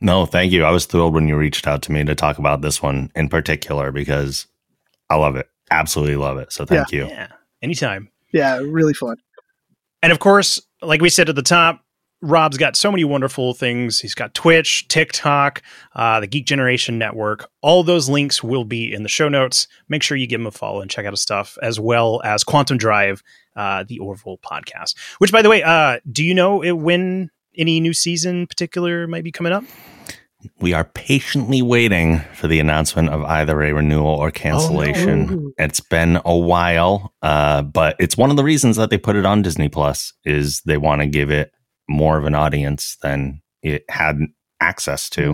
No, 0.00 0.26
thank 0.26 0.52
you. 0.52 0.64
I 0.64 0.70
was 0.70 0.86
thrilled 0.86 1.14
when 1.14 1.26
you 1.26 1.36
reached 1.36 1.66
out 1.66 1.82
to 1.82 1.92
me 1.92 2.04
to 2.04 2.14
talk 2.14 2.38
about 2.38 2.62
this 2.62 2.80
one 2.80 3.10
in 3.16 3.28
particular 3.28 3.90
because 3.90 4.46
I 5.10 5.16
love 5.16 5.34
it. 5.34 5.48
Absolutely 5.70 6.16
love 6.16 6.38
it. 6.38 6.52
So 6.52 6.64
thank 6.64 6.92
you. 6.92 7.06
Yeah, 7.08 7.28
anytime. 7.62 8.08
Yeah, 8.32 8.58
really 8.58 8.94
fun. 8.94 9.16
And 10.02 10.12
of 10.12 10.20
course, 10.20 10.60
like 10.80 11.02
we 11.02 11.08
said 11.08 11.28
at 11.28 11.34
the 11.34 11.42
top, 11.42 11.84
Rob's 12.20 12.58
got 12.58 12.76
so 12.76 12.90
many 12.90 13.04
wonderful 13.04 13.54
things. 13.54 14.00
He's 14.00 14.14
got 14.14 14.34
Twitch, 14.34 14.88
TikTok, 14.88 15.62
uh, 15.94 16.18
the 16.18 16.26
Geek 16.26 16.46
Generation 16.46 16.98
Network. 16.98 17.48
All 17.62 17.84
those 17.84 18.08
links 18.08 18.42
will 18.42 18.64
be 18.64 18.92
in 18.92 19.04
the 19.04 19.08
show 19.08 19.28
notes. 19.28 19.68
Make 19.88 20.02
sure 20.02 20.16
you 20.16 20.26
give 20.26 20.40
him 20.40 20.46
a 20.46 20.50
follow 20.50 20.80
and 20.80 20.90
check 20.90 21.06
out 21.06 21.12
his 21.12 21.22
stuff, 21.22 21.56
as 21.62 21.78
well 21.78 22.20
as 22.24 22.42
Quantum 22.42 22.76
Drive, 22.76 23.22
uh, 23.54 23.84
the 23.86 24.00
Orville 24.00 24.38
podcast. 24.38 24.98
Which, 25.18 25.30
by 25.30 25.42
the 25.42 25.48
way, 25.48 25.62
uh, 25.62 26.00
do 26.10 26.24
you 26.24 26.34
know 26.34 26.60
it, 26.62 26.72
when 26.72 27.30
any 27.56 27.78
new 27.78 27.92
season 27.92 28.48
particular 28.48 29.06
might 29.06 29.24
be 29.24 29.32
coming 29.32 29.52
up? 29.52 29.64
We 30.60 30.72
are 30.72 30.84
patiently 30.84 31.62
waiting 31.62 32.20
for 32.32 32.46
the 32.46 32.60
announcement 32.60 33.10
of 33.10 33.24
either 33.24 33.60
a 33.60 33.72
renewal 33.72 34.14
or 34.14 34.30
cancellation. 34.30 35.26
no. 35.26 35.52
It's 35.58 35.80
been 35.80 36.20
a 36.24 36.36
while, 36.36 37.12
uh, 37.22 37.62
but 37.62 37.96
it's 37.98 38.16
one 38.16 38.30
of 38.30 38.36
the 38.36 38.44
reasons 38.44 38.76
that 38.76 38.90
they 38.90 38.98
put 38.98 39.16
it 39.16 39.26
on 39.26 39.42
Disney 39.42 39.68
Plus 39.68 40.12
is 40.24 40.60
they 40.62 40.76
want 40.76 41.00
to 41.00 41.06
give 41.08 41.30
it 41.30 41.52
more 41.88 42.18
of 42.18 42.24
an 42.24 42.34
audience 42.34 42.96
than 43.02 43.40
it 43.62 43.84
had 43.88 44.18
access 44.60 45.08
to, 45.10 45.20
mm-hmm. 45.20 45.32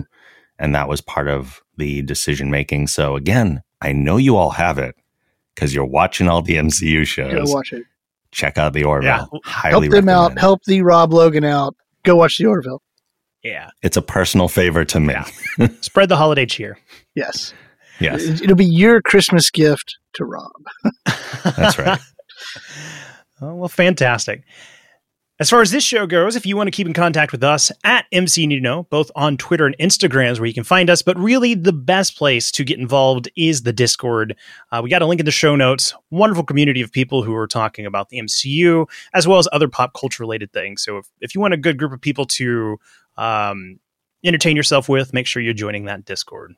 and 0.59 0.75
that 0.75 0.87
was 0.89 1.01
part 1.01 1.27
of 1.27 1.61
the 1.77 2.01
decision 2.03 2.49
making. 2.49 2.87
So 2.87 3.15
again, 3.15 3.61
I 3.81 3.91
know 3.91 4.17
you 4.17 4.35
all 4.37 4.51
have 4.51 4.77
it 4.77 4.95
because 5.53 5.73
you're 5.75 5.85
watching 5.85 6.27
all 6.27 6.41
the 6.41 6.55
MCU 6.55 6.99
Go 6.99 7.03
shows. 7.03 7.53
watch 7.53 7.73
it. 7.73 7.83
Check 8.31 8.57
out 8.57 8.73
the 8.73 8.83
Orville. 8.83 9.07
Yeah. 9.33 9.39
Highly 9.45 9.87
Help 9.87 9.91
them 9.93 10.09
out. 10.09 10.21
recommend. 10.23 10.39
Help 10.39 10.61
the 10.65 10.81
Rob 10.81 11.13
Logan 11.13 11.43
out. 11.45 11.75
Go 12.03 12.15
watch 12.17 12.37
the 12.37 12.45
Orville. 12.45 12.81
Yeah. 13.43 13.69
It's 13.81 13.95
a 13.95 14.01
personal 14.01 14.47
favor 14.49 14.83
to 14.85 14.99
me. 14.99 15.13
Yeah. 15.13 15.67
Spread 15.81 16.09
the 16.09 16.17
holiday 16.17 16.45
cheer. 16.45 16.77
Yes. 17.15 17.53
Yes, 17.99 18.23
It- 18.23 18.41
It'll 18.41 18.55
be 18.57 18.65
your 18.65 19.01
Christmas 19.01 19.49
gift 19.51 19.95
to 20.15 20.25
Rob. 20.25 20.51
that's 21.55 21.77
right. 21.79 21.99
Oh, 23.41 23.55
well, 23.55 23.69
fantastic. 23.69 24.43
As 25.37 25.49
far 25.49 25.61
as 25.61 25.69
this 25.69 25.83
show 25.83 26.07
goes, 26.07 26.37
if 26.37 26.45
you 26.45 26.55
want 26.55 26.67
to 26.67 26.71
keep 26.71 26.87
in 26.87 26.93
contact 26.93 27.33
with 27.33 27.43
us 27.43 27.69
at 27.83 28.05
MC 28.13 28.47
Need 28.47 28.55
to 28.55 28.61
Know, 28.61 28.83
both 28.83 29.11
on 29.17 29.35
Twitter 29.35 29.65
and 29.65 29.77
Instagrams 29.79 30.39
where 30.39 30.45
you 30.45 30.53
can 30.53 30.63
find 30.63 30.89
us, 30.89 31.01
but 31.01 31.19
really 31.19 31.55
the 31.55 31.73
best 31.73 32.17
place 32.17 32.49
to 32.51 32.63
get 32.63 32.79
involved 32.79 33.27
is 33.35 33.63
the 33.63 33.73
Discord. 33.73 34.37
Uh, 34.71 34.79
we 34.81 34.89
got 34.89 35.01
a 35.01 35.05
link 35.05 35.19
in 35.19 35.25
the 35.25 35.33
show 35.33 35.57
notes. 35.57 35.93
Wonderful 36.09 36.45
community 36.45 36.79
of 36.79 36.89
people 36.89 37.21
who 37.21 37.35
are 37.35 37.47
talking 37.47 37.85
about 37.85 38.07
the 38.07 38.19
MCU 38.19 38.87
as 39.13 39.27
well 39.27 39.37
as 39.37 39.45
other 39.51 39.67
pop 39.67 39.91
culture 39.93 40.23
related 40.23 40.53
things. 40.53 40.81
So 40.81 40.99
if, 40.99 41.07
if 41.19 41.35
you 41.35 41.41
want 41.41 41.53
a 41.53 41.57
good 41.57 41.77
group 41.77 41.91
of 41.91 41.99
people 41.99 42.23
to 42.27 42.79
um, 43.17 43.77
entertain 44.23 44.55
yourself 44.55 44.87
with, 44.87 45.13
make 45.13 45.27
sure 45.27 45.41
you're 45.41 45.53
joining 45.53 45.83
that 45.85 46.05
Discord. 46.05 46.55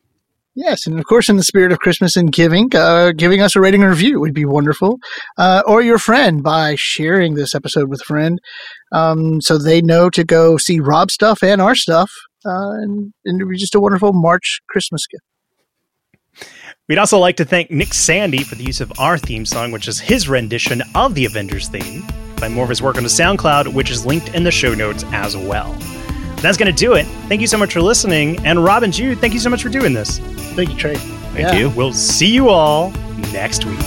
Yes, 0.57 0.87
and 0.87 0.97
of 0.97 1.05
course, 1.05 1.29
in 1.29 1.37
the 1.37 1.43
spirit 1.43 1.71
of 1.71 1.77
Christmas 1.77 2.15
and 2.17 2.33
giving, 2.33 2.75
uh, 2.75 3.11
giving 3.11 3.41
us 3.41 3.55
a 3.55 3.61
rating 3.61 3.83
and 3.83 3.91
review 3.91 4.19
would 4.19 4.33
be 4.33 4.43
wonderful, 4.43 4.97
uh, 5.37 5.61
or 5.67 5.83
your 5.83 5.99
friend 5.99 6.41
by 6.41 6.73
sharing 6.75 7.35
this 7.35 7.53
episode 7.53 7.91
with 7.91 8.01
a 8.01 8.05
friend, 8.05 8.39
um, 8.91 9.39
so 9.39 9.59
they 9.59 9.83
know 9.83 10.09
to 10.09 10.23
go 10.23 10.57
see 10.57 10.79
Rob 10.79 11.11
stuff 11.11 11.43
and 11.43 11.61
our 11.61 11.75
stuff, 11.75 12.09
uh, 12.43 12.71
and, 12.71 13.13
and 13.23 13.39
it'd 13.39 13.51
be 13.51 13.55
just 13.55 13.75
a 13.75 13.79
wonderful 13.79 14.13
March 14.13 14.59
Christmas 14.67 15.05
gift. 15.05 16.49
We'd 16.89 16.97
also 16.97 17.19
like 17.19 17.37
to 17.37 17.45
thank 17.45 17.69
Nick 17.69 17.93
Sandy 17.93 18.43
for 18.43 18.55
the 18.55 18.63
use 18.63 18.81
of 18.81 18.91
our 18.99 19.19
theme 19.19 19.45
song, 19.45 19.71
which 19.71 19.87
is 19.87 19.99
his 19.99 20.27
rendition 20.27 20.81
of 20.95 21.13
the 21.13 21.25
Avengers 21.25 21.67
theme. 21.67 22.01
Find 22.37 22.55
more 22.55 22.63
of 22.63 22.69
his 22.69 22.81
work 22.81 22.97
on 22.97 23.03
the 23.03 23.09
SoundCloud, 23.09 23.75
which 23.75 23.91
is 23.91 24.07
linked 24.07 24.33
in 24.33 24.43
the 24.43 24.51
show 24.51 24.73
notes 24.73 25.05
as 25.11 25.37
well. 25.37 25.77
That's 26.41 26.57
going 26.57 26.73
to 26.73 26.77
do 26.77 26.93
it. 26.93 27.05
Thank 27.27 27.41
you 27.41 27.47
so 27.47 27.57
much 27.57 27.73
for 27.73 27.81
listening. 27.81 28.45
And 28.45 28.63
Rob 28.63 28.83
and 28.83 28.93
Jude, 28.93 29.19
thank 29.19 29.33
you 29.33 29.39
so 29.39 29.49
much 29.49 29.63
for 29.63 29.69
doing 29.69 29.93
this. 29.93 30.19
Thank 30.55 30.69
you, 30.69 30.77
Trey. 30.77 30.95
Thank 30.95 31.39
Yeah. 31.39 31.53
you. 31.53 31.69
We'll 31.71 31.93
see 31.93 32.27
you 32.31 32.49
all 32.49 32.91
next 33.33 33.65
week. 33.65 33.79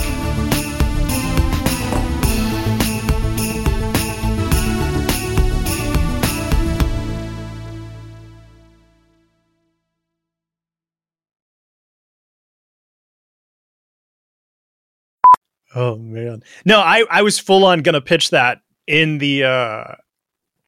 Oh 15.73 15.95
man. 15.97 16.43
No, 16.65 16.79
I 16.79 17.05
I 17.09 17.21
was 17.21 17.39
full 17.39 17.65
on 17.65 17.81
going 17.81 17.93
to 17.93 18.01
pitch 18.01 18.29
that 18.31 18.59
in 18.87 19.19
the 19.19 19.43
uh 19.45 19.83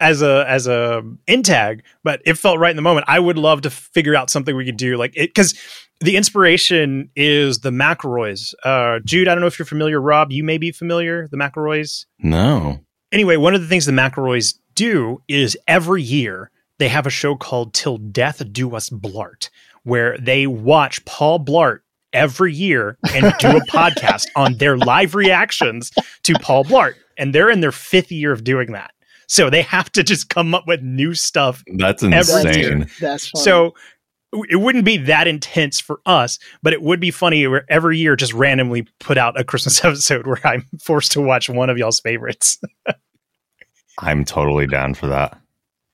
as 0.03 0.21
a 0.21 0.45
as 0.47 0.67
a 0.67 1.01
in 1.27 1.41
tag, 1.43 1.83
but 2.03 2.21
it 2.25 2.37
felt 2.37 2.59
right 2.59 2.69
in 2.69 2.75
the 2.75 2.81
moment. 2.81 3.05
I 3.07 3.19
would 3.19 3.37
love 3.37 3.61
to 3.61 3.69
figure 3.69 4.15
out 4.15 4.29
something 4.29 4.55
we 4.55 4.65
could 4.65 4.77
do 4.77 4.97
like 4.97 5.13
it 5.15 5.33
cuz 5.33 5.55
the 6.01 6.17
inspiration 6.17 7.09
is 7.15 7.59
the 7.59 7.71
McElroys. 7.71 8.53
Uh 8.63 8.99
Jude, 9.05 9.27
I 9.27 9.33
don't 9.33 9.41
know 9.41 9.47
if 9.47 9.57
you're 9.57 9.65
familiar, 9.65 10.01
Rob, 10.01 10.31
you 10.31 10.43
may 10.43 10.57
be 10.57 10.71
familiar, 10.71 11.27
the 11.29 11.37
McElroys. 11.37 12.05
No. 12.19 12.81
Anyway, 13.11 13.37
one 13.37 13.55
of 13.55 13.61
the 13.61 13.67
things 13.67 13.85
the 13.85 13.91
McElroys 13.91 14.55
do 14.75 15.21
is 15.27 15.57
every 15.67 16.03
year 16.03 16.51
they 16.79 16.89
have 16.89 17.07
a 17.07 17.11
show 17.11 17.35
called 17.35 17.73
Till 17.73 17.97
Death 17.97 18.41
Do 18.51 18.75
Us 18.75 18.89
Blart, 18.89 19.49
where 19.83 20.17
they 20.17 20.47
watch 20.47 21.03
Paul 21.05 21.39
Blart 21.39 21.79
every 22.11 22.53
year 22.53 22.97
and 23.13 23.33
do 23.39 23.49
a 23.49 23.61
podcast 23.69 24.25
on 24.35 24.57
their 24.57 24.77
live 24.77 25.15
reactions 25.15 25.91
to 26.23 26.33
Paul 26.41 26.65
Blart. 26.65 26.95
And 27.17 27.33
they're 27.33 27.49
in 27.49 27.61
their 27.61 27.71
fifth 27.71 28.11
year 28.11 28.31
of 28.31 28.43
doing 28.43 28.71
that. 28.71 28.91
So 29.33 29.49
they 29.49 29.63
have 29.63 29.91
to 29.93 30.03
just 30.03 30.29
come 30.29 30.53
up 30.53 30.67
with 30.67 30.83
new 30.83 31.15
stuff. 31.15 31.63
That's 31.75 32.03
Every 32.03 32.15
insane. 32.17 32.53
year. 32.59 32.87
That's 33.01 33.29
fun. 33.29 33.41
So 33.41 33.73
it 34.47 34.57
wouldn't 34.59 34.85
be 34.85 34.97
that 34.97 35.27
intense 35.27 35.79
for 35.79 36.01
us, 36.05 36.37
but 36.61 36.71
it 36.71 36.83
would 36.83 36.99
be 36.99 37.09
funny 37.09 37.47
where 37.47 37.65
every 37.67 37.97
year 37.97 38.15
just 38.15 38.31
randomly 38.33 38.85
put 38.99 39.17
out 39.17 39.39
a 39.39 39.43
Christmas 39.43 39.83
episode 39.85 40.27
where 40.27 40.39
I'm 40.45 40.67
forced 40.83 41.13
to 41.13 41.21
watch 41.21 41.49
one 41.49 41.71
of 41.71 41.79
y'all's 41.79 41.99
favorites. 41.99 42.59
I'm 43.99 44.23
totally 44.23 44.67
down 44.67 44.93
for 44.93 45.07
that. 45.07 45.35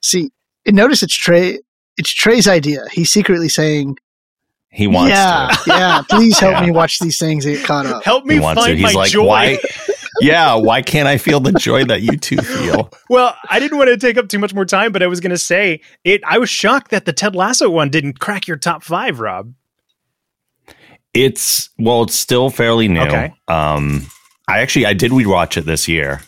See, 0.01 0.31
and 0.65 0.75
notice 0.75 1.01
it's 1.01 1.15
Trey. 1.15 1.59
It's 1.95 2.13
Trey's 2.13 2.45
idea. 2.47 2.85
He's 2.91 3.09
secretly 3.09 3.47
saying, 3.47 3.97
He 4.69 4.85
wants 4.87 5.11
"Yeah, 5.11 5.47
to. 5.63 5.69
yeah, 5.71 6.01
please 6.09 6.37
help 6.39 6.53
Yeah. 6.59 6.65
me 6.65 6.71
watch 6.71 6.99
these 6.99 7.17
things 7.17 7.45
and 7.45 7.55
get 7.55 7.65
caught 7.65 7.85
up." 7.85 8.03
Help 8.03 8.25
me 8.25 8.33
He 8.33 8.39
wants 8.41 8.61
to. 8.63 8.67
find 8.67 8.77
He's 8.79 8.93
my 8.93 8.99
like, 8.99 9.11
joy. 9.11 9.25
why? 9.25 9.59
Yeah, 10.21 10.55
why 10.55 10.81
can't 10.81 11.07
I 11.07 11.17
feel 11.17 11.39
the 11.39 11.51
joy 11.53 11.85
that 11.85 12.01
you 12.01 12.17
two 12.17 12.37
feel? 12.37 12.91
Well, 13.09 13.35
I 13.49 13.59
didn't 13.59 13.77
want 13.77 13.89
to 13.89 13.97
take 13.97 14.17
up 14.17 14.29
too 14.29 14.39
much 14.39 14.53
more 14.53 14.65
time, 14.65 14.91
but 14.91 15.01
I 15.01 15.07
was 15.07 15.19
going 15.19 15.31
to 15.31 15.37
say 15.37 15.81
it. 16.03 16.21
I 16.25 16.37
was 16.37 16.49
shocked 16.49 16.91
that 16.91 17.05
the 17.05 17.13
Ted 17.13 17.35
Lasso 17.35 17.69
one 17.69 17.89
didn't 17.89 18.19
crack 18.19 18.47
your 18.47 18.57
top 18.57 18.83
five, 18.83 19.19
Rob. 19.19 19.53
It's 21.13 21.69
well, 21.79 22.03
it's 22.03 22.15
still 22.15 22.49
fairly 22.49 22.87
new. 22.87 23.01
Okay. 23.01 23.33
Um, 23.47 24.05
I 24.47 24.59
actually 24.59 24.85
I 24.85 24.93
did 24.93 25.11
rewatch 25.11 25.57
it 25.57 25.65
this 25.65 25.87
year, 25.87 26.21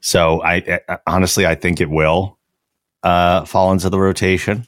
so 0.00 0.42
I, 0.42 0.80
I 0.88 0.98
honestly 1.06 1.46
I 1.46 1.54
think 1.54 1.80
it 1.80 1.90
will 1.90 2.38
uh, 3.02 3.44
fall 3.44 3.72
into 3.72 3.90
the 3.90 3.98
rotation. 3.98 4.66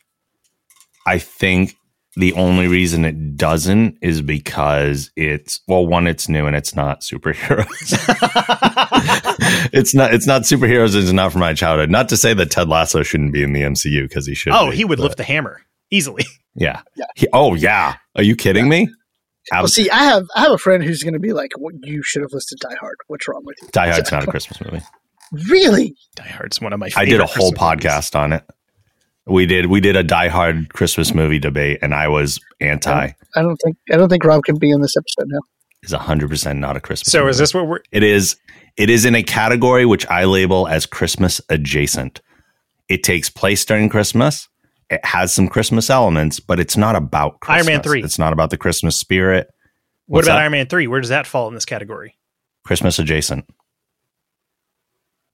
I 1.07 1.19
think 1.19 1.77
the 2.17 2.33
only 2.35 2.67
reason 2.67 3.05
it 3.05 3.37
doesn't 3.37 3.99
is 4.03 4.23
because 4.23 5.11
it's 5.17 5.61
well, 5.69 5.87
one, 5.87 6.07
it's 6.07 6.29
new 6.29 6.47
and 6.47 6.57
it's 6.57 6.75
not 6.75 7.01
superheroes. 7.03 7.67
it's 9.73 9.95
not 9.95 10.13
it's 10.15 10.27
not 10.27 10.43
superheroes. 10.43 10.95
It's 11.01 11.13
not 11.13 11.33
from 11.33 11.41
my 11.41 11.55
childhood. 11.55 11.91
Not 11.91 12.09
to 12.11 12.17
say 12.17 12.35
that 12.35 12.51
Ted 12.51 12.69
Lasso 12.69 13.03
shouldn't 13.03 13.33
be 13.33 13.43
in 13.43 13.53
the 13.53 13.63
MCU 13.63 14.03
because 14.09 14.27
he 14.27 14.35
should. 14.35 14.53
oh, 14.53 14.71
be, 14.71 14.77
he 14.77 14.85
would 14.85 14.99
but- 14.99 15.05
lift 15.05 15.17
the 15.19 15.25
hammer 15.25 15.63
easily. 15.91 16.25
Yeah. 16.55 16.83
Yeah. 16.97 17.05
He- 17.15 17.29
oh 17.33 17.55
yeah. 17.55 17.95
Are 18.17 18.23
you 18.25 18.35
kidding 18.35 18.69
me? 18.69 18.89
Well, 19.53 19.69
see, 19.69 19.89
I 19.91 20.05
have 20.05 20.27
I 20.35 20.41
have 20.43 20.53
a 20.53 20.59
friend 20.59 20.83
who's 20.85 21.03
going 21.03 21.15
to 21.15 21.21
be 21.21 21.33
like, 21.33 21.53
"What 21.57 21.75
you 21.83 22.03
should 22.03 22.23
have 22.23 22.33
listed 22.33 22.59
Die 22.61 22.75
Hard. 22.81 22.97
What's 23.07 23.27
wrong 23.29 23.43
with 23.45 23.57
you?" 23.63 23.69
Die 23.73 23.91
Hard's 23.91 24.13
not 24.13 24.25
a 24.25 24.27
Christmas 24.31 24.61
movie. 24.61 24.85
Really? 25.49 25.95
Die 26.17 26.29
Hard's 26.29 26.61
one 26.61 26.73
of 26.73 26.79
my. 26.81 26.91
I 26.97 27.05
did 27.05 27.21
a 27.21 27.27
whole 27.27 27.53
Christmas 27.53 27.75
movies. 27.75 27.85
podcast 27.87 28.17
on 28.17 28.33
it. 28.35 28.45
We 29.27 29.47
did 29.47 29.67
we 29.67 29.81
did 29.81 29.97
a 29.97 30.03
Die 30.03 30.29
Hard 30.29 30.73
Christmas 30.73 31.15
movie 31.15 31.39
debate, 31.39 31.79
and 31.83 31.95
I 31.95 32.09
was 32.09 32.41
anti. 32.61 33.13
I 33.37 33.43
don't 33.43 33.57
think 33.65 33.77
I 33.93 33.97
don't 33.97 34.09
think 34.09 34.25
Rob 34.25 34.45
can 34.45 34.59
be 34.59 34.71
in 34.71 34.81
this 34.81 34.97
episode 34.97 35.29
now. 35.29 35.41
Is 35.83 35.93
hundred 35.93 36.31
percent 36.31 36.59
not 36.59 36.77
a 36.77 36.81
Christmas. 36.81 37.13
So 37.13 37.21
movie. 37.21 37.31
is 37.31 37.39
this 37.39 37.55
what 37.55 37.67
we're? 37.67 37.81
It 37.93 38.03
is. 38.03 38.37
It 38.77 38.91
is 38.91 39.05
in 39.05 39.15
a 39.15 39.23
category 39.23 39.85
which 39.85 40.07
I 40.09 40.25
label 40.25 40.69
as 40.69 40.87
Christmas 40.87 41.41
adjacent. 41.49 42.21
It 42.89 43.03
takes 43.03 43.29
place 43.31 43.65
during 43.65 43.89
Christmas. 43.89 44.49
It 44.89 45.05
has 45.05 45.33
some 45.33 45.49
Christmas 45.49 45.91
elements, 45.91 46.41
but 46.41 46.59
it's 46.59 46.77
not 46.77 46.97
about 46.97 47.39
Christmas. 47.41 47.69
Iron 47.69 47.77
Man 47.77 47.83
3. 47.83 48.03
It's 48.03 48.19
not 48.19 48.33
about 48.33 48.51
the 48.51 48.57
Christmas 48.57 48.99
spirit. 48.99 49.49
What 50.11 50.25
about 50.25 50.35
that? 50.35 50.41
Iron 50.41 50.53
Man 50.53 50.67
three? 50.67 50.89
Where 50.89 51.01
does 51.01 51.11
that 51.11 51.25
fall 51.25 51.47
in 51.47 51.55
this 51.55 51.65
category? 51.65 52.17
Christmas 52.65 52.99
adjacent. 52.99 53.45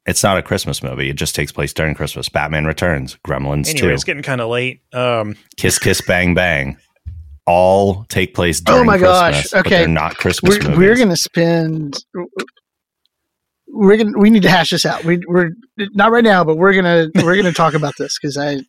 It's 0.06 0.22
not 0.22 0.38
a 0.38 0.42
Christmas 0.42 0.82
movie. 0.82 1.10
It 1.10 1.16
just 1.16 1.34
takes 1.34 1.50
place 1.52 1.72
during 1.72 1.94
Christmas. 1.94 2.28
Batman 2.28 2.64
Returns, 2.64 3.16
Gremlins 3.26 3.68
Anyway, 3.70 3.88
2. 3.88 3.94
it's 3.94 4.04
getting 4.04 4.22
kind 4.22 4.40
of 4.40 4.48
late. 4.48 4.80
Um, 4.92 5.36
Kiss 5.56 5.78
Kiss 5.78 6.00
Bang 6.00 6.32
Bang 6.34 6.76
all 7.46 8.04
take 8.04 8.34
place 8.34 8.60
during 8.60 8.82
Oh 8.82 8.84
my 8.84 8.98
gosh, 8.98 9.34
Christmas, 9.34 9.52
but 9.52 9.66
okay. 9.66 9.78
they're 9.78 9.88
not 9.88 10.16
Christmas 10.16 10.58
We're, 10.58 10.62
movies. 10.64 10.78
we're 10.78 10.96
going 10.96 11.08
to 11.08 11.16
spend. 11.16 12.04
We're 13.68 13.96
gonna. 13.96 14.16
We 14.16 14.30
need 14.30 14.42
to 14.42 14.48
hash 14.48 14.70
this 14.70 14.86
out. 14.86 15.04
We, 15.04 15.20
we're 15.26 15.50
not 15.76 16.10
right 16.12 16.24
now, 16.24 16.44
but 16.44 16.56
we're 16.56 16.72
gonna 16.72 17.08
we're 17.16 17.36
gonna 17.36 17.52
talk 17.52 17.74
about 17.74 17.94
this 17.98 18.16
because 18.18 18.38
I 18.38 18.60